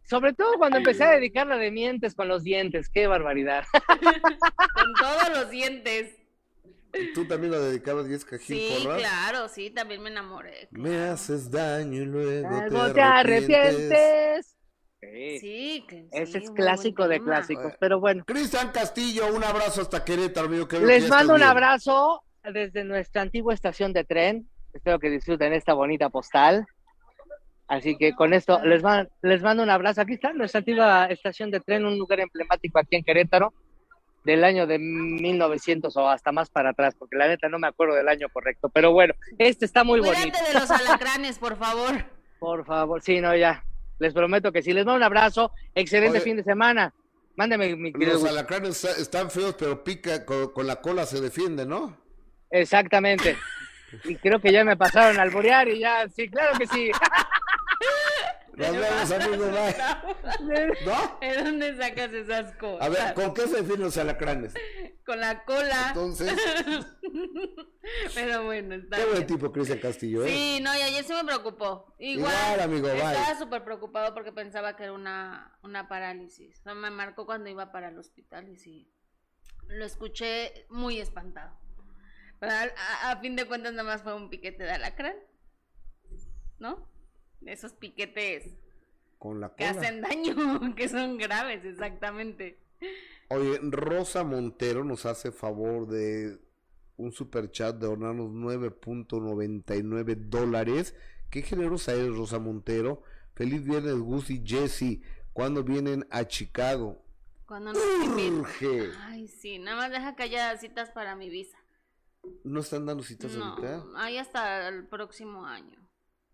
sobre 0.03 0.33
todo 0.33 0.53
cuando 0.57 0.77
empecé 0.77 1.03
a 1.03 1.11
dedicarla 1.11 1.57
de 1.57 1.69
mientes 1.71 2.15
con 2.15 2.27
los 2.27 2.43
dientes, 2.43 2.89
qué 2.89 3.07
barbaridad. 3.07 3.65
Con 4.73 4.93
todos 4.99 5.29
los 5.37 5.49
dientes. 5.51 6.15
¿Tú 7.13 7.25
también 7.25 7.51
la 7.51 7.59
dedicabas, 7.59 8.07
Jessica 8.07 8.37
Gil 8.39 8.57
Sí, 8.57 8.79
Porras? 8.83 8.97
claro, 8.99 9.47
sí, 9.49 9.69
también 9.69 10.01
me 10.01 10.09
enamoré. 10.09 10.67
Me 10.71 10.97
haces 11.09 11.51
daño 11.51 12.01
y 12.01 12.05
luego 12.05 12.47
Algo 12.47 12.87
te, 12.87 12.93
te 12.93 13.01
arrepientes. 13.01 13.93
arrepientes. 13.93 14.57
Sí, 14.99 15.39
Sí, 15.39 15.85
que- 15.87 16.07
ese 16.11 16.39
sí, 16.39 16.45
es 16.45 16.51
clásico 16.51 17.07
de 17.07 17.21
clásicos, 17.21 17.73
pero 17.79 17.99
bueno. 17.99 18.23
Cristian 18.25 18.71
Castillo, 18.71 19.27
un 19.33 19.43
abrazo 19.43 19.81
hasta 19.81 20.03
Querétaro, 20.03 20.47
amigo. 20.47 20.67
que 20.67 20.79
Les 20.79 21.07
mando 21.07 21.33
un 21.33 21.39
bien. 21.39 21.49
abrazo 21.49 22.23
desde 22.51 22.83
nuestra 22.83 23.21
antigua 23.21 23.53
estación 23.53 23.93
de 23.93 24.03
tren. 24.03 24.47
Espero 24.73 24.99
que 24.99 25.09
disfruten 25.09 25.53
esta 25.53 25.73
bonita 25.73 26.09
postal. 26.09 26.65
Así 27.67 27.97
que 27.97 28.13
con 28.13 28.33
esto 28.33 28.63
les, 28.63 28.81
ma- 28.83 29.07
les 29.21 29.41
mando 29.41 29.63
un 29.63 29.69
abrazo. 29.69 30.01
Aquí 30.01 30.13
está 30.13 30.31
nuestra 30.33 30.59
antigua 30.59 31.05
estación 31.07 31.51
de 31.51 31.59
tren, 31.59 31.85
un 31.85 31.97
lugar 31.97 32.19
emblemático 32.21 32.79
aquí 32.79 32.95
en 32.95 33.03
Querétaro, 33.03 33.53
del 34.23 34.43
año 34.43 34.67
de 34.67 34.79
1900 34.79 35.95
o 35.97 36.07
hasta 36.09 36.31
más 36.31 36.49
para 36.49 36.69
atrás, 36.69 36.95
porque 36.97 37.17
la 37.17 37.27
neta 37.27 37.49
no 37.49 37.59
me 37.59 37.67
acuerdo 37.67 37.95
del 37.95 38.07
año 38.07 38.27
correcto. 38.31 38.69
Pero 38.69 38.91
bueno, 38.91 39.13
este 39.37 39.65
está 39.65 39.83
muy 39.83 39.99
Cuídate 39.99 40.19
bonito. 40.19 40.37
de 40.47 40.53
los 40.59 40.71
alacranes, 40.71 41.39
por 41.39 41.57
favor. 41.57 42.05
Por 42.39 42.63
favor, 42.67 43.01
sí, 43.01 43.19
no, 43.19 43.35
ya. 43.35 43.63
Les 43.97 44.13
prometo 44.13 44.51
que 44.51 44.61
sí. 44.61 44.71
Les 44.71 44.85
mando 44.85 44.97
un 44.97 45.03
abrazo. 45.03 45.51
Excelente 45.73 46.17
Oye. 46.19 46.23
fin 46.23 46.37
de 46.37 46.43
semana. 46.43 46.93
Mándeme 47.35 47.75
mi 47.75 47.91
querido 47.91 48.13
Los 48.13 48.25
alacranes 48.25 48.83
está- 48.83 49.01
están 49.01 49.31
feos, 49.31 49.55
pero 49.57 49.83
pica, 49.83 50.23
con, 50.23 50.51
con 50.53 50.67
la 50.67 50.75
cola 50.75 51.07
se 51.07 51.19
defiende, 51.19 51.65
¿no? 51.65 51.97
Exactamente. 52.49 53.37
Y 54.03 54.15
creo 54.17 54.39
que 54.39 54.51
ya 54.51 54.63
me 54.63 54.75
pasaron 54.77 55.19
al 55.19 55.29
borear 55.29 55.67
y 55.69 55.79
ya, 55.79 56.07
sí, 56.09 56.29
claro 56.29 56.57
que 56.57 56.67
sí. 56.67 56.91
Nos 58.53 58.71
vemos, 58.71 59.11
amigos, 59.11 59.51
bye. 59.51 60.67
¿No? 60.83 61.17
¿De 61.21 61.43
dónde 61.43 61.77
sacas 61.77 62.11
esas 62.11 62.55
cosas? 62.55 62.85
A 62.85 62.89
ver, 62.89 63.13
¿con 63.13 63.33
qué 63.35 63.41
se 63.43 63.57
defienden 63.57 63.81
los 63.81 63.97
alacranes? 63.97 64.53
Con 65.05 65.19
la 65.19 65.43
cola. 65.45 65.89
Entonces, 65.89 66.33
Pero 68.15 68.45
bueno, 68.45 68.75
está 68.75 68.97
qué 68.97 69.03
buen 69.05 69.13
bien. 69.17 69.27
tipo 69.27 69.51
Cristian 69.51 69.79
Castillo, 69.79 70.25
¿eh? 70.25 70.29
Sí, 70.29 70.59
no, 70.61 70.75
y 70.75 70.81
ayer 70.81 71.03
sí 71.03 71.13
me 71.13 71.23
preocupó. 71.23 71.93
Igual, 71.99 72.33
Igual, 72.33 72.59
amigo, 72.61 72.87
bye. 72.89 72.97
estaba 72.97 73.37
súper 73.37 73.63
preocupado 73.63 74.13
porque 74.13 74.31
pensaba 74.31 74.75
que 74.75 74.83
era 74.83 74.93
una, 74.93 75.57
una 75.63 75.87
parálisis. 75.87 76.59
O 76.59 76.63
sea, 76.63 76.73
me 76.73 76.89
marcó 76.89 77.25
cuando 77.25 77.49
iba 77.49 77.71
para 77.71 77.89
el 77.89 77.97
hospital 77.99 78.49
y 78.49 78.57
sí, 78.57 78.91
lo 79.67 79.85
escuché 79.85 80.65
muy 80.69 80.99
espantado. 80.99 81.55
A, 82.41 83.17
fin 83.21 83.35
de 83.35 83.45
cuentas 83.45 83.73
nada 83.73 83.83
más 83.83 84.03
fue 84.03 84.15
un 84.15 84.29
piquete 84.29 84.63
de 84.63 84.71
alacrán, 84.71 85.15
¿no? 86.59 86.87
Esos 87.45 87.73
piquetes 87.73 88.53
Con 89.17 89.39
la 89.39 89.55
que 89.55 89.65
hacen 89.65 90.01
daño, 90.01 90.35
que 90.75 90.89
son 90.89 91.17
graves, 91.17 91.65
exactamente. 91.65 92.59
Oye, 93.29 93.59
Rosa 93.61 94.23
Montero 94.23 94.83
nos 94.83 95.05
hace 95.05 95.31
favor 95.31 95.87
de 95.87 96.39
un 96.97 97.11
super 97.11 97.51
chat 97.51 97.75
de 97.75 97.87
donarnos 97.87 98.29
9.99 98.31 100.15
dólares. 100.15 100.95
Qué 101.29 101.41
generosa 101.41 101.93
es 101.93 102.15
Rosa 102.15 102.39
Montero. 102.39 103.03
Feliz 103.35 103.63
viernes, 103.63 103.95
Gus 103.95 104.29
y 104.29 104.41
Jesse. 104.45 105.01
¿Cuándo 105.33 105.63
vienen 105.63 106.07
a 106.09 106.25
Chicago? 106.25 107.03
Cuando 107.45 107.73
nos. 107.73 107.83
Urge. 107.83 108.91
Ay, 109.01 109.27
sí, 109.27 109.59
nada 109.59 109.77
más 109.77 109.91
deja 109.91 110.15
que 110.15 110.23
haya 110.23 110.57
citas 110.57 110.89
para 110.89 111.15
mi 111.15 111.29
visa. 111.29 111.56
¿No 112.43 112.59
están 112.61 112.85
dando 112.85 113.03
citas 113.03 113.33
No, 113.33 113.45
ahorita? 113.45 113.83
hay 113.95 114.17
hasta 114.17 114.67
el 114.67 114.87
próximo 114.87 115.45
año. 115.45 115.77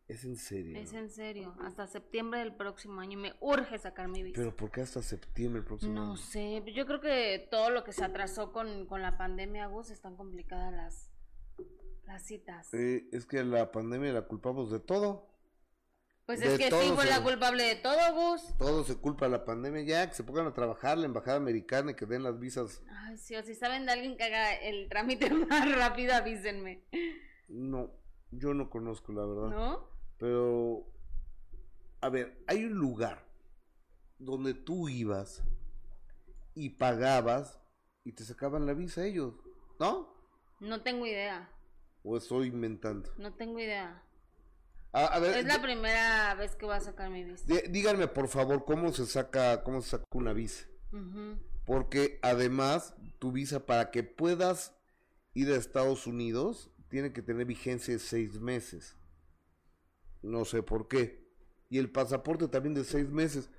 Es 0.07 0.25
en 0.25 0.35
serio. 0.35 0.77
Es 0.77 0.93
en 0.93 1.09
serio, 1.09 1.55
hasta 1.61 1.87
septiembre 1.87 2.39
del 2.41 2.53
próximo 2.55 2.99
año. 2.99 3.17
Me 3.17 3.33
urge 3.39 3.77
sacar 3.79 4.09
mi 4.09 4.21
visa. 4.21 4.35
Pero 4.35 4.55
¿por 4.55 4.69
qué 4.69 4.81
hasta 4.81 5.01
septiembre 5.01 5.59
el 5.61 5.65
próximo 5.65 5.93
No 5.93 6.03
año? 6.11 6.17
sé, 6.17 6.61
yo 6.75 6.85
creo 6.85 6.99
que 6.99 7.47
todo 7.49 7.69
lo 7.69 7.83
que 7.83 7.93
se 7.93 8.03
atrasó 8.03 8.51
con, 8.51 8.85
con 8.85 9.01
la 9.01 9.17
pandemia, 9.17 9.67
Gus, 9.67 9.89
están 9.91 10.15
complicadas 10.17 10.73
las, 10.73 11.11
las 12.05 12.21
citas. 12.23 12.73
Eh, 12.73 13.07
es 13.13 13.25
que 13.25 13.43
la 13.43 13.71
pandemia 13.71 14.11
la 14.11 14.23
culpamos 14.23 14.71
de 14.71 14.79
todo. 14.81 15.32
Pues 16.25 16.41
es 16.41 16.57
que 16.57 16.65
sí 16.65 16.69
todo 16.69 16.95
fue 16.95 17.05
la 17.05 17.21
culpable 17.21 17.63
de 17.63 17.75
todo, 17.75 17.99
Gus. 18.13 18.57
Todo 18.57 18.83
se 18.85 18.95
culpa 18.95 19.25
de 19.25 19.31
la 19.31 19.43
pandemia. 19.43 19.81
Ya, 19.83 20.07
que 20.07 20.15
se 20.15 20.23
pongan 20.23 20.47
a 20.47 20.53
trabajar 20.53 20.97
la 20.97 21.05
embajada 21.05 21.35
americana 21.37 21.91
y 21.91 21.95
que 21.95 22.05
den 22.05 22.23
las 22.23 22.39
visas. 22.39 22.81
Ay, 22.89 23.17
sí, 23.17 23.35
o 23.35 23.43
si 23.43 23.55
saben 23.55 23.85
de 23.85 23.91
alguien 23.91 24.15
que 24.15 24.23
haga 24.23 24.53
el 24.53 24.87
trámite 24.87 25.29
más 25.33 25.75
rápido, 25.75 26.13
avísenme. 26.15 26.85
No, 27.49 27.91
yo 28.31 28.53
no 28.53 28.69
conozco 28.69 29.11
la 29.11 29.25
verdad. 29.25 29.49
¿No? 29.49 29.89
Pero, 30.17 30.87
a 31.99 32.09
ver, 32.09 32.41
hay 32.47 32.63
un 32.63 32.75
lugar 32.75 33.27
donde 34.17 34.53
tú 34.53 34.87
ibas 34.87 35.43
y 36.55 36.69
pagabas 36.69 37.59
y 38.05 38.13
te 38.13 38.23
sacaban 38.23 38.65
la 38.65 38.73
visa 38.73 39.05
ellos, 39.05 39.33
¿no? 39.79 40.13
No 40.61 40.81
tengo 40.81 41.05
idea, 41.05 41.49
¿O 42.03 42.15
estoy 42.15 42.47
inventando? 42.47 43.09
no 43.17 43.33
tengo 43.33 43.59
idea. 43.59 44.01
A, 44.93 45.05
a 45.07 45.19
ver, 45.19 45.37
Es 45.37 45.45
la 45.45 45.61
primera 45.61 46.35
vez 46.35 46.55
que 46.55 46.65
voy 46.65 46.75
a 46.75 46.79
sacar 46.79 47.09
mi 47.09 47.23
visa. 47.23 47.43
dí- 47.47 47.67
díganme 47.69 48.07
por 48.07 48.27
favor 48.27 48.63
cómo 48.63 48.93
se 48.93 49.05
saca, 49.07 49.63
cómo 49.63 49.81
se 49.81 49.89
saca 49.91 50.03
una 50.11 50.33
visa. 50.33 50.65
Porque 51.65 52.19
además, 52.21 52.93
tu 53.19 53.31
visa 53.31 53.65
para 53.65 53.89
que 53.89 54.03
puedas 54.03 54.75
ir 55.33 55.51
a 55.51 55.55
Estados 55.55 56.05
Unidos 56.05 56.69
tiene 56.89 57.11
que 57.11 57.21
tener 57.23 57.45
vigencia 57.47 57.93
de 57.95 57.99
seis 57.99 58.39
meses. 58.39 58.95
No 60.21 60.45
sé 60.45 60.61
por 60.61 60.87
qué. 60.87 61.23
Y 61.69 61.79
el 61.79 61.89
pasaporte 61.89 62.47
también 62.47 62.75
de 62.75 62.83
seis 62.83 63.09
meses. 63.09 63.49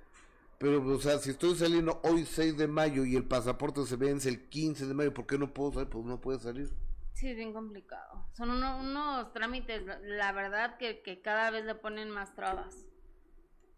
Pero, 0.57 0.81
o 0.87 1.01
sea, 1.01 1.19
si 1.19 1.31
estoy 1.31 1.53
saliendo 1.55 1.99
hoy 2.05 2.25
6 2.25 2.55
de 2.55 2.67
mayo 2.69 3.03
y 3.03 3.17
el 3.17 3.25
pasaporte 3.27 3.85
se 3.85 3.97
vence 3.97 4.29
el 4.29 4.47
15 4.47 4.85
de 4.87 4.93
mayo, 4.93 5.13
¿por 5.13 5.27
qué 5.27 5.37
no 5.37 5.53
puedo 5.53 5.73
salir? 5.73 5.89
Pues 5.89 6.05
no 6.05 6.21
puede 6.21 6.39
salir. 6.39 6.71
Sí, 7.15 7.29
es 7.29 7.37
bien 7.37 7.53
complicado. 7.53 8.27
Son 8.33 8.49
uno- 8.51 8.77
unos 8.79 9.31
trámites, 9.31 9.83
la, 10.03 10.31
verdad, 10.33 10.77
que, 10.77 11.01
que 11.01 11.21
cada 11.21 11.49
vez 11.49 11.63
le 11.63 11.73
ponen 11.75 12.09
más 12.09 12.35
trabas. 12.35 12.85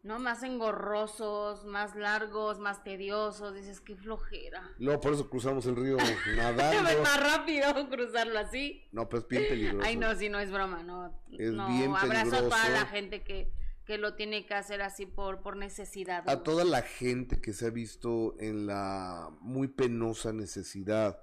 ¿No? 0.02 0.17
Más 0.19 0.41
engorrosos, 0.41 1.65
más 1.65 1.95
largos, 1.95 2.60
más 2.60 2.84
tediosos. 2.84 3.54
Dices, 3.54 3.80
qué 3.82 3.95
flojera. 3.95 4.71
Luego 4.80 5.02
por 5.02 5.13
eso 5.13 5.30
cruzamos 5.30 5.65
el 5.67 5.76
río 5.76 5.97
Es 6.00 6.38
nadando. 6.38 7.04
más 7.04 7.19
rápido 7.21 7.89
cruzarlo 7.89 8.39
así. 8.39 8.88
No, 8.91 9.08
pues 9.08 9.28
bien 9.28 9.43
peligroso. 9.47 9.86
Ay, 9.86 9.97
no, 9.97 10.15
si 10.15 10.30
no 10.30 10.39
es 10.39 10.52
broma, 10.52 10.82
no. 10.82 11.13
Es 11.38 11.52
no, 11.52 11.67
bien 11.67 11.95
abrazo 11.95 12.38
a 12.38 12.39
toda 12.41 12.69
la 12.69 12.86
gente 12.86 13.23
que, 13.23 13.52
que 13.86 13.97
lo 14.00 14.15
tiene 14.15 14.45
que 14.47 14.54
hacer 14.56 14.82
así 14.82 15.06
por, 15.06 15.41
por 15.41 15.58
necesidad. 15.58 16.28
a 16.28 16.41
toda 16.41 16.63
la 16.63 16.82
gente 16.82 17.39
que 17.39 17.54
se 17.54 17.67
ha 17.67 17.69
visto 17.71 18.36
en 18.39 18.65
la 18.65 19.30
muy 19.41 19.67
penosa 19.67 20.32
necesidad 20.34 21.19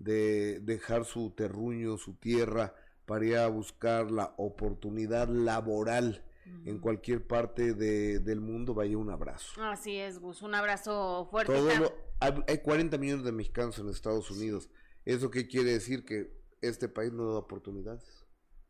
de 0.00 0.58
dejar 0.60 1.04
su 1.04 1.30
terruño, 1.30 1.96
su 1.98 2.14
tierra, 2.14 2.74
para 3.06 3.24
ir 3.24 3.36
a 3.36 3.46
buscar 3.48 4.10
la 4.10 4.34
oportunidad 4.38 5.28
laboral 5.28 6.24
en 6.64 6.78
cualquier 6.80 7.24
parte 7.24 7.74
de- 7.74 8.18
del 8.18 8.40
mundo, 8.40 8.74
vaya 8.74 8.96
un 8.98 9.10
abrazo. 9.10 9.52
Así 9.62 9.96
es, 9.98 10.18
Gus. 10.18 10.42
Un 10.42 10.54
abrazo 10.56 11.28
fuerte. 11.30 11.52
Lo- 11.78 11.94
hay, 12.18 12.34
hay 12.48 12.58
40 12.58 12.98
millones 12.98 13.24
de 13.24 13.30
mexicanos 13.30 13.78
en 13.78 13.88
Estados 13.88 14.30
Unidos. 14.32 14.68
¿Eso 15.04 15.30
qué 15.30 15.46
quiere 15.46 15.72
decir? 15.72 16.04
Que 16.04 16.32
este 16.60 16.88
país 16.88 17.12
no 17.12 17.32
da 17.32 17.38
oportunidades. 17.38 18.02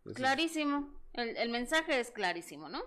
Es- 0.05 0.13
Clarísimo. 0.15 0.93
El, 1.15 1.37
el 1.39 1.49
mensaje 1.51 1.99
es 2.01 2.11
clarísimo, 2.11 2.69
¿no? 2.69 2.83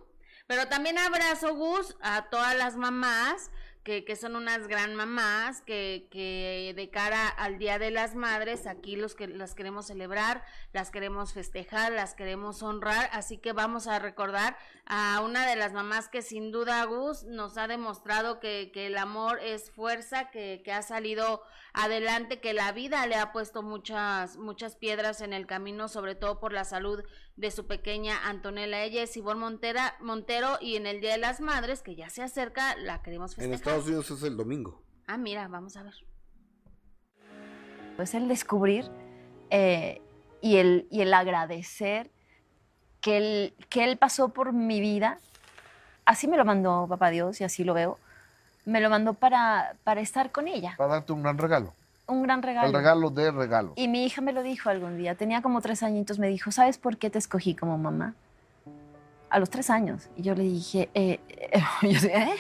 Pero 0.48 0.68
también 0.68 0.98
abrazo, 0.98 1.56
Gus, 1.56 1.96
a 2.02 2.30
todas 2.30 2.56
las 2.58 2.76
mamás 2.78 3.50
que, 3.84 4.06
que 4.06 4.16
son 4.16 4.36
unas 4.36 4.68
gran 4.68 4.96
mamás, 4.96 5.62
que, 5.62 6.08
que 6.10 6.74
de 6.76 6.90
cara 6.90 7.28
al 7.28 7.58
Día 7.58 7.80
de 7.80 7.92
las 7.92 8.16
Madres, 8.16 8.66
aquí 8.66 8.96
los 8.96 9.16
que 9.16 9.28
las 9.28 9.56
queremos 9.56 9.88
celebrar, 9.88 10.44
las 10.72 10.90
queremos 10.90 11.34
festejar, 11.34 11.92
las 11.92 12.16
queremos 12.16 12.64
honrar, 12.64 13.10
así 13.12 13.38
que 13.38 13.52
vamos 13.52 13.88
a 13.88 14.00
recordar 14.00 14.58
a 14.86 15.22
una 15.22 15.48
de 15.48 15.56
las 15.56 15.72
mamás 15.72 16.10
que 16.10 16.22
sin 16.22 16.52
duda 16.52 16.84
Gus 16.86 17.24
nos 17.24 17.58
ha 17.58 17.68
demostrado 17.68 18.40
que, 18.40 18.72
que 18.74 18.88
el 18.88 18.98
amor 18.98 19.40
es 19.42 19.72
fuerza, 19.72 20.30
que, 20.30 20.62
que, 20.64 20.74
ha 20.74 20.82
salido 20.82 21.42
adelante, 21.74 22.42
que 22.42 22.54
la 22.54 22.72
vida 22.74 23.08
le 23.08 23.16
ha 23.16 23.32
puesto 23.32 23.64
muchas, 23.64 24.38
muchas 24.38 24.76
piedras 24.76 25.22
en 25.22 25.32
el 25.32 25.48
camino, 25.48 25.88
sobre 25.88 26.16
todo 26.16 26.40
por 26.40 26.52
la 26.52 26.66
salud 26.66 27.04
de 27.38 27.52
su 27.52 27.66
pequeña 27.66 28.28
Antonella. 28.28 28.84
Ella 28.84 29.04
es 29.04 29.16
Ivonne 29.16 29.40
Montera, 29.40 29.96
Montero 30.02 30.58
y 30.60 30.76
en 30.76 30.86
el 30.86 31.00
Día 31.00 31.14
de 31.14 31.18
las 31.20 31.40
Madres, 31.40 31.82
que 31.82 31.96
ya 31.96 32.10
se 32.10 32.22
acerca, 32.22 32.76
la 32.76 33.02
queremos 33.02 33.36
festejar. 33.36 33.48
En 33.48 33.54
Estados 33.54 33.86
Unidos 33.86 34.12
es 34.12 34.24
el 34.24 34.36
domingo. 34.36 34.84
Ah, 35.08 35.18
mira, 35.18 35.48
vamos 35.48 35.78
a 35.78 35.84
ver. 35.84 35.94
Pues 37.96 38.14
el 38.16 38.28
descubrir 38.28 38.90
eh, 39.50 40.02
y, 40.42 40.58
el, 40.58 40.88
y 40.92 41.02
el 41.02 41.14
agradecer 41.14 42.12
que 43.04 43.18
él, 43.18 43.54
que 43.70 43.84
él 43.84 43.98
pasó 43.98 44.30
por 44.30 44.54
mi 44.54 44.80
vida, 44.80 45.20
así 46.06 46.28
me 46.28 46.38
lo 46.38 46.46
mandó 46.46 46.88
Papá 46.88 47.10
Dios 47.10 47.40
y 47.42 47.44
así 47.44 47.66
lo 47.66 47.74
veo, 47.74 48.00
me 48.66 48.80
lo 48.80 48.90
mandó 48.90 49.14
para, 49.14 49.76
para 49.84 50.00
estar 50.00 50.32
con 50.32 50.48
ella. 50.48 50.74
Para 50.78 50.94
darte 50.94 51.12
un 51.12 51.22
gran 51.22 51.38
regalo. 51.38 51.74
Un 52.08 52.24
gran 52.24 52.42
regalo. 52.42 52.68
El 52.68 52.74
regalo 52.74 53.10
de 53.10 53.32
regalo. 53.32 53.74
Y 53.76 53.90
mi 53.90 54.06
hija 54.06 54.22
me 54.22 54.32
lo 54.32 54.42
dijo 54.42 54.70
algún 54.70 54.98
día, 54.98 55.16
tenía 55.16 55.42
como 55.42 55.60
tres 55.60 55.84
añitos, 55.84 56.18
me 56.18 56.30
dijo, 56.30 56.52
¿sabes 56.52 56.78
por 56.78 56.98
qué 56.98 57.10
te 57.10 57.20
escogí 57.20 57.56
como 57.56 57.78
mamá? 57.78 58.16
A 59.30 59.38
los 59.38 59.50
tres 59.50 59.70
años. 59.70 60.10
Y 60.16 60.22
yo 60.22 60.34
le 60.34 60.44
dije, 60.44 60.90
eh, 60.94 61.20
eh, 61.28 61.62
yo 61.82 61.90
dije, 61.90 62.18
¿eh? 62.18 62.36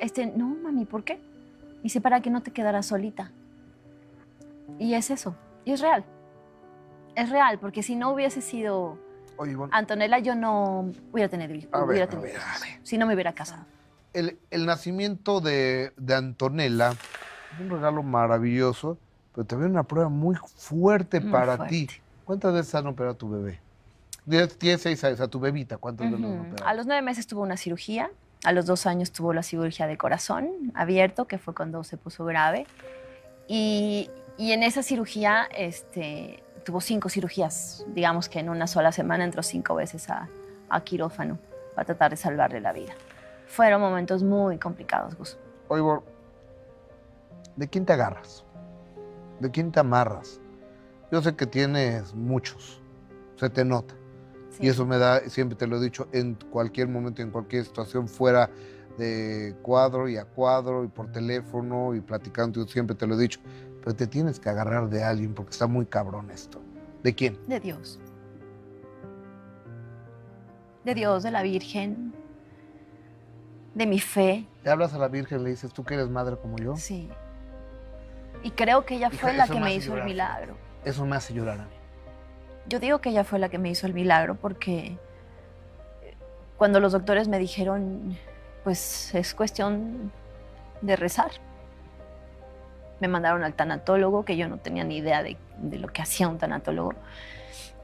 Este, 0.00 0.24
no, 0.26 0.46
mami, 0.46 0.86
¿por 0.86 1.04
qué? 1.04 1.20
Dice, 1.82 2.00
para 2.00 2.22
que 2.22 2.30
no 2.30 2.42
te 2.42 2.52
quedaras 2.52 2.86
solita. 2.86 3.32
Y 4.78 4.94
es 4.94 5.10
eso, 5.10 5.36
y 5.66 5.72
es 5.72 5.80
real. 5.80 6.04
Es 7.14 7.28
real, 7.28 7.58
porque 7.58 7.82
si 7.82 7.96
no 7.96 8.12
hubiese 8.12 8.40
sido 8.40 8.98
Oye, 9.38 9.52
Ivonne, 9.52 9.70
Antonella, 9.74 10.18
yo 10.18 10.34
no 10.34 10.90
hubiera 11.12 11.28
tenido. 11.28 11.68
A 11.72 11.80
ver, 11.80 11.88
hubiera 11.88 12.04
a 12.04 12.08
tenido 12.08 12.28
ver, 12.28 12.36
a 12.36 12.58
ver. 12.60 12.80
Si 12.82 12.98
no 12.98 13.06
me 13.06 13.14
hubiera 13.14 13.34
casado. 13.34 13.64
el, 14.12 14.38
el 14.50 14.66
nacimiento 14.66 15.40
de, 15.40 15.92
de 15.96 16.14
Antonella 16.14 16.92
es 16.92 17.60
un 17.60 17.70
regalo 17.70 18.02
maravilloso, 18.02 18.98
pero 19.34 19.46
también 19.46 19.70
una 19.72 19.82
prueba 19.82 20.08
muy 20.08 20.36
fuerte 20.56 21.20
Muy 21.20 21.30
para 21.32 21.56
fuerte. 21.56 21.74
ti. 21.74 21.88
¿Cuántas 22.24 22.52
veces 22.54 22.74
han 22.74 22.86
operado 22.86 23.14
a 23.14 23.18
tu 23.18 23.28
bebé? 23.30 23.60
Diez, 24.24 24.56
seis 24.80 25.04
años, 25.04 25.20
a 25.20 25.28
tu 25.28 25.38
bebita, 25.38 25.76
¿cuántas 25.78 26.06
veces 26.10 26.20
lo 26.20 26.26
han 26.26 26.40
operado? 26.40 26.66
A 26.68 26.74
los 26.74 26.86
nueve 26.86 27.02
meses 27.02 27.26
tuvo 27.26 27.42
una 27.42 27.56
cirugía. 27.56 28.10
A 28.44 28.52
los 28.52 28.66
dos 28.66 28.86
años 28.86 29.12
tuvo 29.12 29.32
la 29.32 29.42
cirugía 29.42 29.86
de 29.86 29.96
corazón 29.96 30.48
abierto, 30.74 31.26
que 31.26 31.38
fue 31.38 31.54
cuando 31.54 31.84
se 31.84 31.96
puso 31.96 32.24
grave. 32.24 32.66
Y, 33.48 34.10
y 34.36 34.52
en 34.52 34.62
esa 34.62 34.82
cirugía 34.82 35.44
este, 35.56 36.42
tuvo 36.66 36.80
cinco 36.80 37.08
cirugías. 37.08 37.86
Digamos 37.94 38.28
que 38.28 38.40
en 38.40 38.50
una 38.50 38.66
sola 38.66 38.90
semana 38.90 39.24
entró 39.24 39.42
cinco 39.42 39.76
veces 39.76 40.10
a, 40.10 40.28
a 40.68 40.80
quirófano 40.82 41.38
para 41.74 41.86
tratar 41.86 42.10
de 42.10 42.16
salvarle 42.16 42.60
la 42.60 42.72
vida. 42.72 42.92
Fueron 43.46 43.80
momentos 43.80 44.24
muy 44.24 44.58
complicados, 44.58 45.16
Gus. 45.16 45.38
Ivonne, 45.70 46.02
¿de 47.54 47.68
quién 47.68 47.86
te 47.86 47.92
agarras? 47.92 48.44
¿De 49.38 49.48
quién 49.50 49.70
te 49.70 49.78
amarras? 49.78 50.40
Yo 51.12 51.22
sé 51.22 51.36
que 51.36 51.46
tienes 51.46 52.12
muchos, 52.14 52.82
se 53.36 53.48
te 53.48 53.64
nota. 53.64 53.94
Sí. 54.50 54.66
Y 54.66 54.68
eso 54.68 54.84
me 54.84 54.98
da, 54.98 55.20
siempre 55.28 55.56
te 55.56 55.68
lo 55.68 55.76
he 55.76 55.80
dicho, 55.80 56.08
en 56.10 56.34
cualquier 56.50 56.88
momento, 56.88 57.22
en 57.22 57.30
cualquier 57.30 57.64
situación, 57.64 58.08
fuera 58.08 58.50
de 58.98 59.54
cuadro 59.62 60.08
y 60.08 60.16
a 60.16 60.24
cuadro 60.24 60.82
y 60.82 60.88
por 60.88 61.12
teléfono 61.12 61.94
y 61.94 62.00
platicando, 62.00 62.60
yo 62.60 62.66
siempre 62.66 62.96
te 62.96 63.06
lo 63.06 63.14
he 63.14 63.18
dicho. 63.18 63.38
Pero 63.86 63.94
te 63.94 64.08
tienes 64.08 64.40
que 64.40 64.48
agarrar 64.48 64.88
de 64.88 65.04
alguien 65.04 65.32
porque 65.32 65.52
está 65.52 65.68
muy 65.68 65.86
cabrón 65.86 66.28
esto. 66.32 66.60
¿De 67.04 67.14
quién? 67.14 67.38
De 67.46 67.60
Dios. 67.60 68.00
De 70.84 70.92
Dios, 70.92 71.22
de 71.22 71.30
la 71.30 71.42
Virgen, 71.42 72.12
de 73.76 73.86
mi 73.86 74.00
fe. 74.00 74.44
Le 74.64 74.70
hablas 74.72 74.92
a 74.92 74.98
la 74.98 75.06
Virgen, 75.06 75.44
le 75.44 75.50
dices, 75.50 75.72
tú 75.72 75.84
que 75.84 75.94
eres 75.94 76.08
madre 76.08 76.36
como 76.36 76.56
yo. 76.56 76.74
Sí. 76.74 77.08
Y 78.42 78.50
creo 78.50 78.84
que 78.84 78.96
ella 78.96 79.08
Hija, 79.12 79.18
fue 79.18 79.34
la 79.34 79.46
que 79.46 79.60
me 79.60 79.72
hizo 79.72 79.96
el 79.96 80.02
milagro. 80.02 80.56
Eso 80.84 81.06
me 81.06 81.14
hace 81.14 81.32
llorar 81.32 81.60
a 81.60 81.66
mí. 81.66 81.76
Yo 82.68 82.80
digo 82.80 83.00
que 83.00 83.10
ella 83.10 83.22
fue 83.22 83.38
la 83.38 83.50
que 83.50 83.58
me 83.58 83.70
hizo 83.70 83.86
el 83.86 83.94
milagro 83.94 84.34
porque 84.34 84.98
eh, 86.02 86.16
cuando 86.56 86.80
los 86.80 86.90
doctores 86.90 87.28
me 87.28 87.38
dijeron, 87.38 88.18
pues 88.64 89.14
es 89.14 89.32
cuestión 89.32 90.10
de 90.82 90.96
rezar. 90.96 91.45
Me 93.00 93.08
mandaron 93.08 93.42
al 93.44 93.54
tanatólogo, 93.54 94.24
que 94.24 94.36
yo 94.36 94.48
no 94.48 94.56
tenía 94.58 94.84
ni 94.84 94.96
idea 94.98 95.22
de, 95.22 95.36
de 95.58 95.78
lo 95.78 95.88
que 95.88 96.02
hacía 96.02 96.28
un 96.28 96.38
tanatólogo. 96.38 96.94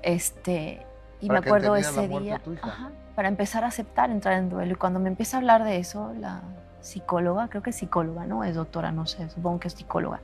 Este, 0.02 0.84
y 1.20 1.28
Para 1.28 1.40
me 1.40 1.46
acuerdo 1.46 1.76
ese 1.76 2.08
día, 2.08 2.40
ajá, 2.62 2.90
para 3.14 3.28
empezar 3.28 3.64
a 3.64 3.68
aceptar 3.68 4.10
entrar 4.10 4.38
en 4.38 4.48
duelo. 4.48 4.72
Y 4.72 4.76
cuando 4.76 4.98
me 5.00 5.08
empieza 5.08 5.36
a 5.36 5.40
hablar 5.40 5.64
de 5.64 5.78
eso, 5.78 6.12
la 6.18 6.40
psicóloga, 6.80 7.48
creo 7.48 7.62
que 7.62 7.70
es 7.70 7.76
psicóloga, 7.76 8.26
¿no? 8.26 8.42
Es 8.42 8.54
doctora, 8.56 8.90
no 8.90 9.06
sé, 9.06 9.28
supongo 9.30 9.60
que 9.60 9.68
es 9.68 9.74
psicóloga. 9.74 10.20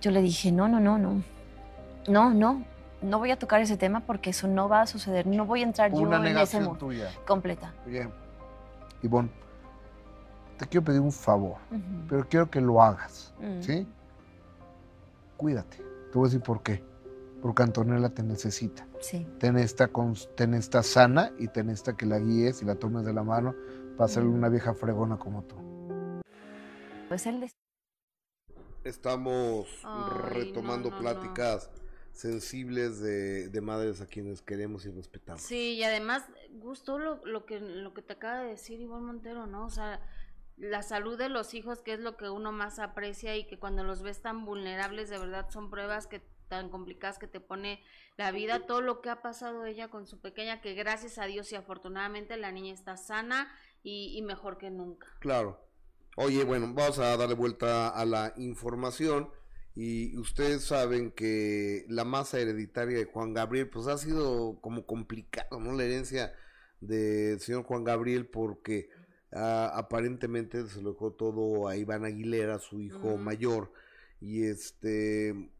Yo 0.00 0.10
le 0.10 0.20
dije, 0.22 0.52
no, 0.52 0.68
no, 0.68 0.78
no, 0.78 0.98
no. 0.98 1.22
No, 2.08 2.30
no, 2.34 2.64
no 3.00 3.18
voy 3.18 3.30
a 3.30 3.38
tocar 3.38 3.60
ese 3.60 3.76
tema 3.76 4.00
porque 4.00 4.30
eso 4.30 4.46
no 4.48 4.68
va 4.68 4.82
a 4.82 4.86
suceder. 4.86 5.26
No 5.26 5.46
voy 5.46 5.60
a 5.62 5.64
entrar 5.64 5.92
yo 5.92 6.12
en 6.12 6.36
ese 6.36 6.60
mundo. 6.60 6.78
tuya. 6.78 7.08
Completa. 7.26 7.72
Oye, 7.86 8.08
Ivonne, 9.02 9.30
te 10.58 10.66
quiero 10.66 10.84
pedir 10.84 11.00
un 11.00 11.12
favor, 11.12 11.56
pero 12.08 12.28
quiero 12.28 12.50
que 12.50 12.60
lo 12.60 12.80
hagas, 12.82 13.32
Mm. 13.40 13.62
¿sí? 13.62 13.86
Cuídate. 15.42 15.78
Te 15.78 16.18
voy 16.18 16.26
a 16.26 16.28
decir 16.28 16.40
por 16.40 16.62
qué. 16.62 16.84
Porque 17.42 17.64
Antonella 17.64 18.10
te 18.10 18.22
necesita. 18.22 18.86
Sí. 19.00 19.26
Te 19.40 19.50
necesita, 19.50 19.92
cons- 19.92 20.32
te 20.36 20.46
necesita 20.46 20.84
sana 20.84 21.32
y 21.36 21.48
te 21.48 21.64
necesita 21.64 21.96
que 21.96 22.06
la 22.06 22.20
guíes 22.20 22.62
y 22.62 22.64
la 22.64 22.76
tomes 22.76 23.04
de 23.04 23.12
la 23.12 23.24
mano 23.24 23.52
para 23.96 24.04
hacerle 24.04 24.28
una 24.28 24.48
vieja 24.48 24.72
fregona 24.72 25.18
como 25.18 25.42
tú. 25.42 25.56
Pues 27.08 27.26
él 27.26 27.50
Estamos 28.84 29.66
Ay, 29.82 30.28
retomando 30.30 30.90
no, 30.90 30.94
no, 30.94 31.00
pláticas 31.00 31.70
sensibles 32.12 33.00
de, 33.00 33.48
de 33.48 33.60
madres 33.60 34.00
a 34.00 34.06
quienes 34.06 34.42
queremos 34.42 34.86
y 34.86 34.90
respetamos. 34.92 35.42
Sí, 35.42 35.72
y 35.74 35.82
además, 35.82 36.22
gustó 36.52 37.00
lo, 37.00 37.24
lo, 37.26 37.46
que, 37.46 37.58
lo 37.58 37.94
que 37.94 38.02
te 38.02 38.12
acaba 38.12 38.42
de 38.42 38.50
decir 38.50 38.80
Ivonne 38.80 39.06
Montero, 39.06 39.48
¿no? 39.48 39.66
O 39.66 39.70
sea, 39.70 40.00
la 40.56 40.82
salud 40.82 41.18
de 41.18 41.28
los 41.28 41.54
hijos, 41.54 41.82
que 41.82 41.94
es 41.94 42.00
lo 42.00 42.16
que 42.16 42.28
uno 42.28 42.52
más 42.52 42.78
aprecia 42.78 43.36
y 43.36 43.46
que 43.46 43.58
cuando 43.58 43.84
los 43.84 44.02
ves 44.02 44.22
tan 44.22 44.44
vulnerables, 44.44 45.10
de 45.10 45.18
verdad 45.18 45.48
son 45.50 45.70
pruebas 45.70 46.06
que 46.06 46.22
tan 46.48 46.68
complicadas 46.68 47.18
que 47.18 47.26
te 47.26 47.40
pone 47.40 47.82
la 48.18 48.30
vida, 48.30 48.66
todo 48.66 48.82
lo 48.82 49.00
que 49.00 49.08
ha 49.08 49.22
pasado 49.22 49.64
ella 49.64 49.88
con 49.88 50.06
su 50.06 50.20
pequeña, 50.20 50.60
que 50.60 50.74
gracias 50.74 51.16
a 51.18 51.24
Dios 51.24 51.50
y 51.50 51.56
afortunadamente 51.56 52.36
la 52.36 52.52
niña 52.52 52.74
está 52.74 52.96
sana 52.96 53.50
y, 53.82 54.12
y 54.16 54.22
mejor 54.22 54.58
que 54.58 54.70
nunca. 54.70 55.06
Claro. 55.20 55.58
Oye, 56.16 56.44
bueno, 56.44 56.70
vamos 56.74 56.98
a 56.98 57.16
darle 57.16 57.34
vuelta 57.34 57.88
a 57.88 58.04
la 58.04 58.34
información. 58.36 59.30
Y 59.74 60.18
ustedes 60.18 60.64
saben 60.64 61.10
que 61.10 61.86
la 61.88 62.04
masa 62.04 62.38
hereditaria 62.38 62.98
de 62.98 63.06
Juan 63.06 63.32
Gabriel, 63.32 63.70
pues 63.70 63.86
ha 63.86 63.96
sido 63.96 64.60
como 64.60 64.84
complicado, 64.84 65.58
¿no? 65.58 65.72
La 65.72 65.84
herencia 65.84 66.34
del 66.80 67.40
señor 67.40 67.64
Juan 67.64 67.82
Gabriel, 67.84 68.26
porque 68.26 68.90
ah, 69.32 69.70
aparentemente 69.74 70.66
se 70.68 70.80
lo 70.82 70.92
dejó 70.92 71.12
todo 71.12 71.68
a 71.68 71.76
Iván 71.76 72.04
Aguilera, 72.04 72.58
su 72.58 72.80
hijo 72.80 73.16
mayor. 73.16 73.72
Y 74.20 74.44
este. 74.44 75.50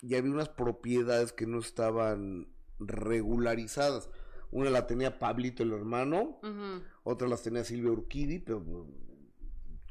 Y 0.00 0.14
había 0.16 0.30
unas 0.32 0.48
propiedades 0.50 1.32
que 1.32 1.46
no 1.46 1.58
estaban 1.58 2.48
regularizadas. 2.78 4.10
Una 4.50 4.70
la 4.70 4.86
tenía 4.86 5.18
Pablito, 5.18 5.62
el 5.62 5.72
hermano, 5.72 6.38
Ujú. 6.42 6.82
otras 7.02 7.30
las 7.30 7.42
tenía 7.42 7.64
Silvia 7.64 7.90
Urquidi, 7.90 8.38
pero 8.38 8.60
mm, 8.60 8.86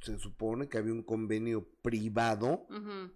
se 0.02 0.17
supone 0.19 0.67
que 0.69 0.78
había 0.78 0.93
un 0.93 1.04
convenio 1.04 1.67
privado 1.82 2.67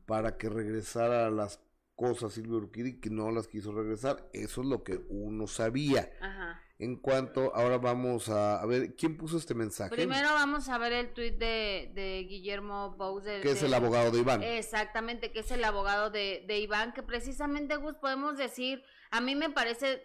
para 0.06 0.38
que 0.38 0.50
regresara 0.50 1.30
las 1.30 1.62
cosas 1.96 2.34
Silvia 2.34 2.58
Urquidi 2.58 3.00
que 3.00 3.10
no 3.10 3.32
las 3.32 3.48
quiso 3.48 3.72
regresar. 3.74 4.30
Eso 4.34 4.62
es 4.62 4.68
lo 4.68 4.84
que 4.84 5.02
uno 5.10 5.48
sabía. 5.48 6.12
Ajá. 6.22 6.47
En 6.80 6.96
cuanto, 6.96 7.56
ahora 7.56 7.80
vamos 7.80 8.30
a, 8.30 8.62
a 8.62 8.66
ver, 8.68 8.96
¿quién 8.96 9.18
puso 9.18 9.38
este 9.38 9.56
mensaje? 9.56 9.90
Primero 9.96 10.30
vamos 10.30 10.70
a 10.70 10.78
ver 10.78 10.94
el 10.94 11.12
tuit 11.12 11.36
de, 11.38 11.92
de 11.96 12.26
Guillermo 12.30 12.92
Bous. 12.96 13.24
de- 13.24 13.42
que 13.42 13.52
es 13.52 13.64
el 13.64 13.74
abogado 13.74 14.12
de 14.12 14.20
Iván. 14.20 14.44
Exactamente, 14.44 15.32
que 15.32 15.40
es 15.40 15.50
el 15.50 15.64
abogado 15.64 16.12
de, 16.12 16.44
de 16.48 16.60
Iván, 16.60 16.94
que 16.94 17.02
precisamente, 17.02 17.78
Gus, 17.78 17.96
podemos 17.98 18.38
decir, 18.38 18.84
a 19.10 19.22
mí 19.22 19.34
me 19.36 19.50
parece 19.50 20.04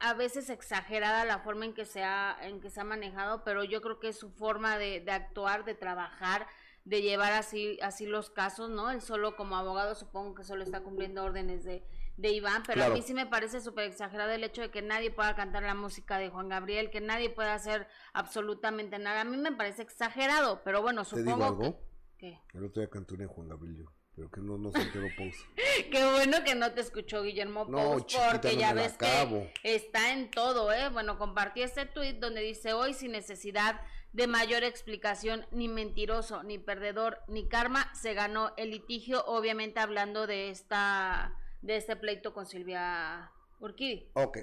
a 0.00 0.14
veces 0.14 0.48
exagerada 0.48 1.24
la 1.26 1.40
forma 1.40 1.66
en 1.66 1.74
que 1.74 1.84
se 1.84 2.02
ha, 2.02 2.36
en 2.40 2.60
que 2.62 2.70
se 2.70 2.80
ha 2.80 2.84
manejado, 2.84 3.44
pero 3.44 3.62
yo 3.62 3.82
creo 3.82 4.00
que 4.00 4.08
es 4.08 4.18
su 4.18 4.30
forma 4.30 4.78
de, 4.78 5.00
de 5.00 5.12
actuar, 5.12 5.64
de 5.66 5.74
trabajar, 5.74 6.46
de 6.84 7.02
llevar 7.02 7.32
así, 7.32 7.78
así 7.82 8.06
los 8.06 8.30
casos, 8.30 8.70
¿no? 8.70 8.90
Él 8.90 9.02
solo 9.02 9.36
como 9.36 9.56
abogado 9.56 9.94
supongo 9.94 10.34
que 10.34 10.44
solo 10.44 10.62
está 10.64 10.80
cumpliendo 10.80 11.22
órdenes 11.22 11.64
de, 11.64 11.84
de 12.16 12.30
Iván, 12.30 12.62
pero 12.64 12.74
Claro. 12.76 12.92
a 12.92 12.96
mí 12.96 13.02
sí 13.02 13.12
me 13.14 13.26
parece 13.26 13.60
súper 13.60 13.84
exagerado 13.84 14.30
el 14.30 14.44
hecho 14.44 14.62
de 14.62 14.70
que 14.70 14.82
nadie 14.82 15.10
pueda 15.10 15.34
cantar 15.34 15.62
la 15.64 15.74
música 15.74 16.18
de 16.18 16.28
Juan 16.30 16.48
Gabriel, 16.48 16.90
que 16.90 17.00
nadie 17.00 17.30
pueda 17.30 17.54
hacer 17.54 17.88
absolutamente 18.12 18.98
nada. 18.98 19.22
A 19.22 19.24
mí 19.24 19.36
me 19.36 19.52
parece 19.52 19.82
exagerado, 19.82 20.62
pero 20.64 20.80
bueno, 20.82 21.04
¿Te 21.04 21.16
digo 21.16 21.30
supongo 21.30 21.44
algo? 21.44 21.80
que... 22.18 22.40
¿qué? 22.52 22.56
El 22.58 22.64
otro 22.64 22.80
día 22.82 22.90
canté 22.90 23.14
una 23.14 23.26
Juan 23.26 23.48
Gabriel 23.48 23.76
yo. 23.78 23.84
pero 24.14 24.30
que 24.30 24.40
no, 24.40 24.56
no 24.58 24.70
se 24.70 24.80
enteró 24.82 25.06
Pous. 25.16 25.34
Qué 25.90 26.10
bueno 26.12 26.44
que 26.44 26.54
no 26.54 26.72
te 26.72 26.80
escuchó 26.80 27.22
Guillermo 27.22 27.64
No, 27.68 27.78
Pous, 27.98 28.16
porque 28.30 28.54
no 28.54 28.60
ya 28.60 28.72
ves 28.72 28.94
acabo. 28.94 29.48
que 29.62 29.74
está 29.74 30.12
en 30.12 30.30
todo, 30.30 30.72
¿eh? 30.72 30.88
Bueno, 30.90 31.18
compartí 31.18 31.62
este 31.62 31.84
tuit 31.86 32.18
donde 32.20 32.40
dice 32.42 32.72
hoy 32.72 32.94
sin 32.94 33.10
necesidad 33.12 33.80
de 34.12 34.28
mayor 34.28 34.62
explicación, 34.62 35.44
ni 35.50 35.66
mentiroso, 35.66 36.44
ni 36.44 36.58
perdedor, 36.60 37.18
ni 37.26 37.48
karma, 37.48 37.92
se 37.94 38.14
ganó 38.14 38.52
el 38.56 38.70
litigio, 38.70 39.24
obviamente 39.26 39.80
hablando 39.80 40.28
de 40.28 40.50
esta, 40.50 41.36
de 41.64 41.76
este 41.78 41.96
pleito 41.96 42.34
con 42.34 42.44
Silvia 42.44 43.32
Urquidi. 43.58 44.06
Ok. 44.12 44.38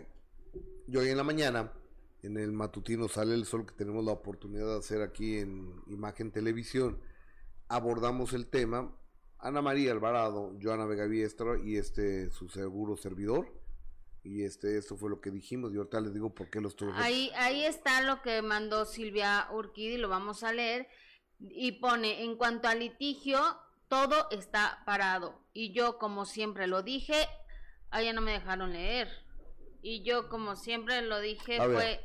Y 0.87 0.97
hoy 0.97 1.09
en 1.09 1.17
la 1.17 1.23
mañana, 1.23 1.71
en 2.23 2.37
el 2.37 2.51
matutino 2.51 3.07
Sale 3.07 3.35
el 3.35 3.45
Sol, 3.45 3.65
que 3.65 3.75
tenemos 3.75 4.03
la 4.03 4.11
oportunidad 4.11 4.65
de 4.65 4.79
hacer 4.79 5.01
aquí 5.03 5.37
en 5.37 5.83
Imagen 5.87 6.31
Televisión, 6.31 6.99
abordamos 7.67 8.33
el 8.33 8.47
tema. 8.47 8.95
Ana 9.37 9.61
María 9.61 9.91
Alvarado, 9.91 10.55
Joana 10.61 10.85
Vega 10.85 11.05
Biestra 11.05 11.59
y 11.63 11.77
este 11.77 12.29
su 12.31 12.49
seguro 12.49 12.97
servidor. 12.97 13.47
Y 14.23 14.43
este, 14.43 14.77
esto 14.77 14.97
fue 14.97 15.09
lo 15.09 15.19
que 15.19 15.31
dijimos. 15.31 15.73
Y 15.73 15.77
ahorita 15.77 15.99
les 15.99 16.13
digo 16.13 16.33
por 16.33 16.49
qué 16.51 16.61
lo 16.61 16.67
estoy 16.67 16.91
Ahí, 16.95 17.31
ahí 17.35 17.65
está 17.65 18.01
lo 18.01 18.21
que 18.21 18.43
mandó 18.43 18.85
Silvia 18.85 19.47
Urquidi, 19.51 19.97
lo 19.97 20.09
vamos 20.09 20.43
a 20.43 20.53
leer. 20.53 20.87
Y 21.39 21.73
pone, 21.73 22.23
en 22.23 22.35
cuanto 22.35 22.67
al 22.67 22.79
litigio, 22.79 23.39
todo 23.91 24.29
está 24.31 24.81
parado. 24.85 25.37
Y 25.51 25.73
yo, 25.73 25.97
como 25.97 26.25
siempre 26.25 26.65
lo 26.65 26.81
dije, 26.81 27.27
ah, 27.89 28.01
ya 28.01 28.13
no 28.13 28.21
me 28.21 28.31
dejaron 28.31 28.71
leer. 28.71 29.09
Y 29.81 30.01
yo, 30.03 30.29
como 30.29 30.55
siempre 30.55 31.01
lo 31.01 31.19
dije, 31.19 31.59
A 31.59 31.65
fue... 31.65 31.99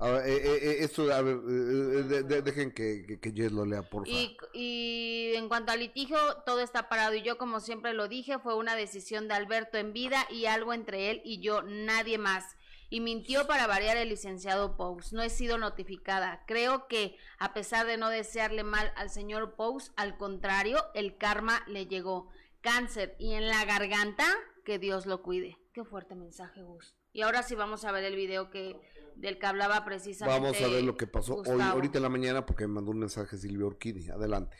A 0.00 0.08
ver, 0.10 0.28
eh, 0.28 0.36
eh, 0.36 0.58
eh, 0.62 0.76
esto, 0.80 1.12
a 1.12 1.20
ver, 1.20 1.34
eh, 1.34 1.40
eh, 1.40 2.02
de- 2.04 2.22
de- 2.22 2.40
dejen 2.42 2.72
que, 2.72 3.04
que, 3.06 3.20
que 3.20 3.32
Jess 3.32 3.52
lo 3.52 3.66
lea, 3.66 3.82
por 3.82 4.06
favor. 4.06 4.08
Y, 4.08 4.36
y 4.54 5.34
en 5.34 5.48
cuanto 5.48 5.72
al 5.72 5.80
litigio, 5.80 6.16
todo 6.46 6.60
está 6.60 6.88
parado. 6.88 7.14
Y 7.14 7.22
yo, 7.22 7.36
como 7.36 7.60
siempre 7.60 7.92
lo 7.92 8.08
dije, 8.08 8.38
fue 8.38 8.54
una 8.54 8.76
decisión 8.76 9.28
de 9.28 9.34
Alberto 9.34 9.76
en 9.76 9.92
vida 9.92 10.24
y 10.30 10.46
algo 10.46 10.72
entre 10.72 11.10
él 11.10 11.20
y 11.24 11.40
yo, 11.40 11.62
nadie 11.62 12.16
más. 12.16 12.56
Y 12.90 13.00
mintió 13.00 13.46
para 13.46 13.66
variar 13.66 13.96
el 13.98 14.08
licenciado 14.08 14.76
Pous. 14.76 15.12
No 15.12 15.22
he 15.22 15.28
sido 15.30 15.58
notificada. 15.58 16.44
Creo 16.46 16.88
que, 16.88 17.16
a 17.38 17.52
pesar 17.52 17.86
de 17.86 17.98
no 17.98 18.08
desearle 18.08 18.64
mal 18.64 18.92
al 18.96 19.10
señor 19.10 19.56
Pous, 19.56 19.92
al 19.96 20.16
contrario, 20.16 20.82
el 20.94 21.16
karma 21.18 21.62
le 21.66 21.86
llegó. 21.86 22.30
Cáncer 22.60 23.14
y 23.18 23.34
en 23.34 23.46
la 23.46 23.64
garganta, 23.66 24.24
que 24.64 24.78
Dios 24.78 25.06
lo 25.06 25.22
cuide. 25.22 25.58
Qué 25.72 25.84
fuerte 25.84 26.14
mensaje, 26.14 26.62
Gus. 26.62 26.94
Y 27.12 27.22
ahora 27.22 27.42
sí 27.42 27.54
vamos 27.54 27.84
a 27.84 27.92
ver 27.92 28.04
el 28.04 28.16
video 28.16 28.50
que 28.50 28.80
del 29.16 29.38
que 29.38 29.46
hablaba 29.46 29.84
precisamente. 29.84 30.40
Vamos 30.40 30.60
a 30.62 30.68
ver 30.68 30.82
lo 30.84 30.96
que 30.96 31.06
pasó 31.06 31.36
hoy, 31.36 31.60
ahorita 31.60 31.98
en 31.98 32.02
la 32.02 32.08
mañana, 32.08 32.46
porque 32.46 32.66
me 32.66 32.74
mandó 32.74 32.90
un 32.92 33.00
mensaje 33.00 33.36
Silvia 33.36 33.66
Urquidi. 33.66 34.08
Adelante. 34.10 34.56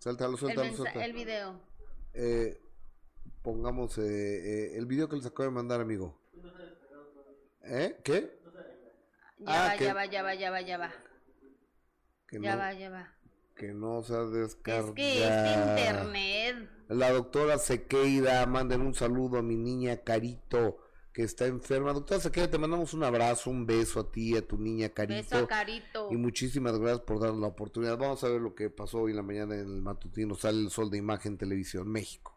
Suéltalo, 0.00 0.32
el, 0.32 0.38
suéltalo, 0.38 0.66
mensa- 0.66 0.76
suéltalo. 0.82 1.04
el 1.04 1.12
video. 1.12 1.60
Eh, 2.14 2.60
pongamos 3.50 3.96
eh, 3.98 4.02
eh, 4.02 4.76
el 4.76 4.86
video 4.86 5.08
que 5.08 5.14
les 5.14 5.24
acabo 5.26 5.44
de 5.44 5.54
mandar, 5.54 5.80
amigo. 5.80 6.18
¿Eh? 7.62 7.96
¿Qué? 8.02 8.40
Ya 9.38 9.44
Ah, 9.46 9.68
va, 9.68 9.76
que- 9.76 9.84
ya 9.84 9.94
va, 9.94 10.04
ya 10.06 10.22
va, 10.24 10.34
ya 10.34 10.50
va, 10.50 10.60
ya 10.62 10.78
va. 10.78 10.92
Que 12.26 12.40
Ya 12.40 12.52
no, 12.56 12.58
va, 12.58 12.72
ya 12.72 12.90
va. 12.90 13.12
que 13.54 13.72
no 13.72 14.02
se 14.02 14.14
ha 14.14 14.24
descargado. 14.24 14.88
Es 14.88 14.94
que 14.94 15.22
este 15.24 15.52
internet. 15.78 16.70
La 16.88 17.12
doctora 17.12 17.58
Sequeira, 17.58 18.44
manden 18.46 18.80
un 18.80 18.94
saludo 18.94 19.38
a 19.38 19.42
mi 19.42 19.54
niña 19.56 19.98
Carito, 19.98 20.78
que 21.12 21.22
está 21.22 21.46
enferma. 21.46 21.92
Doctora 21.92 22.18
Sequeira, 22.20 22.50
te 22.50 22.58
mandamos 22.58 22.94
un 22.94 23.04
abrazo, 23.04 23.50
un 23.50 23.64
beso 23.64 24.00
a 24.00 24.10
ti, 24.10 24.36
a 24.36 24.42
tu 24.44 24.58
niña 24.58 24.88
Carito. 24.88 25.22
Beso 25.22 25.44
a 25.44 25.46
Carito. 25.46 26.08
Y 26.10 26.16
muchísimas 26.16 26.76
gracias 26.80 27.02
por 27.02 27.20
darnos 27.20 27.40
la 27.40 27.46
oportunidad. 27.46 27.96
Vamos 27.96 28.24
a 28.24 28.28
ver 28.28 28.40
lo 28.40 28.56
que 28.56 28.70
pasó 28.70 29.02
hoy 29.02 29.12
en 29.12 29.16
la 29.18 29.22
mañana 29.22 29.54
en 29.54 29.68
el 29.72 29.82
matutino. 29.82 30.34
Sale 30.34 30.58
el 30.58 30.70
sol 30.70 30.90
de 30.90 30.98
imagen 30.98 31.38
televisión 31.38 31.88
México. 31.88 32.35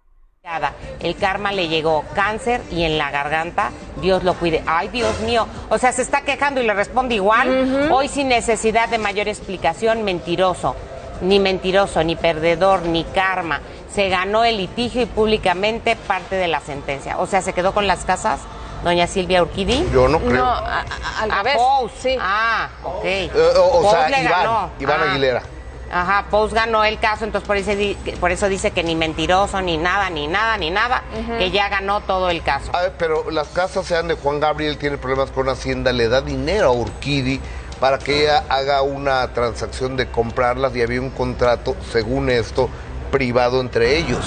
El 1.01 1.15
karma 1.15 1.51
le 1.51 1.67
llegó 1.67 2.03
cáncer 2.15 2.61
y 2.71 2.83
en 2.83 2.97
la 2.97 3.11
garganta, 3.11 3.71
Dios 4.01 4.23
lo 4.23 4.33
cuide. 4.35 4.63
Ay, 4.65 4.87
Dios 4.87 5.19
mío. 5.21 5.47
O 5.69 5.77
sea, 5.77 5.91
se 5.91 6.01
está 6.01 6.21
quejando 6.21 6.61
y 6.61 6.65
le 6.65 6.73
responde 6.73 7.15
igual. 7.15 7.89
Hoy 7.91 8.07
sin 8.07 8.29
necesidad 8.29 8.89
de 8.89 8.97
mayor 8.97 9.27
explicación, 9.27 10.03
mentiroso. 10.03 10.75
Ni 11.21 11.39
mentiroso, 11.39 12.03
ni 12.03 12.15
perdedor, 12.15 12.83
ni 12.83 13.03
karma. 13.03 13.59
Se 13.93 14.07
ganó 14.09 14.43
el 14.45 14.57
litigio 14.57 15.01
y 15.01 15.05
públicamente 15.05 15.95
parte 15.95 16.35
de 16.35 16.47
la 16.47 16.61
sentencia. 16.61 17.17
O 17.19 17.27
sea, 17.27 17.41
se 17.41 17.53
quedó 17.53 17.73
con 17.73 17.85
las 17.87 18.05
casas, 18.05 18.39
doña 18.83 19.07
Silvia 19.07 19.41
Urquidi. 19.43 19.85
Yo 19.91 20.07
no 20.07 20.19
creo. 20.19 20.33
No, 20.45 20.49
a- 20.49 20.85
a-. 21.21 21.43
Pous. 21.55 21.91
Sí. 21.99 22.17
Ah, 22.19 22.69
ok. 22.83 23.03
Eh, 23.03 23.29
o 23.57 23.79
o 23.87 23.91
sea, 23.91 24.07
le 24.09 24.21
Iván, 24.23 24.31
ganó. 24.31 24.69
Iván 24.79 24.99
Ah. 25.01 25.11
Aguilera. 25.11 25.43
Ajá, 25.91 26.25
Pous 26.29 26.53
ganó 26.53 26.83
el 26.83 26.99
caso, 26.99 27.25
entonces 27.25 27.47
por 27.47 27.57
eso, 27.57 27.75
di- 27.75 27.95
por 28.19 28.31
eso 28.31 28.47
dice 28.47 28.71
que 28.71 28.83
ni 28.83 28.95
mentiroso, 28.95 29.59
ni 29.61 29.77
nada, 29.77 30.09
ni 30.09 30.27
nada, 30.27 30.57
ni 30.57 30.69
nada, 30.69 31.03
que 31.37 31.49
ya 31.51 31.67
ganó 31.69 32.01
todo 32.01 32.29
el 32.29 32.43
caso. 32.43 32.71
A 32.75 32.81
ver, 32.81 32.93
pero 32.97 33.31
las 33.31 33.47
casas 33.49 33.85
sean 33.87 34.07
de 34.07 34.13
Juan 34.15 34.39
Gabriel, 34.39 34.77
tiene 34.77 34.97
problemas 34.97 35.31
con 35.31 35.49
Hacienda, 35.49 35.91
le 35.91 36.07
da 36.07 36.21
dinero 36.21 36.67
a 36.67 36.71
Urquidi 36.71 37.39
para 37.79 37.97
que 37.97 38.23
ella 38.23 38.43
haga 38.49 38.81
una 38.81 39.27
transacción 39.33 39.95
de 39.95 40.07
comprarlas 40.07 40.75
y 40.75 40.81
había 40.81 41.01
un 41.01 41.09
contrato, 41.11 41.75
según 41.91 42.29
esto, 42.29 42.69
privado 43.11 43.59
entre 43.61 43.97
ellos, 43.97 44.19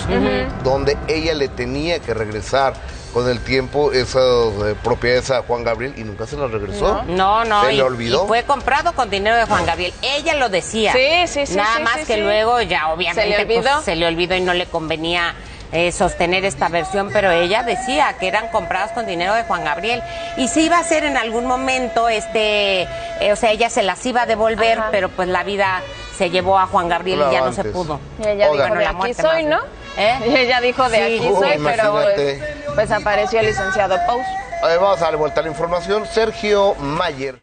donde 0.64 0.96
ella 1.06 1.34
le 1.34 1.48
tenía 1.48 2.00
que 2.00 2.14
regresar 2.14 2.74
con 3.12 3.28
el 3.28 3.40
tiempo 3.40 3.92
esas 3.92 4.22
eh, 4.64 4.74
propiedades 4.82 5.30
a 5.30 5.42
Juan 5.42 5.64
Gabriel 5.64 5.94
y 5.96 6.04
nunca 6.04 6.26
se 6.26 6.36
las 6.36 6.50
regresó. 6.50 7.02
No, 7.06 7.44
no, 7.44 7.64
Se 7.64 7.74
y, 7.74 7.76
le 7.76 7.82
olvidó. 7.82 8.24
y 8.24 8.26
fue 8.28 8.42
comprado 8.44 8.92
con 8.94 9.10
dinero 9.10 9.36
de 9.36 9.44
Juan 9.44 9.66
Gabriel. 9.66 9.92
Ella 10.02 10.34
lo 10.34 10.48
decía. 10.48 10.92
Sí, 10.92 11.26
sí, 11.26 11.46
sí, 11.46 11.56
Nada 11.56 11.76
sí, 11.76 11.82
más 11.82 11.94
sí, 12.00 12.06
que 12.06 12.14
sí. 12.14 12.20
luego 12.20 12.60
ya 12.62 12.92
obviamente 12.92 13.22
¿Se 13.22 13.28
le 13.28 13.42
olvidó? 13.42 13.72
pues, 13.74 13.84
se 13.84 13.96
le 13.96 14.06
olvidó 14.06 14.34
y 14.34 14.40
no 14.40 14.54
le 14.54 14.66
convenía 14.66 15.34
eh, 15.72 15.90
sostener 15.92 16.44
esta 16.44 16.68
versión, 16.68 17.08
pero 17.12 17.30
ella 17.30 17.62
decía 17.62 18.14
que 18.20 18.28
eran 18.28 18.48
compradas 18.48 18.92
con 18.92 19.06
dinero 19.06 19.32
de 19.34 19.42
Juan 19.44 19.64
Gabriel 19.64 20.02
y 20.36 20.48
se 20.48 20.60
iba 20.60 20.76
a 20.76 20.80
hacer 20.80 21.04
en 21.04 21.16
algún 21.16 21.46
momento, 21.46 22.10
este, 22.10 22.82
eh, 22.82 23.32
o 23.32 23.36
sea, 23.36 23.52
ella 23.52 23.70
se 23.70 23.82
las 23.82 24.04
iba 24.04 24.22
a 24.22 24.26
devolver, 24.26 24.78
Ajá. 24.78 24.88
pero 24.90 25.08
pues 25.08 25.28
la 25.28 25.44
vida 25.44 25.80
se 26.18 26.28
llevó 26.28 26.58
a 26.58 26.66
Juan 26.66 26.88
Gabriel 26.90 27.22
y 27.28 27.32
ya 27.32 27.40
no 27.40 27.52
se 27.54 27.64
pudo. 27.64 28.00
Y 28.22 28.28
ella 28.28 28.50
Oigan. 28.50 28.68
dijo, 28.70 28.80
la 28.82 28.88
aquí 28.90 28.96
muerte 28.98 29.22
soy, 29.22 29.44
más 29.44 29.50
¿no? 29.50 29.81
¿Eh? 29.96 30.18
Ella 30.44 30.60
dijo, 30.60 30.88
de 30.88 30.96
Sí. 30.96 31.02
aquí 31.18 31.28
Oh, 31.30 31.38
soy, 31.40 31.58
pero 31.62 31.92
pues, 31.92 32.42
pues 32.74 32.90
apareció 32.90 33.40
el 33.40 33.46
licenciado 33.46 33.96
Pous. 34.06 34.24
A 34.62 34.68
ver, 34.68 34.78
vamos 34.78 34.98
a 34.98 35.04
darle 35.04 35.18
vuelta 35.18 35.40
a 35.40 35.42
la 35.42 35.50
información. 35.50 36.06
Sergio 36.06 36.74
Mayer. 36.76 37.42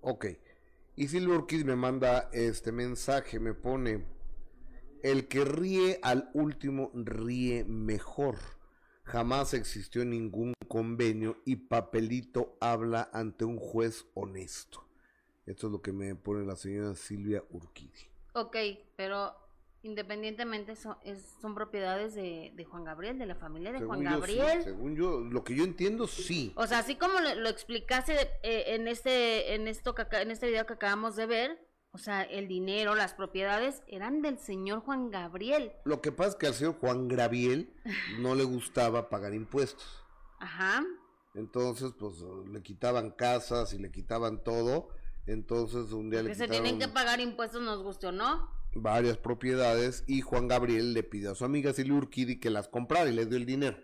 Ok. 0.00 0.26
Y 0.96 1.08
Silvia 1.08 1.34
Urquiz 1.36 1.64
me 1.64 1.76
manda 1.76 2.28
este 2.32 2.70
mensaje, 2.70 3.40
me 3.40 3.54
pone, 3.54 4.04
el 5.02 5.26
que 5.26 5.44
ríe 5.44 5.98
al 6.02 6.30
último 6.34 6.90
ríe 6.94 7.64
mejor. 7.64 8.36
Jamás 9.02 9.54
existió 9.54 10.04
ningún 10.04 10.54
convenio 10.68 11.38
y 11.44 11.56
Papelito 11.56 12.56
habla 12.60 13.10
ante 13.12 13.44
un 13.44 13.58
juez 13.58 14.06
honesto. 14.14 14.86
Esto 15.46 15.66
es 15.66 15.72
lo 15.72 15.82
que 15.82 15.92
me 15.92 16.14
pone 16.14 16.46
la 16.46 16.56
señora 16.56 16.94
Silvia 16.94 17.42
Urquidi. 17.50 18.08
Ok, 18.34 18.56
pero 18.96 19.34
independientemente 19.84 20.74
son, 20.76 20.96
es- 21.04 21.36
son 21.40 21.54
propiedades 21.54 22.14
de, 22.14 22.52
de 22.56 22.64
Juan 22.64 22.84
Gabriel, 22.84 23.18
de 23.18 23.26
la 23.26 23.34
familia 23.36 23.70
de 23.72 23.80
Juan 23.84 24.00
yo, 24.02 24.08
sí, 24.08 24.14
Gabriel. 24.14 24.64
según 24.64 24.96
yo, 24.96 25.20
lo 25.20 25.44
que 25.44 25.54
yo 25.54 25.62
entiendo, 25.64 26.06
sí. 26.08 26.52
O 26.56 26.66
sea, 26.66 26.78
así 26.80 26.96
como 26.96 27.20
lo, 27.20 27.34
lo 27.36 27.48
explicaste 27.48 28.14
eh, 28.42 28.74
en 28.74 28.88
este 28.88 29.54
en 29.54 29.68
esto 29.68 29.94
que 29.94 30.04
en 30.16 30.30
este 30.30 30.48
video 30.48 30.66
que 30.66 30.72
acabamos 30.72 31.14
de 31.16 31.26
ver, 31.26 31.58
o 31.92 31.98
sea, 31.98 32.22
el 32.22 32.48
dinero, 32.48 32.94
las 32.96 33.14
propiedades 33.14 33.82
eran 33.86 34.20
del 34.22 34.38
señor 34.38 34.80
Juan 34.80 35.10
Gabriel. 35.10 35.72
Lo 35.84 36.00
que 36.00 36.10
pasa 36.10 36.30
es 36.30 36.36
que 36.36 36.46
al 36.48 36.54
señor 36.54 36.76
Juan 36.80 37.06
Gabriel 37.06 37.72
no 38.18 38.34
le 38.34 38.42
gustaba 38.44 39.08
pagar 39.10 39.32
impuestos. 39.34 40.02
Ajá. 40.40 40.82
Entonces, 41.34 41.92
pues 41.98 42.14
le 42.50 42.62
quitaban 42.62 43.10
casas 43.10 43.72
y 43.74 43.78
le 43.78 43.90
quitaban 43.92 44.42
todo. 44.42 44.88
Entonces, 45.26 45.90
un 45.92 46.10
día 46.10 46.22
le 46.22 46.30
Que 46.30 46.34
se 46.34 46.44
quitaron 46.44 46.64
tienen 46.64 46.80
que 46.80 46.88
pagar 46.92 47.20
impuestos, 47.20 47.62
nos 47.62 47.82
guste 47.82 48.06
o 48.08 48.12
no. 48.12 48.50
Varias 48.74 49.18
propiedades 49.18 50.04
y 50.06 50.20
Juan 50.20 50.48
Gabriel 50.48 50.92
le 50.94 51.02
pidió 51.02 51.32
a 51.32 51.34
su 51.34 51.44
amiga 51.44 51.72
Silvia 51.72 51.94
Urquidi 51.94 52.40
que 52.40 52.50
las 52.50 52.68
comprara 52.68 53.08
y 53.10 53.14
le 53.14 53.26
dio 53.26 53.36
el 53.36 53.46
dinero. 53.46 53.78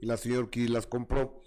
Y 0.00 0.06
la 0.06 0.16
señora 0.16 0.42
Urquidi 0.42 0.68
las 0.68 0.86
compró 0.86 1.42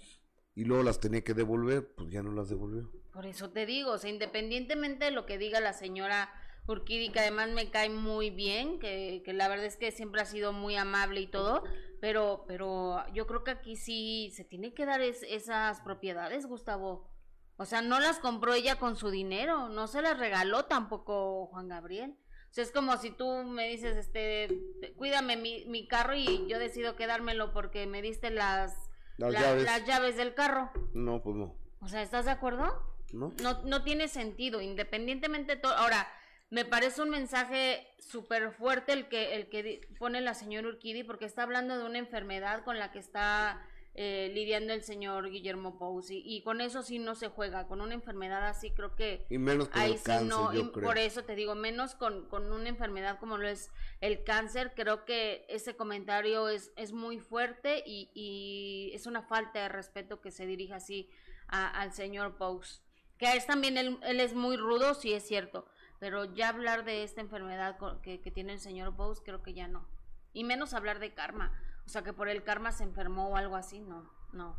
y 0.55 0.63
luego 0.65 0.83
las 0.83 0.99
tenía 0.99 1.23
que 1.23 1.33
devolver, 1.33 1.93
pues 1.95 2.09
ya 2.09 2.23
no 2.23 2.31
las 2.31 2.49
devolvió. 2.49 2.91
Por 3.13 3.25
eso 3.25 3.49
te 3.51 3.65
digo, 3.65 3.91
o 3.91 3.97
sea, 3.97 4.09
independientemente 4.09 5.05
de 5.05 5.11
lo 5.11 5.25
que 5.25 5.37
diga 5.37 5.59
la 5.59 5.73
señora 5.73 6.29
Urquidi, 6.67 7.11
que 7.11 7.19
además 7.19 7.49
me 7.51 7.69
cae 7.69 7.89
muy 7.89 8.29
bien, 8.29 8.79
que, 8.79 9.23
la 9.27 9.47
verdad 9.47 9.65
es 9.65 9.77
que 9.77 9.91
siempre 9.91 10.21
ha 10.21 10.25
sido 10.25 10.53
muy 10.53 10.75
amable 10.75 11.21
y 11.21 11.27
todo, 11.27 11.63
pero, 12.01 12.43
pero 12.47 13.03
yo 13.13 13.25
creo 13.25 13.43
que 13.43 13.51
aquí 13.51 13.75
sí 13.75 14.31
se 14.35 14.43
tiene 14.43 14.73
que 14.73 14.85
dar 14.85 15.01
es- 15.01 15.23
esas 15.29 15.81
propiedades, 15.81 16.45
Gustavo. 16.45 17.09
O 17.57 17.65
sea, 17.65 17.81
no 17.81 17.99
las 17.99 18.19
compró 18.19 18.53
ella 18.53 18.77
con 18.77 18.95
su 18.95 19.09
dinero, 19.09 19.69
no 19.69 19.87
se 19.87 20.01
las 20.01 20.17
regaló 20.17 20.65
tampoco 20.65 21.47
Juan 21.47 21.67
Gabriel. 21.69 22.15
O 22.49 22.53
sea, 22.53 22.63
es 22.63 22.71
como 22.71 22.95
si 22.97 23.11
tú 23.11 23.43
me 23.43 23.67
dices, 23.67 23.97
este, 23.97 24.47
cuídame 24.95 25.35
mi, 25.37 25.65
mi 25.65 25.87
carro 25.87 26.15
y 26.15 26.45
yo 26.47 26.59
decido 26.59 26.95
quedármelo 26.95 27.53
porque 27.53 27.85
me 27.87 28.01
diste 28.01 28.29
las, 28.29 28.89
Las 29.17 29.33
la- 29.33 29.41
llaves. 29.41 29.63
las 29.63 29.85
llaves 29.85 30.17
del 30.17 30.33
carro. 30.33 30.71
No, 30.93 31.21
pues 31.21 31.35
no. 31.35 31.55
O 31.81 31.87
sea, 31.87 32.01
¿estás 32.01 32.25
de 32.25 32.31
acuerdo? 32.31 32.95
¿no? 33.13 33.33
No, 33.41 33.61
no 33.63 33.83
tiene 33.83 34.07
sentido, 34.07 34.61
independientemente 34.61 35.55
de 35.55 35.61
todo. 35.61 35.73
Ahora, 35.73 36.07
me 36.49 36.63
parece 36.65 37.01
un 37.01 37.09
mensaje 37.09 37.87
súper 37.99 38.51
fuerte 38.51 38.93
el 38.93 39.07
que, 39.09 39.35
el 39.35 39.49
que 39.49 39.81
pone 39.99 40.21
la 40.21 40.33
señora 40.33 40.67
Urquidi, 40.67 41.03
porque 41.03 41.25
está 41.25 41.43
hablando 41.43 41.77
de 41.77 41.83
una 41.85 41.97
enfermedad 41.99 42.63
con 42.63 42.79
la 42.79 42.91
que 42.91 42.99
está 42.99 43.61
eh, 43.99 44.31
lidiando 44.33 44.73
el 44.73 44.83
señor 44.83 45.29
Guillermo 45.29 45.77
Pousi. 45.77 46.21
Y 46.23 46.43
con 46.43 46.61
eso 46.61 46.83
sí 46.83 46.99
no 46.99 47.15
se 47.15 47.27
juega, 47.29 47.67
con 47.67 47.81
una 47.81 47.95
enfermedad 47.95 48.47
así 48.47 48.71
creo 48.71 48.95
que... 48.95 49.25
Y 49.29 49.39
menos 49.39 49.67
con 49.69 49.81
Ahí 49.81 49.93
el 49.93 49.97
sí 49.97 50.03
cáncer, 50.05 50.27
no, 50.27 50.53
yo 50.53 50.61
y 50.61 50.71
creo. 50.71 50.85
por 50.87 50.97
eso 50.99 51.23
te 51.23 51.35
digo, 51.35 51.55
menos 51.55 51.95
con, 51.95 52.29
con 52.29 52.51
una 52.51 52.69
enfermedad 52.69 53.19
como 53.19 53.37
lo 53.37 53.47
es 53.47 53.71
el 53.99 54.23
cáncer, 54.23 54.73
creo 54.75 55.03
que 55.03 55.45
ese 55.49 55.75
comentario 55.75 56.47
es, 56.47 56.71
es 56.75 56.93
muy 56.93 57.19
fuerte 57.19 57.83
y, 57.85 58.11
y 58.13 58.91
es 58.93 59.07
una 59.07 59.23
falta 59.23 59.61
de 59.63 59.69
respeto 59.69 60.21
que 60.21 60.31
se 60.31 60.45
dirija 60.45 60.75
así 60.75 61.09
a- 61.47 61.67
al 61.81 61.91
señor 61.91 62.37
Pous. 62.37 62.83
Que 63.17 63.35
es 63.35 63.47
también, 63.47 63.77
él, 63.79 63.97
él 64.03 64.19
es 64.19 64.35
muy 64.35 64.57
rudo, 64.57 64.93
sí 64.93 65.11
es 65.11 65.27
cierto, 65.27 65.65
pero 65.97 66.25
ya 66.35 66.49
hablar 66.49 66.85
de 66.85 67.01
esta 67.01 67.21
enfermedad 67.21 67.79
que, 68.03 68.21
que 68.21 68.29
tiene 68.29 68.53
el 68.53 68.59
señor 68.59 68.95
Pous, 68.95 69.21
creo 69.21 69.41
que 69.41 69.55
ya 69.55 69.67
no. 69.67 69.87
Y 70.33 70.43
menos 70.43 70.75
hablar 70.75 70.99
de 70.99 71.15
karma, 71.15 71.51
o 71.87 71.89
sea, 71.89 72.03
que 72.03 72.11
por 72.11 72.27
el 72.27 72.43
karma 72.43 72.73
se 72.73 72.83
enfermó 72.83 73.29
o 73.29 73.37
algo 73.37 73.55
así, 73.55 73.79
no, 73.79 74.11
no, 74.33 74.57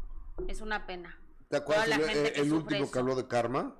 es 0.49 0.62
una 0.62 0.87
pena. 0.87 1.20
¿Te 1.49 1.59
acuerdas 1.59 1.87
el, 1.87 2.53
último 2.55 2.85
eso. 2.85 2.91
que 2.91 2.99
habló 2.99 3.14
de 3.16 3.29
karma? 3.29 3.76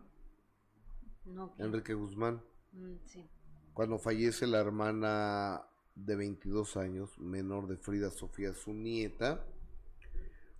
No, 1.25 1.55
que- 1.55 1.63
Enrique 1.63 1.95
Guzmán. 1.95 2.43
mm, 2.73 2.97
sí. 3.07 3.27
Cuando 3.73 3.99
fallece 3.99 4.47
la 4.47 4.59
hermana 4.59 5.63
de 5.95 6.17
22 6.17 6.77
años, 6.77 7.19
menor 7.19 7.69
de 7.69 7.79
Frida 7.79 8.11
Sofía, 8.11 8.53
su 8.53 8.75
nieta. 8.75 9.47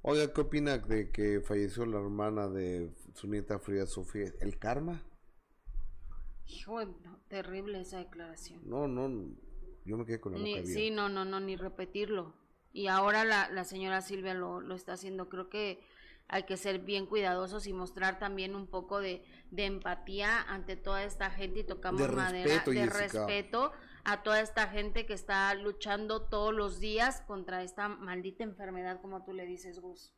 Oiga, 0.01 0.33
¿qué 0.33 0.41
opina 0.41 0.79
de 0.79 1.11
que 1.11 1.43
falleció 1.43 1.85
la 1.85 1.99
hermana 1.99 2.49
de 2.49 2.91
su 3.13 3.27
nieta 3.27 3.59
Frida 3.59 3.87
Sofía? 3.87 4.33
¿El 4.41 4.59
karma? 4.59 5.03
Hijo, 6.47 6.81
terrible 7.29 7.81
esa 7.81 7.99
declaración. 7.99 8.63
No, 8.65 8.89
no, 8.89 9.37
yo 9.85 9.99
me 9.99 10.07
quedé 10.07 10.21
con 10.21 10.33
la 10.33 10.39
boca 10.39 10.61
Ni, 10.61 10.67
sí, 10.67 10.91
no, 10.91 11.11
no, 11.11 11.27
no, 11.27 11.39
ni 11.41 11.57
repetirlo. 11.57 12.48
Y 12.79 12.87
ahora 12.87 13.25
la, 13.25 13.51
la 13.51 13.65
señora 13.65 14.03
Silvia 14.03 14.35
lo, 14.35 14.61
lo 14.61 14.77
está 14.77 14.93
haciendo. 14.93 15.29
Creo 15.29 15.49
que 15.51 15.85
hay 16.29 16.45
que 16.45 16.57
ser 16.57 16.79
bien 16.79 17.07
cuidadosos 17.07 17.67
y 17.67 17.73
mostrar 17.73 18.21
también 18.21 18.55
un 18.55 18.69
poco 18.69 19.01
de, 19.01 19.25
de 19.51 19.65
empatía 19.65 20.41
ante 20.43 20.77
toda 20.77 21.03
esta 21.03 21.29
gente 21.31 21.59
y 21.61 21.65
tocamos 21.65 22.03
De 22.03 22.09
madera 22.09 22.45
respeto, 22.45 22.71
de 22.71 22.77
Jessica. 22.85 23.01
respeto 23.01 23.73
a 24.05 24.23
toda 24.23 24.41
esta 24.41 24.69
gente 24.69 25.07
que 25.07 25.15
está 25.15 25.53
luchando 25.55 26.23
todos 26.23 26.55
los 26.55 26.79
días 26.79 27.21
contra 27.23 27.65
esta 27.65 27.89
maldita 27.89 28.45
enfermedad, 28.45 29.01
como 29.01 29.25
tú 29.25 29.33
le 29.33 29.45
dices, 29.45 29.81
Gus. 29.81 30.15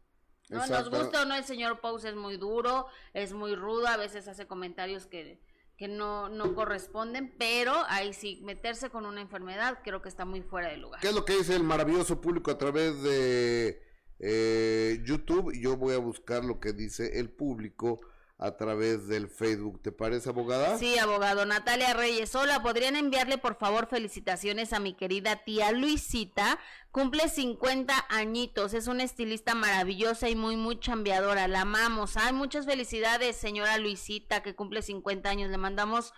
No, 0.50 0.66
nos 0.66 0.90
gusta 0.90 1.22
o 1.22 1.24
no, 1.24 1.36
el 1.36 1.44
señor 1.44 1.80
Pous 1.80 2.04
es 2.04 2.14
muy 2.14 2.36
duro, 2.36 2.88
es 3.14 3.32
muy 3.32 3.54
rudo, 3.54 3.86
a 3.86 3.96
veces 3.96 4.28
hace 4.28 4.46
comentarios 4.46 5.06
que, 5.06 5.40
que 5.80 5.88
no, 5.88 6.28
no 6.28 6.54
corresponden, 6.54 7.32
pero 7.38 7.72
ahí 7.88 8.12
sí, 8.12 8.38
meterse 8.44 8.90
con 8.90 9.06
una 9.06 9.22
enfermedad 9.22 9.78
creo 9.82 10.02
que 10.02 10.10
está 10.10 10.26
muy 10.26 10.42
fuera 10.42 10.68
de 10.68 10.76
lugar. 10.76 11.00
¿Qué 11.00 11.08
es 11.08 11.14
lo 11.14 11.24
que 11.24 11.38
dice 11.38 11.56
el 11.56 11.62
maravilloso 11.62 12.20
público 12.20 12.50
a 12.50 12.58
través 12.58 13.02
de 13.02 13.82
eh, 14.18 15.02
YouTube? 15.06 15.58
Yo 15.58 15.78
voy 15.78 15.94
a 15.94 15.98
buscar 15.98 16.44
lo 16.44 16.60
que 16.60 16.74
dice 16.74 17.18
el 17.18 17.30
público 17.30 17.98
a 18.40 18.56
través 18.56 19.06
del 19.06 19.28
Facebook. 19.28 19.82
¿Te 19.82 19.92
parece, 19.92 20.30
abogada? 20.30 20.78
Sí, 20.78 20.98
abogado. 20.98 21.44
Natalia 21.44 21.92
Reyes, 21.92 22.34
hola, 22.34 22.62
¿podrían 22.62 22.96
enviarle 22.96 23.36
por 23.36 23.56
favor 23.56 23.86
felicitaciones 23.86 24.72
a 24.72 24.80
mi 24.80 24.94
querida 24.94 25.44
tía 25.44 25.72
Luisita? 25.72 26.58
Cumple 26.90 27.28
50 27.28 28.06
añitos, 28.08 28.72
es 28.72 28.86
una 28.86 29.04
estilista 29.04 29.54
maravillosa 29.54 30.30
y 30.30 30.36
muy, 30.36 30.56
muy 30.56 30.80
chambeadora, 30.80 31.48
la 31.48 31.60
amamos. 31.60 32.16
Ay, 32.16 32.32
muchas 32.32 32.64
felicidades, 32.64 33.36
señora 33.36 33.76
Luisita, 33.76 34.42
que 34.42 34.54
cumple 34.54 34.80
50 34.80 35.28
años, 35.28 35.50
le 35.50 35.58
mandamos 35.58 36.14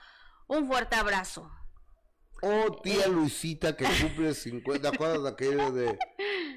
un 0.46 0.68
fuerte 0.68 0.94
abrazo. 0.94 1.50
Oh, 2.40 2.80
tía 2.82 3.08
Luisita 3.08 3.76
que 3.76 3.84
cumple 4.00 4.32
50, 4.32 4.90
¿te 4.90 4.94
acuerdas 4.94 5.22
de 5.24 5.28
aquello 5.28 5.72
de 5.72 5.98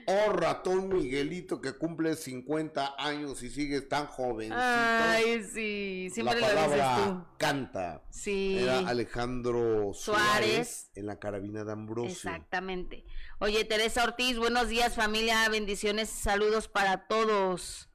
Oh, 0.07 0.31
ratón 0.33 0.89
Miguelito 0.89 1.59
que 1.61 1.73
cumple 1.73 2.15
50 2.15 2.95
años 2.97 3.41
y 3.43 3.49
sigues 3.49 3.87
tan 3.89 4.05
jovencito? 4.07 4.55
Ay, 4.59 5.43
sí, 5.43 6.09
siempre 6.11 6.39
la 6.39 6.47
lo 6.47 6.53
dices 6.53 6.69
palabra 6.79 7.05
tú. 7.05 7.25
canta. 7.37 8.03
Sí. 8.11 8.57
Era 8.59 8.79
Alejandro 8.87 9.91
Suárez, 9.93 9.95
Suárez. 9.95 10.91
en 10.95 11.05
la 11.07 11.19
carabina 11.19 11.63
de 11.63 11.71
Ambrosio. 11.71 12.11
Exactamente. 12.11 13.05
Oye, 13.39 13.65
Teresa 13.65 14.03
Ortiz, 14.03 14.37
buenos 14.37 14.69
días 14.69 14.95
familia, 14.95 15.47
bendiciones, 15.49 16.09
saludos 16.09 16.67
para 16.67 17.07
todos. 17.07 17.89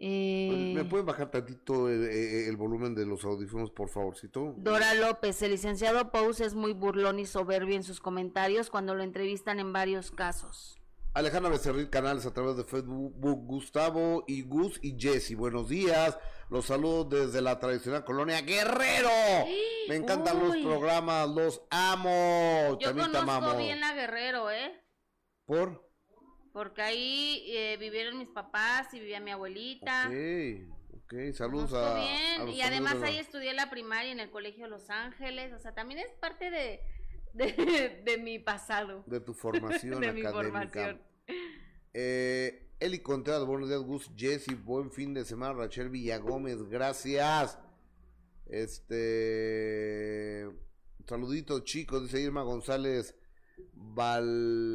Eh, 0.00 0.72
¿Me 0.74 0.84
pueden 0.84 1.06
bajar 1.06 1.30
tantito 1.30 1.88
el, 1.88 2.02
el- 2.04 2.48
el 2.48 2.56
volumen 2.56 2.96
de 2.96 3.06
los 3.06 3.24
audífonos, 3.24 3.70
por 3.70 3.88
favorcito? 3.88 4.54
Dora 4.58 4.92
López, 4.94 5.40
el 5.42 5.52
licenciado 5.52 6.10
Pous 6.10 6.40
es 6.40 6.54
muy 6.54 6.72
burlón 6.72 7.20
y 7.20 7.26
soberbio 7.26 7.76
en 7.76 7.84
sus 7.84 8.00
comentarios 8.00 8.70
cuando 8.70 8.94
lo 8.96 9.04
entrevistan 9.04 9.60
en 9.60 9.72
varios 9.72 10.10
casos. 10.10 10.80
Alejandra 11.14 11.50
Becerril 11.50 11.90
Canales 11.90 12.26
a 12.26 12.34
través 12.34 12.56
de 12.56 12.64
Facebook, 12.64 13.14
Gustavo 13.46 14.24
y 14.26 14.42
Gus 14.42 14.80
y 14.82 14.96
Jesse, 14.98 15.36
buenos 15.36 15.68
días. 15.68 16.18
Los 16.50 16.66
saludos 16.66 17.08
desde 17.08 17.40
la 17.40 17.60
tradicional 17.60 18.04
colonia 18.04 18.40
Guerrero. 18.42 19.10
Me 19.88 19.94
encantan 19.94 20.40
los 20.40 20.56
programas, 20.56 21.28
los 21.28 21.62
amo. 21.70 22.76
Yo 22.80 22.88
También 22.88 23.12
te 23.12 23.18
conozco 23.18 23.30
amamos. 23.30 23.58
bien 23.58 23.78
la 23.80 23.92
Guerrero, 23.94 24.50
¿eh? 24.50 24.72
¿Por? 25.46 25.88
Porque 26.52 26.82
ahí 26.82 27.44
eh, 27.48 27.76
vivieron 27.78 28.18
mis 28.18 28.28
papás 28.30 28.92
y 28.92 28.98
vivía 28.98 29.20
mi 29.20 29.30
abuelita. 29.30 30.08
Ok, 30.08 30.94
ok, 31.04 31.14
saludos 31.32 31.70
Conozco 31.70 31.76
a, 31.96 32.00
bien, 32.00 32.40
a 32.40 32.44
los 32.44 32.54
y 32.56 32.62
además 32.62 32.96
ahí 33.04 33.14
la- 33.14 33.20
estudié 33.20 33.52
la 33.54 33.70
primaria 33.70 34.10
en 34.10 34.18
el 34.18 34.30
Colegio 34.32 34.66
Los 34.66 34.90
Ángeles, 34.90 35.52
o 35.52 35.60
sea, 35.60 35.74
también 35.74 36.00
es 36.00 36.12
parte 36.20 36.50
de, 36.50 36.80
de, 37.34 38.02
de 38.04 38.18
mi 38.18 38.38
pasado. 38.38 39.04
de 39.06 39.20
tu 39.20 39.34
formación 39.34 40.00
de 40.00 40.12
mi 40.12 40.20
académica. 40.24 40.32
formación. 40.32 41.02
Eh, 41.92 42.70
Eli 42.80 42.98
Contreras, 43.00 43.44
buenos 43.46 43.68
días, 43.68 43.80
Gus, 43.82 44.10
Jesse, 44.16 44.62
buen 44.64 44.90
fin 44.90 45.14
de 45.14 45.24
semana, 45.24 45.52
Rachel 45.54 45.90
Villagómez, 45.90 46.62
gracias. 46.64 47.58
Este, 48.46 50.46
saluditos 51.06 51.64
chicos, 51.64 52.02
dice 52.02 52.20
Irma 52.20 52.42
González 52.42 53.14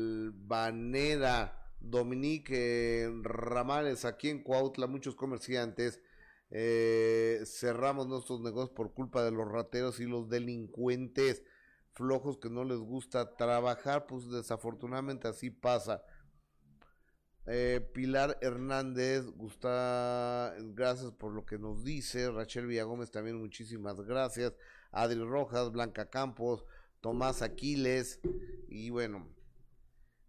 Valvanera, 0.10 1.56
Dominique 1.80 3.10
Ramales, 3.24 4.06
aquí 4.06 4.30
en 4.30 4.44
Cuautla, 4.44 4.88
muchos 4.88 5.16
comerciantes. 5.16 6.02
eh, 6.52 7.42
cerramos 7.46 8.08
nuestros 8.08 8.42
negocios 8.42 8.72
por 8.76 8.94
culpa 8.96 9.24
de 9.24 9.30
los 9.32 9.48
rateros 9.52 10.00
y 10.00 10.06
los 10.06 10.30
delincuentes 10.30 11.44
flojos 12.00 12.38
que 12.38 12.50
no 12.50 12.64
les 12.64 12.80
gusta 12.80 13.36
trabajar, 13.36 14.08
pues 14.08 14.32
desafortunadamente 14.32 15.28
así 15.28 15.50
pasa. 15.50 16.02
Eh, 17.46 17.82
Pilar 17.94 18.38
Hernández, 18.40 19.26
gusta, 19.26 20.56
gracias 20.60 21.12
por 21.12 21.34
lo 21.34 21.46
que 21.46 21.58
nos 21.58 21.84
dice. 21.84 22.32
Rachel 22.32 22.68
Villagómez 22.68 23.12
también 23.12 23.36
muchísimas 23.36 24.00
gracias. 24.00 24.54
Adri 24.92 25.22
Rojas, 25.22 25.74
Blanca 25.74 26.10
Campos, 26.10 26.64
Tomás 27.02 27.42
Aquiles. 27.42 28.22
Y 28.70 28.92
bueno, 28.92 29.28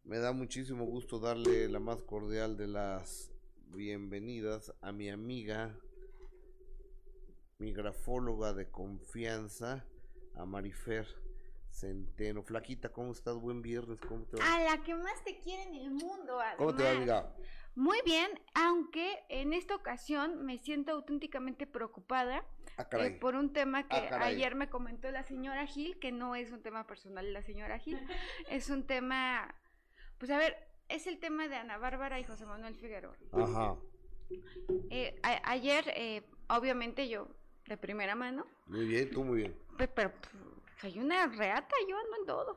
me 0.03 0.19
da 0.19 0.33
muchísimo 0.33 0.87
gusto 0.87 1.21
darle 1.21 1.69
la 1.69 1.79
más 1.79 2.03
cordial 2.03 2.57
de 2.57 2.67
las 2.67 3.31
bienvenidas 3.69 4.75
a 4.81 4.91
mi 4.91 5.09
amiga, 5.09 5.79
mi 7.59 7.73
grafóloga 7.73 8.55
de 8.55 8.69
confianza, 8.69 9.87
a 10.35 10.45
Marifer 10.45 11.30
Centeno. 11.71 12.43
Flaquita, 12.43 12.91
¿cómo 12.91 13.13
estás? 13.13 13.37
Buen 13.37 13.63
viernes, 13.63 14.01
¿cómo 14.01 14.25
te 14.25 14.37
va? 14.37 14.55
A 14.55 14.61
la 14.65 14.83
que 14.83 14.95
más 14.95 15.23
te 15.25 15.39
quiere 15.41 15.63
en 15.65 15.75
el 15.77 15.91
mundo, 15.91 16.39
¿Cómo 16.57 16.75
te 16.75 16.83
va, 16.83 16.91
además. 16.91 16.97
amiga? 17.25 17.37
Muy 17.77 17.99
bien, 18.05 18.29
aunque 18.55 19.21
en 19.29 19.53
esta 19.53 19.77
ocasión 19.77 20.45
me 20.45 20.59
siento 20.59 20.93
auténticamente 20.93 21.67
preocupada 21.67 22.45
Ah, 22.77 22.87
eh, 22.93 23.11
por 23.21 23.37
un 23.37 23.53
tema 23.53 23.87
que 23.89 23.97
Ah, 23.97 24.07
caray. 24.09 24.35
ayer 24.35 24.55
me 24.57 24.69
comentó 24.69 25.11
la 25.11 25.23
señora 25.23 25.67
Gil, 25.67 25.99
que 25.99 26.11
no 26.13 26.35
es 26.35 26.51
un 26.51 26.63
tema 26.63 26.87
personal 26.87 27.25
de 27.25 27.33
la 27.33 27.43
señora 27.43 27.79
Gil, 27.79 27.99
es 28.51 28.69
un 28.71 28.87
tema, 28.87 29.55
pues 30.19 30.31
a 30.33 30.39
ver, 30.39 30.57
es 30.89 31.07
el 31.07 31.19
tema 31.21 31.47
de 31.47 31.57
Ana 31.57 31.79
Bárbara 31.79 32.19
y 32.19 32.25
José 32.25 32.45
Manuel 32.45 32.75
Figueroa. 32.75 33.17
Ajá. 33.33 33.77
Eh, 34.91 35.19
a- 35.23 35.51
ayer, 35.53 35.85
eh, 35.97 36.23
obviamente 36.49 37.09
yo, 37.09 37.29
de 37.67 37.77
primera 37.77 38.15
mano, 38.17 38.47
Muy 38.67 38.87
bien, 38.87 39.11
tú 39.11 39.25
muy 39.25 39.39
bien. 39.39 39.57
pero 39.77 40.13
pues, 40.13 40.33
soy 40.81 40.99
una 40.99 41.27
reata, 41.27 41.75
yo 41.89 41.97
ando 41.99 42.17
en 42.21 42.27
todo. 42.27 42.57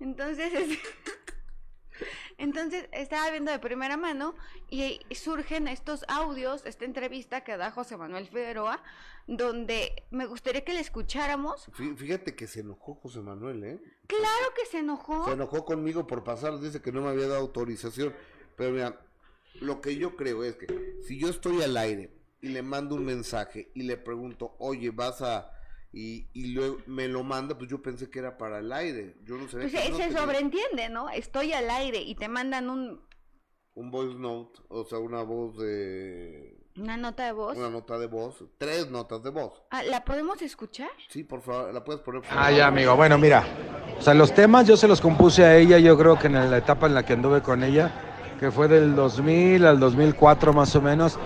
Entonces, 0.00 0.52
es- 0.54 0.78
entonces 2.38 2.88
estaba 2.92 3.30
viendo 3.30 3.50
de 3.50 3.58
primera 3.58 3.96
mano 3.96 4.34
y 4.70 5.00
surgen 5.14 5.68
estos 5.68 6.04
audios, 6.08 6.62
esta 6.66 6.84
entrevista 6.84 7.42
que 7.42 7.56
da 7.56 7.70
José 7.70 7.96
Manuel 7.96 8.26
Figueroa, 8.28 8.82
donde 9.26 10.04
me 10.10 10.26
gustaría 10.26 10.62
que 10.64 10.74
le 10.74 10.80
escucháramos. 10.80 11.68
Fí- 11.72 11.96
Fíjate 11.96 12.36
que 12.36 12.46
se 12.46 12.60
enojó 12.60 12.94
José 12.96 13.20
Manuel, 13.20 13.64
¿eh? 13.64 13.80
Claro 14.06 14.52
que 14.54 14.66
se 14.66 14.78
enojó. 14.78 15.24
Se 15.24 15.32
enojó 15.32 15.64
conmigo 15.64 16.06
por 16.06 16.22
pasar, 16.24 16.58
dice 16.60 16.82
que 16.82 16.92
no 16.92 17.00
me 17.02 17.08
había 17.08 17.26
dado 17.28 17.40
autorización. 17.40 18.14
Pero 18.56 18.72
mira, 18.72 19.00
lo 19.60 19.80
que 19.80 19.96
yo 19.96 20.14
creo 20.16 20.44
es 20.44 20.56
que 20.56 20.98
si 21.06 21.18
yo 21.18 21.28
estoy 21.28 21.62
al 21.62 21.76
aire 21.76 22.12
y 22.42 22.48
le 22.48 22.62
mando 22.62 22.94
un 22.94 23.04
mensaje 23.04 23.70
y 23.74 23.82
le 23.84 23.96
pregunto, 23.96 24.54
oye, 24.58 24.90
vas 24.90 25.22
a... 25.22 25.50
Y, 25.98 26.28
y 26.34 26.52
luego 26.52 26.76
me 26.86 27.08
lo 27.08 27.22
manda, 27.24 27.56
pues 27.56 27.70
yo 27.70 27.80
pensé 27.80 28.10
que 28.10 28.18
era 28.18 28.36
para 28.36 28.58
el 28.58 28.70
aire. 28.70 29.16
Yo 29.24 29.36
no 29.38 29.48
sabía 29.48 29.68
Pues 29.70 29.82
que 29.84 29.90
no 29.90 29.96
se 29.96 30.02
tenía 30.04 30.20
sobreentiende, 30.20 30.88
¿no? 30.90 31.08
Estoy 31.08 31.54
al 31.54 31.70
aire 31.70 32.02
y 32.02 32.14
te 32.14 32.28
mandan 32.28 32.68
un, 32.68 33.00
un 33.72 33.90
voice 33.90 34.14
note, 34.18 34.60
o 34.68 34.84
sea, 34.84 34.98
una 34.98 35.22
voz 35.22 35.56
de... 35.56 36.54
una 36.78 36.98
nota 36.98 37.24
de 37.24 37.32
voz. 37.32 37.56
Una 37.56 37.70
nota 37.70 37.98
de 37.98 38.08
voz, 38.08 38.44
tres 38.58 38.90
notas 38.90 39.22
de 39.22 39.30
voz. 39.30 39.62
Ah, 39.70 39.82
¿La 39.84 40.04
podemos 40.04 40.42
escuchar? 40.42 40.90
Sí, 41.08 41.24
por 41.24 41.40
favor, 41.40 41.72
la 41.72 41.82
puedes 41.82 42.02
poner. 42.02 42.20
por 42.20 42.30
Ah, 42.30 42.42
favor? 42.44 42.58
ya, 42.58 42.66
amigo. 42.66 42.94
Bueno, 42.94 43.16
mira. 43.16 43.46
O 43.98 44.02
sea, 44.02 44.12
los 44.12 44.34
temas 44.34 44.66
yo 44.66 44.76
se 44.76 44.86
los 44.88 45.00
compuse 45.00 45.46
a 45.46 45.56
ella, 45.56 45.78
yo 45.78 45.96
creo 45.96 46.18
que 46.18 46.26
en 46.26 46.34
la 46.34 46.58
etapa 46.58 46.88
en 46.88 46.94
la 46.94 47.06
que 47.06 47.14
anduve 47.14 47.40
con 47.40 47.64
ella, 47.64 47.90
que 48.38 48.50
fue 48.50 48.68
del 48.68 48.94
2000 48.94 49.64
al 49.64 49.80
2004 49.80 50.52
más 50.52 50.76
o 50.76 50.82
menos. 50.82 51.18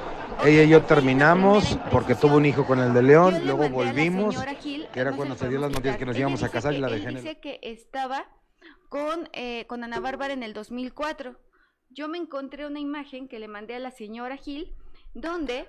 Ella 0.45 0.63
y 0.65 0.69
yo 0.69 0.83
terminamos 0.85 1.79
porque 1.91 2.15
tuvo 2.15 2.37
un 2.37 2.47
hijo 2.47 2.65
con 2.65 2.79
el 2.79 2.95
de 2.95 3.03
León, 3.03 3.43
luego 3.45 3.69
volvimos, 3.69 4.35
señora 4.35 4.55
Gil, 4.55 4.89
que 4.93 5.01
era 5.01 5.13
cuando 5.13 5.37
se 5.37 5.49
dio 5.49 5.61
las 5.61 5.71
noticias 5.71 5.97
que 5.97 6.07
nos 6.07 6.19
íbamos 6.19 6.43
a 6.43 6.49
casar 6.49 6.73
y 6.75 6.79
la 6.79 6.89
dejé 6.89 7.09
en 7.09 7.17
el... 7.17 7.23
dice 7.23 7.41
que 7.41 7.59
estaba 7.63 8.27
con, 8.89 9.29
eh, 9.33 9.67
con 9.67 9.85
Ana 9.85 10.01
Bárbara 10.01 10.33
en 10.33 10.43
el 10.43 10.53
2004. 10.53 11.39
Yo 11.91 12.09
me 12.09 12.19
encontré 12.19 12.67
una 12.67 12.81
imagen 12.81 13.29
que 13.29 13.39
le 13.39 13.49
mandé 13.49 13.75
a 13.75 13.79
la 13.79 13.91
señora 13.91 14.37
Gil, 14.37 14.75
donde 15.15 15.67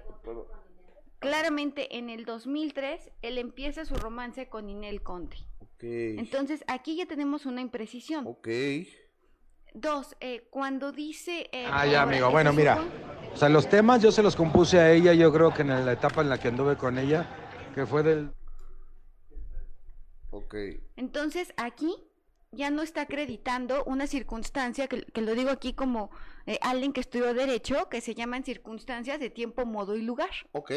claramente 1.20 1.98
en 1.98 2.10
el 2.10 2.26
2003 2.26 3.12
él 3.22 3.38
empieza 3.38 3.86
su 3.86 3.96
romance 3.96 4.48
con 4.48 4.70
Inel 4.70 5.04
Conte. 5.04 5.38
Ok. 5.60 5.84
Entonces 5.84 6.64
aquí 6.68 6.96
ya 6.96 7.06
tenemos 7.06 7.46
una 7.46 7.62
imprecisión. 7.62 8.26
Ok. 8.28 8.48
Dos, 9.74 10.16
eh, 10.20 10.48
cuando 10.50 10.92
dice... 10.92 11.50
eh, 11.52 11.66
Ah, 11.72 11.86
ya, 11.86 12.02
amigo. 12.04 12.30
Bueno, 12.30 12.52
mira. 12.54 12.84
O 13.34 13.38
sea, 13.38 13.48
los 13.48 13.70
temas 13.70 14.02
yo 14.02 14.12
se 14.12 14.22
los 14.22 14.36
compuse 14.36 14.80
a 14.80 14.92
ella, 14.92 15.14
yo 15.14 15.32
creo 15.32 15.54
que 15.54 15.62
en 15.62 15.70
la 15.86 15.92
etapa 15.94 16.22
en 16.22 16.30
la 16.30 16.38
que 16.38 16.50
anduve 16.50 16.76
con 16.76 16.98
ella, 16.98 17.28
que 17.74 17.86
fue 17.86 18.04
del... 18.04 18.32
Ok. 20.32 20.56
Entonces 20.98 21.54
aquí 21.58 21.96
ya 22.52 22.70
no 22.70 22.82
está 22.82 23.02
acreditando 23.02 23.84
una 23.86 24.08
circunstancia, 24.08 24.88
que, 24.88 25.04
que 25.04 25.22
lo 25.22 25.36
digo 25.36 25.50
aquí 25.52 25.74
como 25.74 26.12
eh, 26.46 26.60
alguien 26.62 26.92
que 26.92 27.00
estudió 27.00 27.34
derecho, 27.34 27.88
que 27.88 28.02
se 28.02 28.14
llaman 28.14 28.44
circunstancias 28.44 29.22
de 29.22 29.30
tiempo, 29.30 29.66
modo 29.66 29.96
y 29.96 30.02
lugar. 30.02 30.32
Ok. 30.52 30.72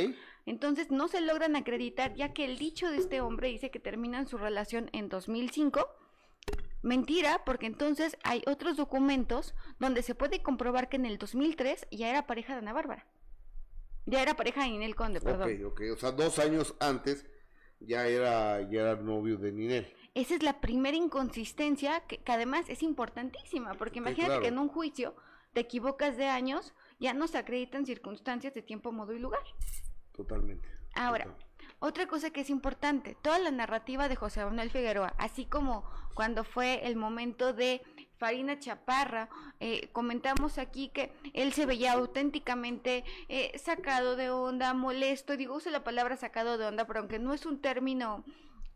Entonces 0.46 0.92
no 0.92 1.08
se 1.08 1.20
logran 1.20 1.56
acreditar 1.56 2.14
ya 2.14 2.32
que 2.32 2.44
el 2.44 2.58
dicho 2.58 2.88
de 2.90 2.98
este 2.98 3.20
hombre 3.20 3.48
dice 3.48 3.72
que 3.72 3.80
terminan 3.80 4.28
su 4.28 4.38
relación 4.38 4.88
en 4.92 5.08
2005. 5.08 5.88
Mentira, 6.82 7.42
porque 7.46 7.66
entonces 7.66 8.18
hay 8.24 8.42
otros 8.46 8.76
documentos 8.76 9.54
donde 9.78 10.02
se 10.02 10.14
puede 10.14 10.42
comprobar 10.42 10.90
que 10.90 10.96
en 10.96 11.06
el 11.06 11.16
2003 11.16 11.86
ya 11.90 12.10
era 12.10 12.26
pareja 12.26 12.52
de 12.52 12.58
Ana 12.58 12.74
Bárbara. 12.74 13.06
Ya 14.04 14.20
era 14.20 14.34
pareja 14.34 14.64
de 14.64 14.70
Ninel 14.70 14.94
Conde, 14.94 15.20
perdón. 15.20 15.50
Ok, 15.50 15.72
ok. 15.72 15.80
O 15.94 15.96
sea, 15.96 16.12
dos 16.12 16.38
años 16.38 16.74
antes 16.80 17.24
ya 17.80 18.06
era, 18.06 18.60
ya 18.70 18.82
era 18.82 18.96
novio 18.96 19.38
de 19.38 19.52
Ninel. 19.52 19.94
Esa 20.12 20.34
es 20.34 20.42
la 20.42 20.60
primera 20.60 20.96
inconsistencia 20.96 22.00
que, 22.00 22.18
que 22.18 22.32
además 22.32 22.68
es 22.68 22.82
importantísima, 22.82 23.74
porque 23.74 23.98
imagínate 23.98 24.26
claro. 24.26 24.42
que 24.42 24.48
en 24.48 24.58
un 24.58 24.68
juicio 24.68 25.16
te 25.54 25.60
equivocas 25.60 26.16
de 26.18 26.26
años, 26.26 26.74
ya 27.00 27.14
no 27.14 27.28
se 27.28 27.38
acreditan 27.38 27.86
circunstancias 27.86 28.52
de 28.52 28.60
tiempo, 28.60 28.92
modo 28.92 29.14
y 29.14 29.18
lugar. 29.18 29.42
Totalmente. 30.12 30.68
Ahora, 30.94 31.34
otra 31.86 32.06
cosa 32.06 32.30
que 32.30 32.40
es 32.40 32.50
importante, 32.50 33.16
toda 33.20 33.38
la 33.38 33.50
narrativa 33.50 34.08
de 34.08 34.16
José 34.16 34.44
Manuel 34.44 34.70
Figueroa, 34.70 35.14
así 35.18 35.44
como 35.44 35.84
cuando 36.14 36.42
fue 36.44 36.86
el 36.86 36.96
momento 36.96 37.52
de 37.52 37.82
Farina 38.16 38.58
Chaparra, 38.58 39.28
eh, 39.60 39.88
comentamos 39.92 40.56
aquí 40.58 40.88
que 40.88 41.12
él 41.34 41.52
se 41.52 41.66
veía 41.66 41.92
auténticamente 41.92 43.04
eh, 43.28 43.52
sacado 43.58 44.16
de 44.16 44.30
onda, 44.30 44.72
molesto, 44.72 45.36
digo, 45.36 45.56
uso 45.56 45.70
la 45.70 45.84
palabra 45.84 46.16
sacado 46.16 46.56
de 46.56 46.66
onda, 46.66 46.86
pero 46.86 47.00
aunque 47.00 47.18
no 47.18 47.34
es 47.34 47.44
un 47.44 47.60
término... 47.60 48.24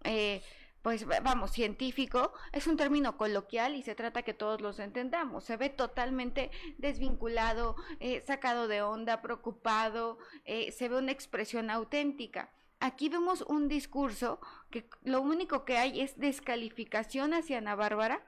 eh, 0.04 0.42
pues 0.82 1.08
va- 1.10 1.18
vamos, 1.20 1.50
científico, 1.50 2.32
es 2.52 2.66
un 2.68 2.76
término 2.76 3.16
coloquial 3.16 3.74
y 3.74 3.82
se 3.82 3.96
trata 3.96 4.22
que 4.22 4.32
todos 4.32 4.60
los 4.60 4.78
entendamos. 4.78 5.42
Se 5.44 5.56
ve 5.56 5.70
totalmente 5.70 6.50
desvinculado, 6.78 7.74
eh, 7.98 8.22
sacado 8.26 8.68
de 8.68 8.80
onda, 8.82 9.20
preocupado, 9.20 10.18
eh, 10.44 10.70
se 10.72 10.88
ve 10.88 10.96
una 10.98 11.10
expresión 11.12 11.68
auténtica. 11.70 12.50
Aquí 12.80 13.08
vemos 13.08 13.42
un 13.42 13.68
discurso 13.68 14.40
que 14.70 14.88
lo 15.02 15.20
único 15.20 15.64
que 15.64 15.78
hay 15.78 16.00
es 16.00 16.18
descalificación 16.18 17.34
hacia 17.34 17.58
Ana 17.58 17.74
Bárbara, 17.74 18.22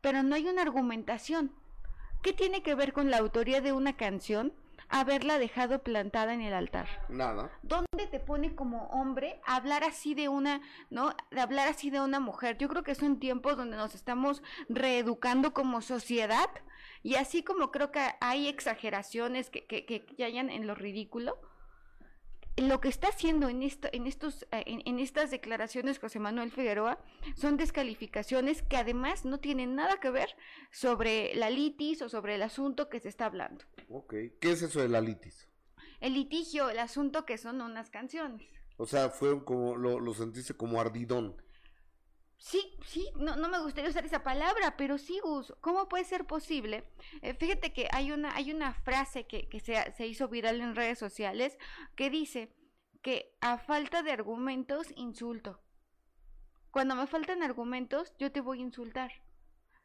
pero 0.00 0.22
no 0.22 0.36
hay 0.36 0.46
una 0.46 0.62
argumentación. 0.62 1.52
¿Qué 2.22 2.32
tiene 2.32 2.62
que 2.62 2.76
ver 2.76 2.92
con 2.92 3.10
la 3.10 3.18
autoría 3.18 3.60
de 3.60 3.72
una 3.72 3.96
canción 3.96 4.52
haberla 4.88 5.38
dejado 5.38 5.82
plantada 5.82 6.34
en 6.34 6.40
el 6.40 6.54
altar? 6.54 6.88
Nada. 7.08 7.50
¿Dónde 7.62 8.06
te 8.08 8.20
pone 8.20 8.54
como 8.54 8.86
hombre 8.88 9.40
hablar 9.44 9.82
así 9.82 10.14
de 10.14 10.28
una, 10.28 10.60
¿no? 10.90 11.14
De 11.32 11.40
hablar 11.40 11.66
así 11.66 11.90
de 11.90 12.00
una 12.00 12.20
mujer. 12.20 12.56
Yo 12.58 12.68
creo 12.68 12.84
que 12.84 12.94
son 12.94 13.18
tiempos 13.18 13.56
donde 13.56 13.76
nos 13.76 13.96
estamos 13.96 14.42
reeducando 14.68 15.52
como 15.52 15.80
sociedad 15.80 16.50
y 17.02 17.16
así 17.16 17.42
como 17.42 17.72
creo 17.72 17.90
que 17.90 18.00
hay 18.20 18.46
exageraciones 18.46 19.50
que, 19.50 19.66
que, 19.66 19.84
que 19.84 20.24
hayan 20.24 20.48
en 20.48 20.68
lo 20.68 20.76
ridículo. 20.76 21.38
Lo 22.56 22.80
que 22.80 22.88
está 22.88 23.08
haciendo 23.08 23.50
en, 23.50 23.62
esto, 23.62 23.88
en, 23.92 24.06
estos, 24.06 24.44
eh, 24.50 24.64
en, 24.66 24.80
en 24.86 24.98
estas 24.98 25.30
declaraciones 25.30 25.98
José 25.98 26.18
Manuel 26.18 26.50
Figueroa 26.50 26.98
son 27.34 27.58
descalificaciones 27.58 28.62
que 28.62 28.78
además 28.78 29.26
no 29.26 29.38
tienen 29.38 29.74
nada 29.74 30.00
que 30.00 30.10
ver 30.10 30.30
sobre 30.70 31.34
la 31.34 31.50
litis 31.50 32.00
o 32.00 32.08
sobre 32.08 32.34
el 32.34 32.42
asunto 32.42 32.88
que 32.88 32.98
se 32.98 33.10
está 33.10 33.26
hablando. 33.26 33.64
Ok. 33.90 34.14
¿Qué 34.40 34.52
es 34.52 34.62
eso 34.62 34.80
de 34.80 34.88
la 34.88 35.02
litis? 35.02 35.48
El 36.00 36.14
litigio, 36.14 36.70
el 36.70 36.78
asunto 36.78 37.26
que 37.26 37.36
son 37.36 37.60
unas 37.60 37.90
canciones. 37.90 38.48
O 38.78 38.86
sea, 38.86 39.10
fue 39.10 39.44
como, 39.44 39.76
lo, 39.76 40.00
lo 40.00 40.14
sentiste 40.14 40.54
como 40.54 40.80
ardidón. 40.80 41.36
Sí, 42.46 42.78
sí, 42.84 43.10
no, 43.16 43.34
no 43.34 43.48
me 43.48 43.58
gustaría 43.58 43.90
usar 43.90 44.06
esa 44.06 44.22
palabra, 44.22 44.76
pero 44.76 44.98
sí, 44.98 45.18
Gus, 45.20 45.52
¿cómo 45.60 45.88
puede 45.88 46.04
ser 46.04 46.26
posible? 46.28 46.88
Eh, 47.20 47.34
fíjate 47.34 47.72
que 47.72 47.88
hay 47.90 48.12
una, 48.12 48.36
hay 48.36 48.52
una 48.52 48.72
frase 48.72 49.26
que, 49.26 49.48
que 49.48 49.58
se, 49.58 49.90
se 49.96 50.06
hizo 50.06 50.28
viral 50.28 50.60
en 50.60 50.76
redes 50.76 50.96
sociales 50.96 51.58
que 51.96 52.08
dice 52.08 52.54
que 53.02 53.36
a 53.40 53.58
falta 53.58 54.04
de 54.04 54.12
argumentos, 54.12 54.92
insulto. 54.94 55.60
Cuando 56.70 56.94
me 56.94 57.08
faltan 57.08 57.42
argumentos, 57.42 58.14
yo 58.16 58.30
te 58.30 58.40
voy 58.40 58.60
a 58.60 58.62
insultar. 58.62 59.10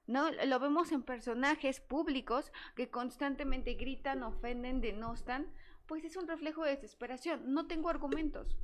¿No? 0.05 0.30
Lo 0.30 0.59
vemos 0.59 0.91
en 0.91 1.01
personajes 1.01 1.80
públicos 1.80 2.51
que 2.76 2.91
constantemente 2.91 3.74
gritan, 3.74 4.22
ofenden, 4.22 4.82
denostan, 4.82 5.51
pues 5.88 6.03
es 6.03 6.16
un 6.16 6.28
reflejo 6.28 6.64
de 6.64 6.76
desesperación. 6.76 7.55
No 7.55 7.66
tengo 7.66 7.89
argumentos. 7.89 8.55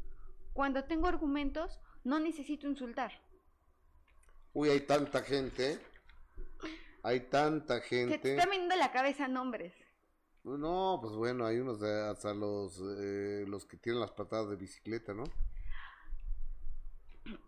Cuando 0.54 0.84
tengo 0.84 1.08
argumentos, 1.08 1.80
no 2.04 2.20
necesito 2.20 2.68
insultar. 2.68 3.26
Uy, 4.58 4.70
hay 4.70 4.80
tanta 4.80 5.22
gente. 5.22 5.80
Hay 7.04 7.20
tanta 7.30 7.76
Se 7.76 7.82
te 7.82 7.88
gente. 7.90 8.32
está 8.32 8.50
viniendo 8.50 8.76
la 8.76 8.92
cabeza 8.92 9.28
nombres. 9.28 9.72
No, 10.44 10.98
pues 11.00 11.14
bueno, 11.14 11.46
hay 11.46 11.60
unos 11.60 11.80
de 11.80 12.08
hasta 12.10 12.34
los, 12.34 12.82
eh, 12.98 13.46
los 13.48 13.68
que 13.68 13.78
tienen 13.78 14.02
las 14.02 14.10
patadas 14.14 14.50
de 14.50 14.56
bicicleta, 14.56 15.14
¿no? 15.14 15.26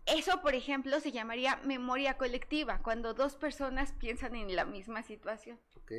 Eso, 0.06 0.40
por 0.44 0.54
ejemplo, 0.54 1.00
se 1.00 1.12
llamaría 1.12 1.56
memoria 1.66 2.16
colectiva, 2.16 2.84
cuando 2.84 3.16
dos 3.16 3.38
personas 3.38 3.92
piensan 3.94 4.36
en 4.36 4.56
la 4.56 4.66
misma 4.66 5.02
situación. 5.02 5.60
Ok. 5.78 5.92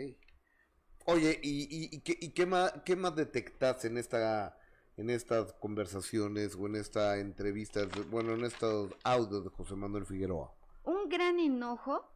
Oye, 1.06 1.40
¿y, 1.42 1.62
y, 1.64 1.88
y 1.96 2.00
qué, 2.02 2.16
y 2.20 2.30
qué 2.30 2.46
más, 2.46 2.72
qué 2.84 2.94
más 2.94 3.16
detectaste 3.16 3.88
en 3.88 3.98
esta 3.98 4.56
en 4.96 5.10
estas 5.10 5.54
conversaciones 5.54 6.54
o 6.54 6.68
en 6.68 6.76
esta 6.76 7.18
entrevista, 7.18 7.80
bueno, 8.10 8.34
en 8.34 8.44
estos 8.44 8.92
audios 9.02 9.42
de 9.42 9.50
José 9.50 9.74
Manuel 9.74 10.06
Figueroa? 10.06 10.54
Un 10.84 11.08
gran 11.08 11.38
enojo 11.38 12.10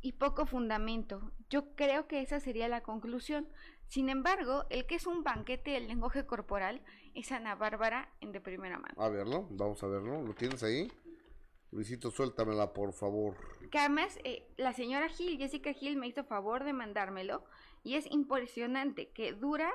y 0.00 0.12
poco 0.12 0.46
fundamento. 0.46 1.32
Yo 1.50 1.74
creo 1.74 2.06
que 2.06 2.20
esa 2.20 2.40
sería 2.40 2.68
la 2.68 2.82
conclusión. 2.82 3.48
Sin 3.88 4.08
embargo, 4.08 4.64
el 4.70 4.86
que 4.86 4.96
es 4.96 5.06
un 5.06 5.24
banquete 5.24 5.72
del 5.72 5.88
lenguaje 5.88 6.26
corporal 6.26 6.82
es 7.14 7.32
Ana 7.32 7.54
Bárbara 7.54 8.12
en 8.20 8.32
de 8.32 8.40
primera 8.40 8.78
mano. 8.78 8.94
A 9.02 9.08
verlo, 9.08 9.48
vamos 9.50 9.82
a 9.82 9.86
verlo. 9.86 10.22
¿Lo 10.22 10.34
tienes 10.34 10.62
ahí? 10.62 10.90
Luisito, 11.72 12.10
suéltamela, 12.10 12.72
por 12.72 12.92
favor. 12.92 13.36
Que 13.70 13.78
además, 13.78 14.18
eh, 14.24 14.48
la 14.56 14.72
señora 14.72 15.08
Gil, 15.08 15.38
Jessica 15.38 15.72
Gil, 15.72 15.96
me 15.96 16.06
hizo 16.06 16.24
favor 16.24 16.64
de 16.64 16.72
mandármelo. 16.72 17.44
Y 17.82 17.94
es 17.94 18.10
impresionante 18.10 19.10
que 19.10 19.32
dura. 19.32 19.72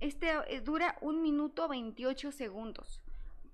Este 0.00 0.30
eh, 0.48 0.60
dura 0.60 0.98
un 1.00 1.22
minuto 1.22 1.68
28 1.68 2.32
segundos. 2.32 3.02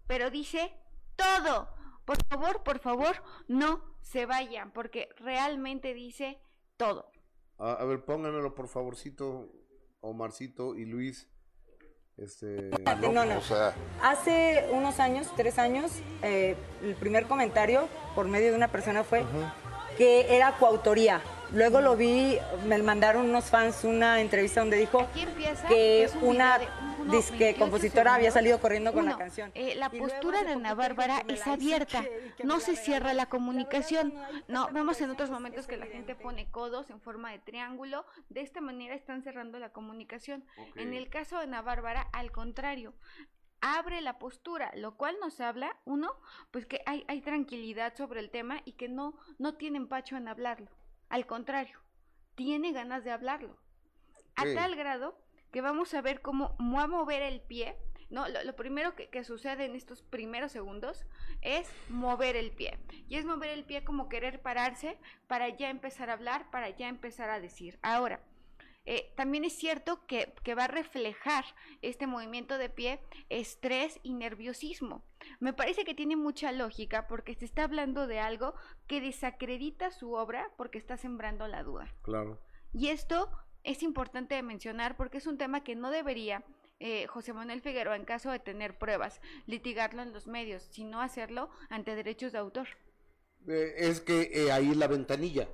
Pero 0.07 0.31
dice 0.31 0.73
todo. 1.17 1.69
Por 2.09 2.25
favor, 2.25 2.63
por 2.63 2.79
favor, 2.79 3.23
no 3.49 3.83
se 4.01 4.25
vayan. 4.25 4.71
Porque 4.73 5.11
realmente 5.19 5.93
dice 5.93 6.39
todo. 6.79 7.13
A, 7.59 7.73
a 7.73 7.85
ver, 7.85 8.03
pónganmelo, 8.03 8.55
por 8.55 8.67
favorcito, 8.67 9.53
Omarcito 10.01 10.75
y 10.75 10.87
Luis. 10.87 11.29
Este. 12.17 12.71
No, 13.13 13.27
no. 13.27 13.37
O 13.37 13.43
sea, 13.43 13.75
Hace 14.03 14.71
unos 14.73 15.01
años, 15.01 15.31
tres 15.37 15.59
años, 15.59 15.93
eh, 16.23 16.57
el 16.83 16.95
primer 16.95 17.27
comentario 17.27 17.91
por 18.15 18.27
medio 18.27 18.53
de 18.53 18.57
una 18.57 18.69
persona 18.69 19.05
fue 19.05 19.27
que 19.99 20.35
era 20.35 20.57
coautoría. 20.57 21.21
Luego 21.53 21.81
lo 21.81 21.97
vi, 21.97 22.39
me 22.67 22.79
mandaron 22.79 23.29
unos 23.29 23.47
fans 23.47 23.85
una 23.85 24.21
entrevista 24.21 24.61
donde 24.61 24.77
dijo 24.77 25.09
que 25.69 26.05
es 26.05 26.15
un 26.17 26.39
una 26.39 26.59
disque 27.11 27.39
28 27.39 27.59
compositora 27.59 28.15
había 28.15 28.31
salido 28.31 28.61
corriendo 28.61 28.93
con 28.93 29.07
la 29.07 29.17
canción. 29.17 29.51
eh, 29.55 29.75
la 29.77 29.89
Y 29.91 29.99
postura 29.99 30.45
de 30.45 30.53
Ana 30.53 30.75
Bárbara 30.75 31.25
es 31.27 31.47
abierta, 31.47 32.05
no 32.45 32.61
se 32.61 32.77
cierra 32.77 33.15
la 33.15 33.27
comunicación. 33.27 34.13
No 34.47 34.69
vemos 34.73 35.01
en 35.01 35.11
otros 35.11 35.31
momentos 35.31 35.67
que 35.67 35.79
la 35.79 35.87
gente 35.87 36.15
pone 36.15 36.51
codos 36.51 36.91
en 36.91 37.01
forma 37.01 37.33
de 37.33 37.39
triángulo. 37.39 38.05
De 38.29 38.43
esta 38.43 38.61
manera 38.61 38.95
están 38.95 39.23
cerrando 39.23 39.59
la 39.59 39.73
comunicación. 39.73 40.45
En 40.77 40.93
el 40.93 41.09
caso 41.09 41.39
de 41.39 41.45
Ana 41.45 41.63
Bárbara, 41.63 42.09
al 42.13 42.31
contrario, 42.31 42.93
abre 43.61 44.03
la 44.03 44.19
postura, 44.19 44.71
lo 44.77 44.97
cual 44.97 45.17
nos 45.21 45.41
habla, 45.41 45.77
uno, 45.85 46.13
pues 46.51 46.67
que 46.67 46.83
hay, 46.87 47.05
hay 47.09 47.23
tranquilidad 47.23 47.97
sobre 47.97 48.21
el 48.21 48.31
tema 48.31 48.61
y 48.65 48.73
que 48.73 48.89
no, 48.89 49.15
no 49.39 49.55
tiene 49.55 49.79
empacho 49.79 50.17
en 50.17 50.29
hablarlo. 50.29 50.71
Al 51.09 51.27
contrario, 51.27 51.79
tiene 52.35 52.73
ganas 52.73 53.05
de 53.05 53.11
hablarlo. 53.11 53.59
A 54.37 54.45
Sí. 54.45 54.55
tal 54.55 54.77
grado 54.77 55.19
que 55.51 55.61
vamos 55.61 55.95
a 55.95 56.03
ver 56.03 56.21
cómo 56.21 56.57
va 56.61 56.83
a 56.85 56.87
mover 56.87 57.23
el 57.23 57.41
pie. 57.41 57.77
No, 58.11 58.27
lo, 58.29 58.43
lo 58.43 58.57
primero 58.57 58.95
que, 58.95 59.09
que 59.11 59.25
sucede 59.25 59.65
en 59.67 59.75
estos 59.75 60.03
primeros 60.03 60.53
segundos 60.53 61.05
es 61.43 61.71
mover 61.89 62.37
el 62.37 62.51
pie. 62.53 62.79
Y 63.09 63.17
es 63.17 63.25
mover 63.25 63.51
el 63.51 63.65
pie 63.65 63.85
como 63.85 64.09
querer 64.09 64.41
pararse 64.41 64.99
para 65.27 65.49
ya 65.49 65.69
empezar 65.71 66.09
a 66.09 66.15
hablar, 66.15 66.51
para 66.51 66.71
ya 66.71 66.89
empezar 66.89 67.29
a 67.31 67.41
decir. 67.41 67.79
Ahora, 67.83 68.21
eh, 68.91 69.13
también 69.17 69.45
es 69.45 69.53
cierto 69.53 70.07
que, 70.07 70.33
que 70.43 70.55
va 70.55 70.65
a 70.65 70.69
reflejar 70.69 71.45
este 71.83 72.07
movimiento 72.07 72.57
de 72.57 72.71
pie 72.71 73.01
estrés 73.29 74.01
y 74.03 74.15
nerviosismo. 74.15 75.05
Me 75.41 75.53
parece 75.53 75.85
que 75.85 75.95
tiene 75.95 76.17
mucha 76.17 76.53
lógica 76.53 77.07
porque 77.07 77.35
se 77.35 77.45
está 77.45 77.65
hablando 77.65 78.07
de 78.07 78.19
algo 78.19 78.55
que 78.87 79.03
desacredita 79.03 79.91
su 79.91 80.15
obra 80.15 80.51
porque 80.57 80.79
está 80.79 80.97
sembrando 80.97 81.47
la 81.49 81.63
duda. 81.63 81.95
Claro. 82.01 82.41
Y 82.73 82.89
esto 82.89 83.31
es 83.63 83.83
importante 83.83 84.37
de 84.37 84.43
mencionar 84.43 84.97
porque 84.97 85.19
es 85.19 85.27
un 85.27 85.37
tema 85.37 85.63
que 85.63 85.77
no 85.77 85.91
debería 85.91 86.43
eh, 86.81 87.07
José 87.09 87.35
Manuel 87.35 87.61
Figueroa, 87.61 87.95
en 87.95 88.07
caso 88.07 88.31
de 88.31 88.39
tener 88.39 88.79
pruebas, 88.79 89.21
litigarlo 89.45 90.01
en 90.01 90.15
los 90.15 90.27
medios, 90.27 90.63
sino 90.71 91.03
hacerlo 91.03 91.51
ante 91.69 91.95
derechos 91.95 92.33
de 92.33 92.39
autor. 92.39 92.69
Eh, 93.49 93.75
es 93.77 94.01
que 94.01 94.31
eh, 94.33 94.51
ahí 94.51 94.71
es 94.71 94.79
la 94.79 94.87
ventanilla. 94.87 95.47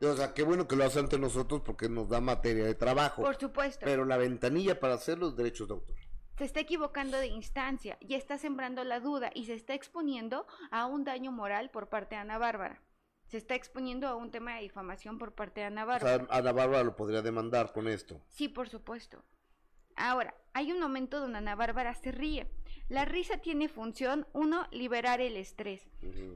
O 0.00 0.14
sea, 0.16 0.32
qué 0.32 0.42
bueno 0.44 0.68
que 0.68 0.76
lo 0.76 0.84
hace 0.84 1.00
ante 1.00 1.18
nosotros 1.18 1.62
porque 1.64 1.88
nos 1.88 2.08
da 2.08 2.20
materia 2.20 2.64
de 2.64 2.74
trabajo. 2.74 3.22
Por 3.22 3.36
supuesto. 3.36 3.84
Pero 3.84 4.04
la 4.04 4.16
ventanilla 4.16 4.78
para 4.78 4.94
hacer 4.94 5.18
los 5.18 5.34
derechos 5.36 5.66
de 5.68 5.74
autor. 5.74 5.96
se 6.36 6.44
está 6.44 6.60
equivocando 6.60 7.18
de 7.18 7.26
instancia 7.26 7.98
y 8.00 8.14
está 8.14 8.38
sembrando 8.38 8.84
la 8.84 9.00
duda 9.00 9.30
y 9.34 9.46
se 9.46 9.54
está 9.54 9.74
exponiendo 9.74 10.46
a 10.70 10.86
un 10.86 11.02
daño 11.04 11.32
moral 11.32 11.70
por 11.70 11.88
parte 11.88 12.14
de 12.14 12.20
Ana 12.20 12.38
Bárbara. 12.38 12.80
Se 13.26 13.36
está 13.38 13.56
exponiendo 13.56 14.06
a 14.06 14.14
un 14.14 14.30
tema 14.30 14.54
de 14.54 14.62
difamación 14.62 15.18
por 15.18 15.32
parte 15.32 15.60
de 15.60 15.66
Ana 15.66 15.82
O 15.84 15.86
Bárbara. 15.88 16.16
sea, 16.18 16.26
Ana 16.30 16.52
Bárbara 16.52 16.84
lo 16.84 16.94
podría 16.96 17.20
demandar 17.20 17.72
con 17.72 17.88
esto. 17.88 18.22
Sí, 18.28 18.48
por 18.48 18.68
supuesto. 18.68 19.22
Ahora, 19.96 20.32
hay 20.52 20.70
un 20.70 20.78
momento 20.80 21.18
donde 21.18 21.38
Ana 21.38 21.56
Bárbara 21.56 21.92
se 21.94 22.12
ríe. 22.12 22.46
La 22.88 23.04
risa 23.04 23.38
tiene 23.38 23.68
función, 23.68 24.26
uno, 24.32 24.66
liberar 24.70 25.20
el 25.20 25.36
estrés. 25.36 25.82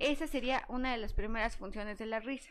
Esa 0.01 0.27
sería 0.27 0.65
una 0.69 0.91
de 0.91 0.99
las 0.99 1.15
primeras 1.15 1.57
funciones 1.57 1.99
de 1.99 2.07
la 2.07 2.19
risa. 2.19 2.51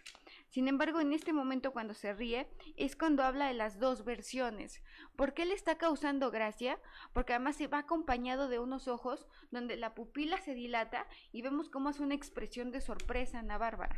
Sin 0.51 0.67
embargo, 0.67 0.99
en 0.99 1.13
este 1.13 1.31
momento 1.31 1.71
cuando 1.71 1.93
se 1.93 2.13
ríe 2.13 2.45
es 2.75 2.97
cuando 2.97 3.23
habla 3.23 3.47
de 3.47 3.53
las 3.53 3.79
dos 3.79 4.03
versiones. 4.03 4.83
¿Por 5.15 5.33
qué 5.33 5.45
le 5.45 5.53
está 5.53 5.77
causando 5.77 6.29
gracia? 6.29 6.77
Porque 7.13 7.31
además 7.31 7.55
se 7.55 7.67
va 7.67 7.77
acompañado 7.77 8.49
de 8.49 8.59
unos 8.59 8.89
ojos 8.89 9.25
donde 9.49 9.77
la 9.77 9.95
pupila 9.95 10.37
se 10.41 10.53
dilata 10.53 11.07
y 11.31 11.41
vemos 11.41 11.69
cómo 11.69 11.87
hace 11.87 12.03
una 12.03 12.15
expresión 12.15 12.69
de 12.71 12.81
sorpresa 12.81 13.39
Ana 13.39 13.57
Bárbara. 13.57 13.95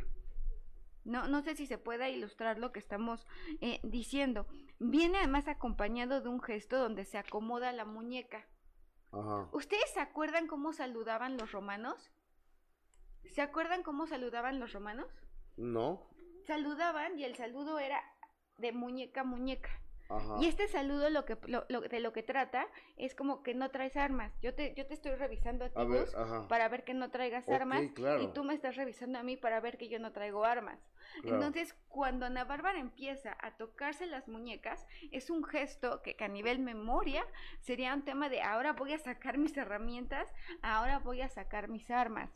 No, 1.02 1.26
no 1.26 1.42
sé 1.42 1.56
si 1.56 1.66
se 1.66 1.76
pueda 1.76 2.08
ilustrar 2.08 2.60
lo 2.60 2.70
que 2.70 2.78
estamos 2.78 3.26
eh, 3.60 3.80
diciendo. 3.82 4.46
Viene 4.78 5.18
además 5.18 5.48
acompañado 5.48 6.20
de 6.20 6.28
un 6.28 6.40
gesto 6.40 6.78
donde 6.78 7.04
se 7.04 7.18
acomoda 7.18 7.72
la 7.72 7.84
muñeca. 7.84 8.46
Ajá. 9.10 9.48
¿Ustedes 9.50 9.90
se 9.92 9.98
acuerdan 9.98 10.46
cómo 10.46 10.72
saludaban 10.72 11.36
los 11.36 11.50
romanos? 11.50 12.12
¿Se 13.24 13.42
acuerdan 13.42 13.82
cómo 13.82 14.06
saludaban 14.06 14.60
los 14.60 14.72
romanos? 14.72 15.08
¿No? 15.56 16.13
Saludaban 16.46 17.18
y 17.18 17.24
el 17.24 17.36
saludo 17.36 17.78
era 17.78 18.02
de 18.58 18.72
muñeca 18.72 19.22
a 19.22 19.24
muñeca. 19.24 19.70
Ajá. 20.10 20.36
Y 20.38 20.46
este 20.46 20.68
saludo 20.68 21.08
lo 21.08 21.24
que 21.24 21.38
lo- 21.46 21.64
lo- 21.70 21.80
de 21.80 21.98
lo 21.98 22.12
que 22.12 22.22
trata 22.22 22.66
es 22.98 23.14
como 23.14 23.42
que 23.42 23.54
no 23.54 23.70
traes 23.70 23.96
armas. 23.96 24.30
Yo 24.42 24.54
te, 24.54 24.74
yo 24.74 24.86
te 24.86 24.92
estoy 24.92 25.12
revisando 25.14 25.64
a 25.64 25.68
ti 25.70 25.74
A 25.80 25.84
ver, 25.84 26.08
para 26.46 26.68
ver 26.68 26.84
que 26.84 26.92
no 26.92 27.10
traigas 27.10 27.48
armas 27.48 27.82
claro. 27.94 28.22
y 28.22 28.26
tú 28.28 28.44
me 28.44 28.52
estás 28.52 28.76
revisando 28.76 29.18
a 29.18 29.22
mí 29.22 29.38
para 29.38 29.60
ver 29.60 29.78
que 29.78 29.88
yo 29.88 29.98
no 29.98 30.12
traigo 30.12 30.44
armas. 30.44 30.78
Claro. 31.22 31.36
Entonces, 31.36 31.74
cuando 31.88 32.26
Ana 32.26 32.44
Bárbara 32.44 32.78
empieza 32.78 33.34
a 33.40 33.56
tocarse 33.56 34.04
las 34.06 34.28
muñecas, 34.28 34.86
es 35.10 35.30
un 35.30 35.42
gesto 35.42 36.02
que, 36.02 36.16
que 36.16 36.24
a 36.24 36.28
nivel 36.28 36.58
memoria 36.58 37.24
sería 37.60 37.94
un 37.94 38.04
tema 38.04 38.28
de 38.28 38.42
ahora 38.42 38.74
voy 38.74 38.92
a 38.92 38.98
sacar 38.98 39.38
mis 39.38 39.56
herramientas, 39.56 40.30
ahora 40.60 40.98
voy 40.98 41.22
a 41.22 41.30
sacar 41.30 41.68
mis 41.68 41.90
armas. 41.90 42.30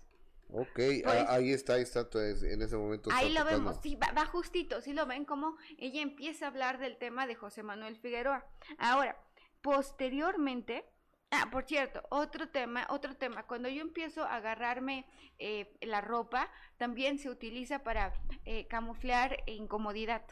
Ok, 0.50 0.70
Pues- 0.74 1.04
ah, 1.06 1.26
ahí 1.34 1.52
está, 1.52 1.74
ahí 1.74 1.82
está, 1.82 2.08
pues, 2.08 2.42
en 2.42 2.62
ese 2.62 2.76
momento. 2.76 3.10
Ahí 3.12 3.30
lo 3.32 3.40
tocando. 3.40 3.64
vemos, 3.66 3.80
sí, 3.82 3.96
va, 3.96 4.12
va 4.12 4.24
justito, 4.26 4.80
sí 4.80 4.94
lo 4.94 5.04
ven 5.06 5.24
como 5.26 5.56
ella 5.76 6.00
empieza 6.00 6.46
a 6.46 6.48
hablar 6.48 6.78
del 6.78 6.96
tema 6.96 7.26
de 7.26 7.34
José 7.34 7.62
Manuel 7.62 7.96
Figueroa. 7.98 8.46
Ahora, 8.78 9.16
posteriormente, 9.60 10.84
ah, 11.30 11.48
por 11.50 11.64
cierto, 11.64 12.02
otro 12.10 12.48
tema, 12.48 12.86
otro 12.90 13.14
tema, 13.16 13.46
cuando 13.46 13.68
yo 13.68 13.82
empiezo 13.82 14.22
a 14.24 14.36
agarrarme 14.36 15.06
eh, 15.38 15.76
la 15.82 16.00
ropa, 16.00 16.50
también 16.78 17.18
se 17.18 17.30
utiliza 17.30 17.80
para 17.84 18.12
eh, 18.44 18.66
camuflar 18.68 19.42
incomodidad, 19.46 20.24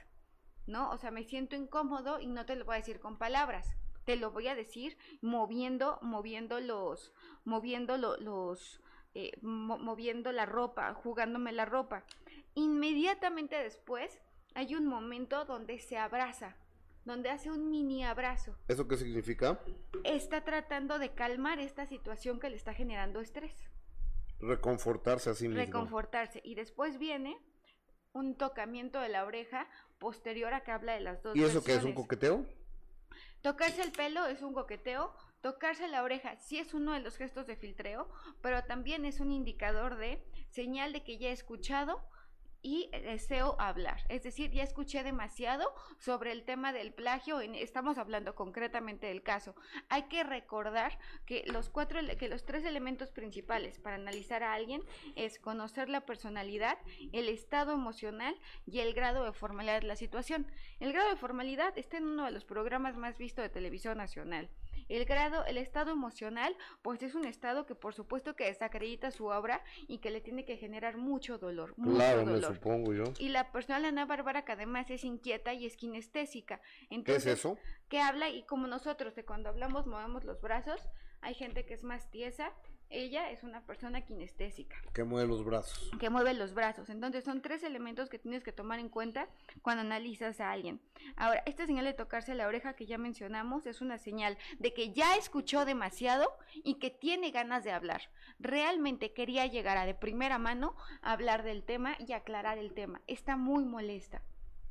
¿no? 0.66 0.90
O 0.90 0.98
sea, 0.98 1.10
me 1.10 1.24
siento 1.24 1.56
incómodo 1.56 2.20
y 2.20 2.26
no 2.26 2.44
te 2.46 2.56
lo 2.56 2.64
voy 2.64 2.74
a 2.74 2.78
decir 2.78 3.00
con 3.00 3.18
palabras, 3.18 3.66
te 4.04 4.16
lo 4.16 4.30
voy 4.30 4.48
a 4.48 4.54
decir 4.54 4.96
moviendo, 5.20 5.98
moviendo 6.02 6.60
los, 6.60 7.12
moviendo 7.44 7.96
lo- 7.98 8.16
los, 8.18 8.80
eh, 9.18 9.32
mo- 9.40 9.78
moviendo 9.78 10.30
la 10.32 10.44
ropa, 10.46 10.92
jugándome 10.92 11.50
la 11.52 11.64
ropa. 11.64 12.04
Inmediatamente 12.54 13.56
después 13.56 14.20
hay 14.54 14.74
un 14.74 14.86
momento 14.86 15.44
donde 15.44 15.78
se 15.78 15.96
abraza, 15.98 16.56
donde 17.04 17.30
hace 17.30 17.50
un 17.50 17.70
mini 17.70 18.04
abrazo. 18.04 18.56
¿Eso 18.68 18.86
qué 18.88 18.96
significa? 18.96 19.58
Está 20.04 20.42
tratando 20.44 20.98
de 20.98 21.14
calmar 21.14 21.58
esta 21.60 21.86
situación 21.86 22.40
que 22.40 22.50
le 22.50 22.56
está 22.56 22.74
generando 22.74 23.20
estrés, 23.20 23.54
Reconfortarse 24.38 25.30
a 25.30 25.34
sí 25.34 25.48
mismo. 25.48 25.62
reconfortarse. 25.64 26.40
Y 26.44 26.54
después 26.56 26.98
viene 26.98 27.38
un 28.12 28.36
tocamiento 28.36 29.00
de 29.00 29.08
la 29.08 29.24
oreja 29.24 29.66
posterior 29.98 30.52
a 30.52 30.62
que 30.62 30.72
habla 30.72 30.92
de 30.94 31.00
las 31.00 31.22
dos 31.22 31.34
¿Y 31.36 31.42
eso 31.44 31.62
qué 31.64 31.74
es 31.74 31.84
un 31.84 31.94
coqueteo? 31.94 32.44
Tocarse 33.42 33.82
el 33.82 33.92
pelo 33.92 34.26
es 34.26 34.42
un 34.42 34.52
coqueteo, 34.52 35.14
tocarse 35.40 35.88
la 35.88 36.02
oreja 36.02 36.36
sí 36.36 36.58
es 36.58 36.74
uno 36.74 36.92
de 36.92 37.00
los 37.00 37.16
gestos 37.16 37.46
de 37.46 37.56
filtreo, 37.56 38.08
pero 38.40 38.64
también 38.64 39.04
es 39.04 39.20
un 39.20 39.32
indicador 39.32 39.96
de 39.96 40.22
señal 40.50 40.92
de 40.92 41.02
que 41.02 41.18
ya 41.18 41.28
he 41.28 41.32
escuchado 41.32 42.02
y 42.66 42.90
deseo 42.90 43.54
hablar. 43.60 44.00
Es 44.08 44.24
decir, 44.24 44.50
ya 44.50 44.64
escuché 44.64 45.04
demasiado 45.04 45.72
sobre 45.98 46.32
el 46.32 46.44
tema 46.44 46.72
del 46.72 46.92
plagio, 46.92 47.40
estamos 47.40 47.96
hablando 47.96 48.34
concretamente 48.34 49.06
del 49.06 49.22
caso. 49.22 49.54
Hay 49.88 50.08
que 50.08 50.24
recordar 50.24 50.98
que 51.26 51.44
los 51.46 51.68
cuatro 51.68 52.00
que 52.18 52.28
los 52.28 52.44
tres 52.44 52.64
elementos 52.64 53.12
principales 53.12 53.78
para 53.78 53.94
analizar 53.94 54.42
a 54.42 54.52
alguien 54.52 54.82
es 55.14 55.38
conocer 55.38 55.88
la 55.88 56.04
personalidad, 56.06 56.76
el 57.12 57.28
estado 57.28 57.72
emocional 57.72 58.34
y 58.66 58.80
el 58.80 58.94
grado 58.94 59.24
de 59.24 59.32
formalidad 59.32 59.80
de 59.82 59.86
la 59.86 59.94
situación. 59.94 60.50
El 60.80 60.92
grado 60.92 61.10
de 61.10 61.16
formalidad 61.16 61.78
está 61.78 61.98
en 61.98 62.06
uno 62.08 62.24
de 62.24 62.32
los 62.32 62.44
programas 62.44 62.96
más 62.96 63.16
vistos 63.16 63.44
de 63.44 63.48
televisión 63.48 63.98
nacional. 63.98 64.50
El 64.88 65.04
grado, 65.04 65.44
el 65.46 65.58
estado 65.58 65.90
emocional, 65.90 66.56
pues 66.82 67.02
es 67.02 67.14
un 67.14 67.24
estado 67.26 67.66
que 67.66 67.74
por 67.74 67.94
supuesto 67.94 68.36
que 68.36 68.44
desacredita 68.44 69.10
su 69.10 69.26
obra 69.26 69.62
y 69.88 69.98
que 69.98 70.10
le 70.10 70.20
tiene 70.20 70.44
que 70.44 70.56
generar 70.56 70.96
mucho 70.96 71.38
dolor, 71.38 71.74
mucho 71.76 71.96
Claro, 71.96 72.24
me 72.24 72.32
dolor. 72.32 72.54
supongo 72.54 72.92
yo. 72.92 73.04
Y 73.18 73.30
la 73.30 73.50
personal 73.52 73.84
Ana 73.84 74.04
Bárbara 74.06 74.44
que 74.44 74.52
además 74.52 74.90
es 74.90 75.04
inquieta 75.04 75.52
y 75.54 75.66
es 75.66 75.76
kinestésica. 75.76 76.58
¿Qué 76.58 76.64
es 76.84 76.86
Entonces, 76.90 77.38
eso? 77.38 77.58
que 77.88 78.00
habla 78.00 78.28
y 78.30 78.42
como 78.44 78.66
nosotros 78.66 79.14
de 79.14 79.24
cuando 79.24 79.48
hablamos 79.48 79.86
movemos 79.86 80.24
los 80.24 80.40
brazos, 80.40 80.80
hay 81.20 81.34
gente 81.34 81.64
que 81.66 81.74
es 81.74 81.82
más 81.82 82.10
tiesa, 82.10 82.52
ella 82.88 83.30
es 83.30 83.42
una 83.42 83.60
persona 83.62 84.00
kinestésica 84.02 84.76
Que 84.92 85.04
mueve 85.04 85.28
los 85.28 85.44
brazos. 85.44 85.90
que 85.98 86.08
mueve 86.10 86.34
los 86.34 86.54
brazos. 86.54 86.88
Entonces 86.88 87.24
son 87.24 87.42
tres 87.42 87.62
elementos 87.62 88.08
que 88.08 88.18
tienes 88.18 88.44
que 88.44 88.52
tomar 88.52 88.78
en 88.78 88.88
cuenta 88.88 89.28
cuando 89.62 89.80
analizas 89.82 90.40
a 90.40 90.52
alguien. 90.52 90.80
Ahora, 91.16 91.42
esta 91.46 91.66
señal 91.66 91.84
de 91.84 91.94
tocarse 91.94 92.34
la 92.34 92.46
oreja 92.46 92.74
que 92.74 92.86
ya 92.86 92.98
mencionamos 92.98 93.66
es 93.66 93.80
una 93.80 93.98
señal 93.98 94.38
de 94.58 94.72
que 94.72 94.92
ya 94.92 95.16
escuchó 95.16 95.64
demasiado 95.64 96.36
y 96.54 96.74
que 96.74 96.90
tiene 96.90 97.30
ganas 97.30 97.64
de 97.64 97.72
hablar. 97.72 98.02
Realmente 98.38 99.12
quería 99.12 99.46
llegar 99.46 99.76
a 99.76 99.86
de 99.86 99.94
primera 99.94 100.38
mano 100.38 100.76
a 101.02 101.12
hablar 101.12 101.42
del 101.42 101.64
tema 101.64 101.96
y 101.98 102.12
aclarar 102.12 102.58
el 102.58 102.72
tema. 102.72 103.00
Está 103.06 103.36
muy 103.36 103.64
molesta. 103.64 104.22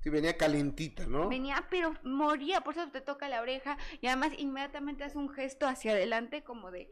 Sí, 0.02 0.10
venía 0.12 0.38
calentita, 0.38 1.08
¿no? 1.08 1.30
Venía, 1.30 1.66
pero 1.72 1.94
moría, 2.04 2.62
por 2.62 2.76
eso 2.78 2.88
te 2.92 3.02
toca 3.02 3.28
la 3.28 3.42
oreja 3.42 3.76
y 4.02 4.08
además 4.08 4.34
inmediatamente 4.38 5.04
hace 5.04 5.18
un 5.18 5.30
gesto 5.30 5.68
hacia 5.68 5.94
adelante 5.94 6.44
como 6.44 6.70
de, 6.70 6.88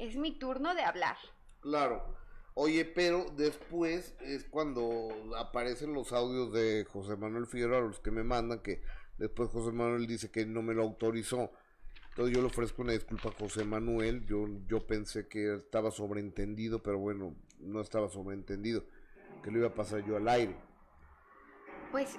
es 0.00 0.16
mi 0.16 0.38
turno 0.38 0.74
de 0.74 0.82
hablar. 0.82 1.16
Claro. 1.60 2.16
Oye, 2.54 2.84
pero 2.84 3.26
después 3.36 4.14
es 4.20 4.44
cuando 4.44 5.08
aparecen 5.36 5.92
los 5.94 6.12
audios 6.12 6.52
de 6.52 6.84
José 6.90 7.16
Manuel 7.16 7.46
Figueroa, 7.46 7.80
los 7.80 8.00
que 8.00 8.10
me 8.10 8.24
mandan, 8.24 8.60
que 8.60 8.82
después 9.18 9.50
José 9.50 9.72
Manuel 9.72 10.06
dice 10.06 10.30
que 10.30 10.44
no 10.46 10.60
me 10.62 10.74
lo 10.74 10.82
autorizó. 10.82 11.52
Entonces 12.10 12.34
yo 12.34 12.40
le 12.42 12.48
ofrezco 12.48 12.82
una 12.82 12.92
disculpa 12.92 13.28
a 13.28 13.32
José 13.38 13.64
Manuel, 13.64 14.26
yo, 14.26 14.46
yo 14.66 14.84
pensé 14.86 15.28
que 15.28 15.54
estaba 15.54 15.90
sobreentendido, 15.92 16.82
pero 16.82 16.98
bueno, 16.98 17.36
no 17.60 17.80
estaba 17.80 18.08
sobreentendido, 18.08 18.84
que 19.44 19.50
lo 19.50 19.58
iba 19.58 19.68
a 19.68 19.74
pasar 19.74 20.04
yo 20.04 20.16
al 20.16 20.28
aire. 20.28 20.56
Pues, 21.92 22.18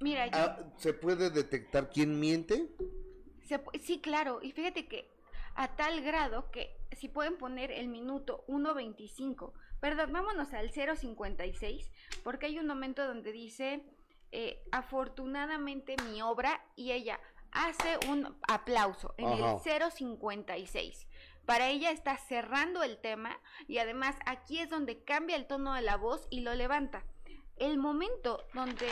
mira, 0.00 0.26
yo- 0.26 0.32
Ah, 0.34 0.72
¿Se 0.76 0.92
puede 0.92 1.30
detectar 1.30 1.90
quién 1.90 2.18
miente? 2.18 2.68
Se 3.46 3.60
sí, 3.80 4.00
claro, 4.00 4.40
y 4.42 4.52
fíjate 4.52 4.86
que 4.88 5.08
a 5.54 5.76
tal 5.76 6.02
grado 6.02 6.50
que 6.50 6.76
si 6.92 7.08
pueden 7.08 7.36
poner 7.36 7.70
el 7.70 7.88
minuto 7.88 8.44
1.25, 8.48 9.52
perdón, 9.80 10.12
vámonos 10.12 10.52
al 10.52 10.70
0.56, 10.70 11.90
porque 12.22 12.46
hay 12.46 12.58
un 12.58 12.66
momento 12.66 13.06
donde 13.06 13.32
dice, 13.32 13.84
eh, 14.32 14.62
afortunadamente 14.72 15.96
mi 16.10 16.22
obra, 16.22 16.64
y 16.76 16.92
ella 16.92 17.20
hace 17.52 17.98
un 18.08 18.36
aplauso 18.48 19.14
en 19.16 19.26
Ajá. 19.26 19.36
el 19.36 19.80
0.56. 19.82 21.06
Para 21.46 21.68
ella 21.68 21.90
está 21.90 22.16
cerrando 22.16 22.82
el 22.82 22.98
tema 22.98 23.38
y 23.66 23.78
además 23.78 24.14
aquí 24.24 24.60
es 24.60 24.70
donde 24.70 25.02
cambia 25.02 25.36
el 25.36 25.46
tono 25.46 25.74
de 25.74 25.82
la 25.82 25.96
voz 25.96 26.26
y 26.30 26.40
lo 26.40 26.54
levanta. 26.54 27.04
El 27.56 27.76
momento 27.76 28.46
donde 28.54 28.86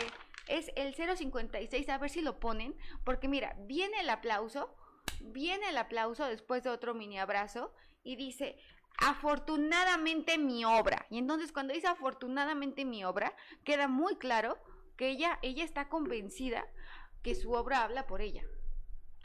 es 0.47 0.71
el 0.75 0.93
056, 0.93 1.87
a 1.89 1.97
ver 1.97 2.09
si 2.09 2.21
lo 2.21 2.39
ponen, 2.39 2.75
porque 3.05 3.27
mira, 3.27 3.55
viene 3.61 4.01
el 4.01 4.09
aplauso, 4.09 4.75
viene 5.21 5.69
el 5.69 5.77
aplauso 5.77 6.25
después 6.25 6.63
de 6.63 6.69
otro 6.69 6.93
mini 6.93 7.19
abrazo 7.19 7.73
y 8.03 8.15
dice, 8.15 8.57
afortunadamente 8.97 10.37
mi 10.37 10.65
obra. 10.65 11.05
Y 11.09 11.17
entonces 11.17 11.51
cuando 11.51 11.73
dice 11.73 11.87
afortunadamente 11.87 12.85
mi 12.85 13.03
obra, 13.03 13.35
queda 13.63 13.87
muy 13.87 14.15
claro 14.17 14.57
que 14.97 15.09
ella, 15.09 15.39
ella 15.41 15.63
está 15.63 15.87
convencida 15.89 16.67
que 17.23 17.35
su 17.35 17.51
obra 17.51 17.83
habla 17.83 18.07
por 18.07 18.21
ella. 18.21 18.43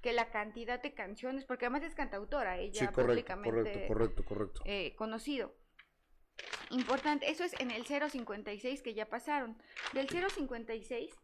Que 0.02 0.12
la 0.12 0.30
cantidad 0.30 0.80
de 0.82 0.94
canciones, 0.94 1.44
porque 1.44 1.66
además 1.66 1.82
es 1.82 1.94
cantautora, 1.94 2.58
ella 2.58 2.80
Sí, 2.80 2.86
correcto, 2.86 3.06
públicamente 3.06 3.60
correcto, 3.60 3.88
correcto, 3.88 4.24
correcto. 4.24 4.62
eh, 4.64 4.94
conocido. 4.96 5.54
Importante, 6.70 7.30
eso 7.30 7.44
es 7.44 7.54
en 7.60 7.70
el 7.70 7.84
056 7.86 8.82
que 8.82 8.94
ya 8.94 9.06
pasaron. 9.06 9.56
Del 9.92 10.08
056 10.08 11.14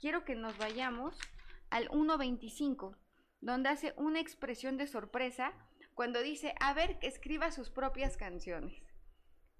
quiero 0.00 0.24
que 0.24 0.34
nos 0.34 0.56
vayamos 0.58 1.18
al 1.70 1.88
125, 1.88 2.96
donde 3.40 3.68
hace 3.68 3.94
una 3.96 4.20
expresión 4.20 4.76
de 4.76 4.86
sorpresa 4.86 5.52
cuando 5.94 6.20
dice, 6.22 6.54
a 6.60 6.74
ver, 6.74 6.98
que 6.98 7.06
escriba 7.06 7.50
sus 7.50 7.70
propias 7.70 8.16
canciones. 8.16 8.82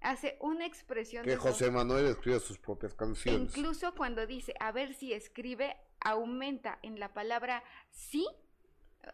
Hace 0.01 0.37
una 0.39 0.65
expresión 0.65 1.23
Que 1.25 1.31
de 1.31 1.35
José 1.37 1.65
sorpresa. 1.65 1.71
Manuel 1.71 2.05
escriba 2.05 2.39
sus 2.39 2.57
propias 2.57 2.93
E 2.93 2.95
canciones. 2.95 3.41
incluso 3.57 3.93
cuando 3.95 4.25
dice, 4.25 4.53
a 4.61 4.71
ver 4.71 4.93
si 4.93 5.11
escribe, 5.13 5.75
aumenta 5.99 6.79
en 6.83 6.99
la 6.99 7.13
palabra 7.13 7.63
sí, 7.89 8.25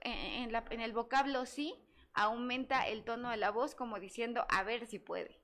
en, 0.02 0.14
en 0.44 0.52
la- 0.52 0.66
en 0.70 0.82
el 0.82 0.94
vocablo 0.94 1.46
sí, 1.48 1.74
aumenta 2.14 2.88
el 2.88 3.04
tono 3.04 3.32
de 3.32 3.38
la 3.38 3.50
voz 3.50 3.74
como 3.76 4.00
diciendo, 4.00 4.46
a 4.50 4.62
ver 4.64 4.86
si 4.86 5.00
puede. 5.00 5.42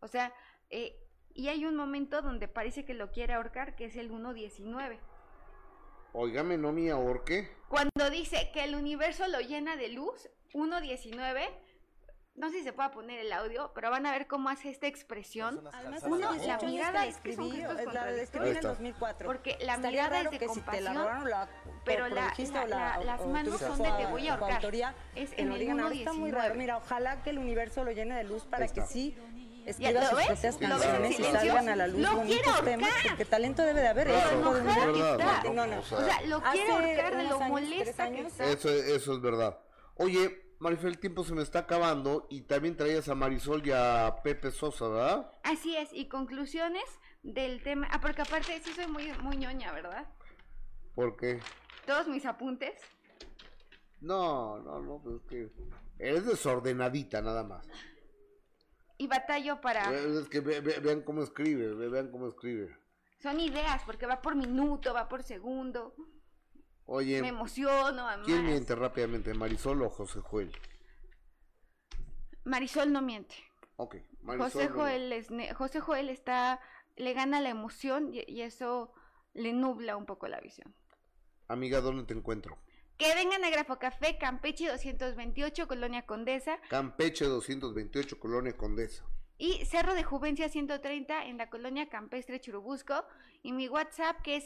O 0.00 0.08
sea, 0.08 0.32
eh, 0.70 0.96
y 1.34 1.48
hay 1.48 1.64
un 1.66 1.76
momento 1.76 2.22
donde 2.22 2.48
parece 2.48 2.84
que 2.86 2.94
lo 2.94 3.10
quiere 3.10 3.34
ahorcar, 3.34 3.76
que 3.76 3.84
es 3.84 3.96
el 3.96 4.10
1.19. 4.10 4.98
Óigame, 6.12 6.58
no 6.58 6.72
me 6.72 6.90
ahorque. 6.90 7.50
Cuando 7.68 8.10
dice 8.10 8.50
que 8.52 8.64
el 8.64 8.74
universo 8.74 9.26
lo 9.28 9.40
llena 9.40 9.76
de 9.76 9.88
luz, 9.88 10.28
1.19, 10.52 11.48
no 12.34 12.50
sé 12.50 12.58
si 12.58 12.64
se 12.64 12.72
pueda 12.72 12.90
poner 12.90 13.20
el 13.20 13.32
audio, 13.32 13.72
pero 13.74 13.90
van 13.90 14.04
a 14.06 14.12
ver 14.12 14.26
cómo 14.26 14.48
hace 14.50 14.68
esta 14.70 14.86
expresión. 14.86 15.62
Además, 15.72 16.02
la 16.02 16.32
18 16.32 16.50
años 16.50 16.64
mirada 16.64 17.06
es 17.06 17.16
que 17.18 17.34
son 17.34 17.50
gestos 17.50 17.76
la 17.76 17.84
contradictorios. 17.84 18.20
escribí 18.22 18.44
en 18.44 18.50
el 18.50 18.56
Ahí 18.56 18.56
está. 18.58 18.68
2004. 18.68 19.26
Porque 19.26 19.58
la 19.62 19.74
Estaría 19.74 20.02
mirada 20.04 20.18
es 20.18 20.30
de 20.30 20.38
que 20.38 20.38
si 20.38 20.40
te 20.40 20.46
compasión, 20.60 20.84
la 20.94 21.00
robaron, 21.02 21.30
la 21.30 21.48
pero 21.84 22.08
la- 22.08 22.14
produjiste 22.14 22.54
la- 22.58 22.62
o 22.64 22.66
la- 22.66 22.98
la- 22.98 23.04
las 23.04 23.26
manos 23.26 23.58
son 23.60 23.78
de 23.82 23.90
te 23.90 24.06
voy 24.06 24.28
a 24.28 24.32
ahorcar. 24.34 24.52
autoría, 24.52 24.94
Es 25.14 25.32
en 25.38 25.52
el 25.52 25.58
digan 25.60 25.80
ahora, 25.80 25.94
está 25.94 26.12
muy 26.12 26.30
1.19. 26.30 26.32
raro. 26.42 26.54
Mira, 26.56 26.76
ojalá 26.78 27.22
que 27.22 27.30
el 27.30 27.38
universo 27.38 27.84
lo 27.84 27.90
llene 27.92 28.14
de 28.16 28.24
luz 28.24 28.44
para 28.44 28.66
que 28.68 28.82
sí 28.82 29.16
escriba 29.66 29.90
¿lo 29.92 30.00
sus 30.08 30.16
ves? 30.18 30.26
propias 30.26 30.60
¿Lo 30.60 30.68
ves 30.68 30.84
en 30.86 30.90
canciones 31.02 31.20
y 31.20 31.22
salgan 31.24 31.68
a 31.68 31.76
la 31.76 31.86
luz 31.86 32.00
¡Lo 32.00 32.16
bonitos 32.16 32.64
temas, 32.64 32.90
porque 33.08 33.24
talento 33.24 33.62
debe 33.62 33.80
de 33.80 33.88
haber. 33.88 34.06
Claro, 34.08 34.40
no, 34.40 34.56
es 34.56 34.64
ver. 34.64 34.86
verdad, 34.86 35.44
No, 35.54 35.66
no. 35.66 35.78
o 35.78 35.82
sea- 35.82 35.98
O 35.98 36.04
sea, 36.04 36.20
lo 36.22 36.42
quiere 36.42 36.72
ahorcar 36.72 37.16
de 37.16 37.22
lo 37.24 37.36
años, 37.36 37.48
molesta 37.48 38.10
que 38.10 38.20
está. 38.22 38.44
Eso, 38.46 38.68
eso 38.70 39.12
es 39.14 39.20
verdad. 39.20 39.58
Oye, 39.96 40.54
Marifel, 40.58 40.90
el 40.90 40.98
tiempo 40.98 41.24
se 41.24 41.34
me 41.34 41.42
está 41.42 41.60
acabando 41.60 42.26
y 42.30 42.42
también 42.42 42.76
traías 42.76 43.08
a 43.08 43.14
Marisol 43.14 43.66
y 43.66 43.72
a 43.72 44.16
Pepe 44.22 44.50
Sosa, 44.52 44.88
¿verdad? 44.88 45.32
Así 45.42 45.76
es, 45.76 45.90
y 45.92 46.08
conclusiones 46.08 46.84
del 47.22 47.62
tema. 47.62 47.88
Ah, 47.90 48.00
porque 48.00 48.22
aparte 48.22 48.60
sí 48.64 48.72
soy 48.72 48.86
muy, 48.86 49.12
muy 49.20 49.36
ñoña, 49.36 49.72
¿verdad? 49.72 50.06
Porque 50.94 51.40
Todos 51.86 52.06
mis 52.08 52.24
apuntes. 52.26 52.74
no, 54.00 54.58
no, 54.60 54.80
no, 54.80 55.00
pues 55.02 55.16
es 55.16 55.22
que 55.28 55.52
eres 55.98 56.26
desordenadita 56.26 57.22
nada 57.22 57.44
más. 57.44 57.66
Y 59.02 59.08
batallo 59.08 59.60
para... 59.60 59.92
Es 59.92 60.28
que 60.28 60.38
ve- 60.38 60.60
ve- 60.60 60.78
vean 60.78 61.00
cómo 61.02 61.24
escribe, 61.24 61.74
ve- 61.74 61.88
vean 61.88 62.12
cómo 62.12 62.28
escribe. 62.28 62.76
Son 63.18 63.40
ideas, 63.40 63.82
porque 63.84 64.06
va 64.06 64.22
por 64.22 64.36
minuto, 64.36 64.94
va 64.94 65.08
por 65.08 65.24
segundo. 65.24 65.92
Oye, 66.86 67.20
Me 67.20 67.28
emociono, 67.28 68.06
además. 68.06 68.26
¿quién 68.26 68.46
miente 68.46 68.76
rápidamente, 68.76 69.34
Marisol 69.34 69.82
o 69.82 69.90
José 69.90 70.20
Joel? 70.20 70.52
Marisol 72.44 72.92
no 72.92 73.02
miente. 73.02 73.34
Ok, 73.74 73.96
Marisol. 74.20 74.50
José 74.52 74.68
no- 74.68 74.74
Joel, 74.76 75.12
es 75.12 75.28
José 75.56 75.80
Joel 75.80 76.08
está... 76.08 76.60
Le 76.94 77.12
gana 77.14 77.40
la 77.40 77.48
emoción 77.48 78.14
y, 78.14 78.22
y 78.28 78.42
eso 78.42 78.92
le 79.34 79.52
nubla 79.52 79.96
un 79.96 80.06
poco 80.06 80.28
la 80.28 80.38
visión. 80.40 80.72
Amiga, 81.48 81.80
¿dónde 81.80 82.04
te 82.04 82.14
encuentro? 82.14 82.56
Que 83.02 83.14
vengan 83.16 83.42
a 83.42 83.50
Grafo 83.50 83.80
Café, 83.80 84.16
Campeche 84.16 84.68
228, 84.68 85.66
Colonia 85.66 86.06
Condesa. 86.06 86.60
Campeche 86.68 87.24
228, 87.24 88.20
Colonia 88.20 88.56
Condesa. 88.56 89.04
Y 89.38 89.64
Cerro 89.64 89.94
de 89.94 90.04
Juvencia 90.04 90.48
130 90.48 91.24
en 91.24 91.36
la 91.36 91.50
colonia 91.50 91.88
Campestre 91.88 92.40
Churubusco. 92.40 93.04
Y 93.42 93.50
mi 93.54 93.68
WhatsApp 93.68 94.22
que 94.22 94.36
es 94.36 94.44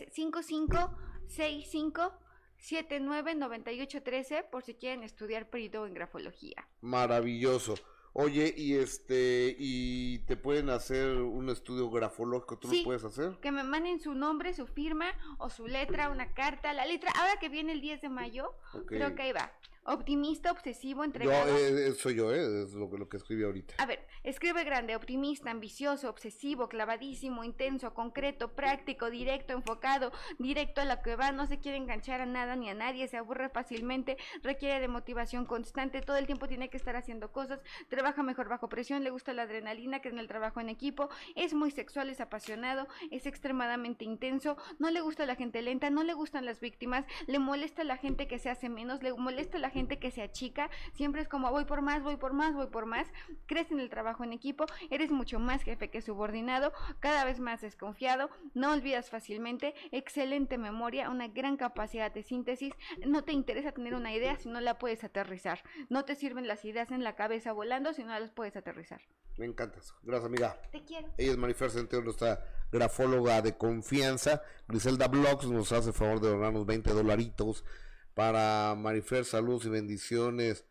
5565799813 2.58 4.48
por 4.48 4.62
si 4.62 4.72
quieren 4.72 5.02
estudiar 5.02 5.50
perito 5.50 5.84
en 5.84 5.92
grafología. 5.92 6.66
Maravilloso. 6.80 7.74
Oye, 8.18 8.54
y 8.56 8.72
este, 8.76 9.54
y 9.58 10.20
te 10.20 10.38
pueden 10.38 10.70
hacer 10.70 11.18
un 11.18 11.50
estudio 11.50 11.90
grafológico, 11.90 12.58
¿tú 12.58 12.68
Sí. 12.70 12.78
lo 12.78 12.84
puedes 12.84 13.04
hacer? 13.04 13.36
Que 13.42 13.52
me 13.52 13.62
manden 13.62 14.00
su 14.00 14.14
nombre, 14.14 14.54
su 14.54 14.66
firma 14.66 15.04
o 15.36 15.50
su 15.50 15.66
letra, 15.66 16.08
una 16.08 16.32
carta. 16.32 16.72
La 16.72 16.86
letra, 16.86 17.10
ahora 17.14 17.38
que 17.38 17.50
viene 17.50 17.72
el 17.72 17.82
10 17.82 18.00
de 18.00 18.08
mayo, 18.08 18.54
creo 18.86 19.14
que 19.14 19.20
ahí 19.22 19.32
va. 19.32 19.52
Optimista, 19.88 20.50
obsesivo, 20.50 21.00
Yo, 21.00 21.04
entregado. 21.04 21.56
eh, 21.56 21.88
eh, 21.88 21.92
soy 21.92 22.16
yo, 22.16 22.32
eh, 22.34 22.62
es 22.64 22.72
lo 22.74 22.90
que, 22.90 22.98
lo 22.98 23.08
que 23.08 23.18
escribí 23.18 23.44
ahorita. 23.44 23.74
A 23.78 23.86
ver, 23.86 24.04
escribe 24.24 24.64
grande, 24.64 24.96
optimista, 24.96 25.50
ambicioso, 25.50 26.10
obsesivo, 26.10 26.68
clavadísimo, 26.68 27.44
intenso, 27.44 27.94
concreto, 27.94 28.52
práctico, 28.54 29.10
directo, 29.10 29.52
enfocado, 29.52 30.10
directo 30.40 30.80
a 30.80 30.84
lo 30.84 31.00
que 31.02 31.14
va, 31.14 31.30
no 31.30 31.46
se 31.46 31.60
quiere 31.60 31.78
enganchar 31.78 32.20
a 32.20 32.26
nada 32.26 32.56
ni 32.56 32.68
a 32.68 32.74
nadie, 32.74 33.06
se 33.06 33.16
aburre 33.16 33.48
fácilmente, 33.48 34.16
requiere 34.42 34.80
de 34.80 34.88
motivación 34.88 35.46
constante, 35.46 36.00
todo 36.00 36.16
el 36.16 36.26
tiempo 36.26 36.48
tiene 36.48 36.68
que 36.68 36.76
estar 36.76 36.96
haciendo 36.96 37.30
cosas, 37.30 37.60
trabaja 37.88 38.24
mejor 38.24 38.48
bajo 38.48 38.68
presión, 38.68 39.04
le 39.04 39.10
gusta 39.10 39.34
la 39.34 39.42
adrenalina, 39.42 40.00
que 40.00 40.08
en 40.08 40.18
el 40.18 40.26
trabajo 40.26 40.60
en 40.60 40.68
equipo, 40.68 41.10
es 41.36 41.54
muy 41.54 41.70
sexual, 41.70 42.10
es 42.10 42.20
apasionado, 42.20 42.88
es 43.12 43.26
extremadamente 43.26 44.04
intenso, 44.04 44.56
no 44.80 44.90
le 44.90 45.00
gusta 45.00 45.26
la 45.26 45.36
gente 45.36 45.62
lenta, 45.62 45.90
no 45.90 46.02
le 46.02 46.14
gustan 46.14 46.44
las 46.44 46.58
víctimas, 46.58 47.04
le 47.28 47.38
molesta 47.38 47.84
la 47.84 47.96
gente 47.96 48.26
que 48.26 48.40
se 48.40 48.50
hace 48.50 48.68
menos, 48.68 49.00
le 49.02 49.12
molesta 49.14 49.58
la 49.58 49.70
gente 49.70 49.75
que 49.76 50.10
se 50.10 50.22
achica, 50.22 50.70
siempre 50.94 51.20
es 51.20 51.28
como 51.28 51.50
voy 51.50 51.66
por 51.66 51.82
más, 51.82 52.02
voy 52.02 52.16
por 52.16 52.32
más, 52.32 52.54
voy 52.54 52.68
por 52.68 52.86
más, 52.86 53.06
crees 53.44 53.70
en 53.70 53.78
el 53.78 53.90
trabajo 53.90 54.24
en 54.24 54.32
equipo, 54.32 54.64
eres 54.90 55.10
mucho 55.10 55.38
más 55.38 55.62
jefe 55.62 55.90
que 55.90 56.00
subordinado, 56.00 56.72
cada 56.98 57.26
vez 57.26 57.40
más 57.40 57.60
desconfiado, 57.60 58.30
no 58.54 58.72
olvidas 58.72 59.10
fácilmente, 59.10 59.74
excelente 59.92 60.56
memoria, 60.56 61.10
una 61.10 61.28
gran 61.28 61.58
capacidad 61.58 62.10
de 62.10 62.22
síntesis, 62.22 62.72
no 63.06 63.22
te 63.22 63.32
interesa 63.32 63.72
tener 63.72 63.94
una 63.94 64.14
idea 64.14 64.38
si 64.38 64.48
no 64.48 64.60
la 64.60 64.78
puedes 64.78 65.04
aterrizar, 65.04 65.62
no 65.90 66.06
te 66.06 66.14
sirven 66.14 66.48
las 66.48 66.64
ideas 66.64 66.90
en 66.90 67.04
la 67.04 67.14
cabeza 67.14 67.52
volando 67.52 67.92
si 67.92 68.02
no 68.02 68.18
las 68.18 68.30
puedes 68.30 68.56
aterrizar. 68.56 69.02
Me 69.36 69.44
encantas. 69.44 69.94
Gracias, 70.02 70.26
amiga. 70.26 70.58
Te 70.72 70.82
quiero. 70.82 71.08
Ella 71.18 71.32
es 71.32 71.36
Marifer 71.36 71.70
Centeno, 71.70 72.04
nuestra 72.04 72.42
grafóloga 72.72 73.42
de 73.42 73.54
confianza. 73.54 74.42
Griselda 74.66 75.08
Blogs 75.08 75.46
nos 75.46 75.72
hace 75.72 75.92
favor 75.92 76.20
de 76.20 76.30
donarnos 76.30 76.64
20 76.64 76.90
dolaritos 76.92 77.62
para 78.16 78.74
Marifer. 78.74 79.26
Saludos 79.26 79.66
y 79.66 79.68
bendiciones. 79.68 80.64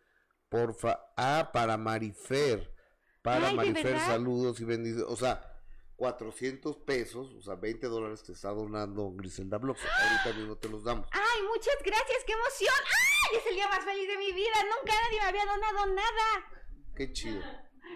Porfa. 0.50 1.00
Ah, 1.16 1.52
para 1.54 1.78
Marifer. 1.78 2.74
Para 3.22 3.50
Ay, 3.50 3.52
¿de 3.52 3.56
Marifer, 3.56 4.00
saludos 4.00 4.60
y 4.62 4.66
bendiciones. 4.66 5.08
O 5.08 5.16
sea, 5.16 5.62
400 5.96 6.78
pesos, 6.78 7.36
o 7.36 7.42
sea, 7.44 7.54
20 7.54 7.86
dólares 7.86 8.24
te 8.24 8.32
está 8.32 8.50
donando 8.50 9.12
Griselda 9.16 9.60
Blogs. 9.60 9.80
Ahorita 9.80 10.40
mismo 10.40 10.58
te 10.58 10.70
los 10.70 10.84
damos. 10.84 11.08
Ay, 11.12 11.44
muchas 11.48 11.76
gracias, 11.84 12.24
qué 12.26 12.34
emoción. 12.34 12.76
¡Ay! 12.84 13.38
Es 13.38 13.46
el 13.46 13.54
día 13.54 13.68
más 13.68 13.86
feliz 13.86 14.08
de 14.08 14.18
mi 14.18 14.32
vida. 14.32 14.56
Nunca 14.64 14.94
nadie 15.04 15.20
me 15.20 15.26
había 15.28 15.46
donado 15.46 15.86
nada. 15.94 16.66
Qué 16.96 17.14
chido. 17.14 17.42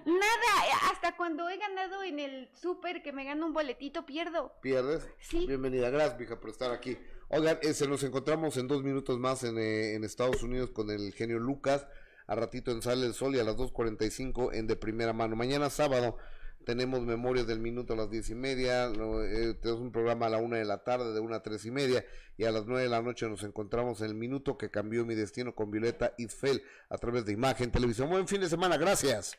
Nada, 0.05 0.91
hasta 0.91 1.17
cuando 1.17 1.49
he 1.49 1.57
ganado 1.57 2.03
en 2.03 2.19
el 2.19 2.49
súper 2.55 3.01
que 3.01 3.11
me 3.11 3.25
gano 3.25 3.47
un 3.47 3.53
boletito, 3.53 4.05
pierdo. 4.05 4.53
¿Pierdes? 4.61 5.09
Sí. 5.19 5.47
Bienvenida, 5.47 5.89
gracias, 5.89 6.19
mija, 6.19 6.39
por 6.39 6.51
estar 6.51 6.71
aquí. 6.71 6.97
Oigan, 7.31 7.59
eh, 7.61 7.73
se 7.75 7.87
nos 7.87 8.01
encontramos 8.03 8.57
en 8.57 8.67
dos 8.67 8.81
minutos 8.83 9.19
más 9.19 9.43
en, 9.43 9.59
eh, 9.59 9.93
en 9.93 10.03
Estados 10.03 10.41
Unidos 10.41 10.71
con 10.71 10.89
el 10.89 11.13
genio 11.13 11.37
Lucas. 11.37 11.85
A 12.25 12.35
ratito 12.35 12.71
en 12.71 12.81
Sale 12.81 13.05
el 13.05 13.13
Sol 13.13 13.35
y 13.35 13.39
a 13.39 13.43
las 13.43 13.55
2.45 13.55 14.51
en 14.53 14.65
De 14.65 14.75
Primera 14.75 15.13
Mano. 15.13 15.35
Mañana 15.35 15.69
sábado 15.69 16.17
tenemos 16.65 17.01
Memorias 17.01 17.45
del 17.45 17.59
Minuto 17.59 17.93
a 17.93 17.97
las 17.97 18.09
diez 18.09 18.29
y 18.31 18.35
media. 18.35 18.85
eh, 18.85 19.55
tenemos 19.61 19.81
un 19.81 19.91
programa 19.91 20.25
a 20.25 20.29
la 20.29 20.37
una 20.37 20.57
de 20.57 20.65
la 20.65 20.83
tarde, 20.83 21.13
de 21.13 21.19
una 21.19 21.37
a 21.37 21.43
tres 21.43 21.65
y 21.65 21.71
media. 21.71 22.03
Y 22.35 22.45
a 22.45 22.51
las 22.51 22.65
nueve 22.65 22.83
de 22.83 22.89
la 22.89 23.01
noche 23.01 23.27
nos 23.27 23.43
encontramos 23.43 24.01
en 24.01 24.07
el 24.07 24.15
Minuto 24.15 24.57
que 24.57 24.71
cambió 24.71 25.05
mi 25.05 25.13
destino 25.13 25.53
con 25.53 25.69
Violeta 25.69 26.13
Isfel 26.17 26.63
a 26.89 26.97
través 26.97 27.25
de 27.25 27.33
Imagen 27.33 27.71
Televisión. 27.71 28.09
Buen 28.09 28.27
fin 28.27 28.41
de 28.41 28.49
semana, 28.49 28.77
gracias. 28.77 29.37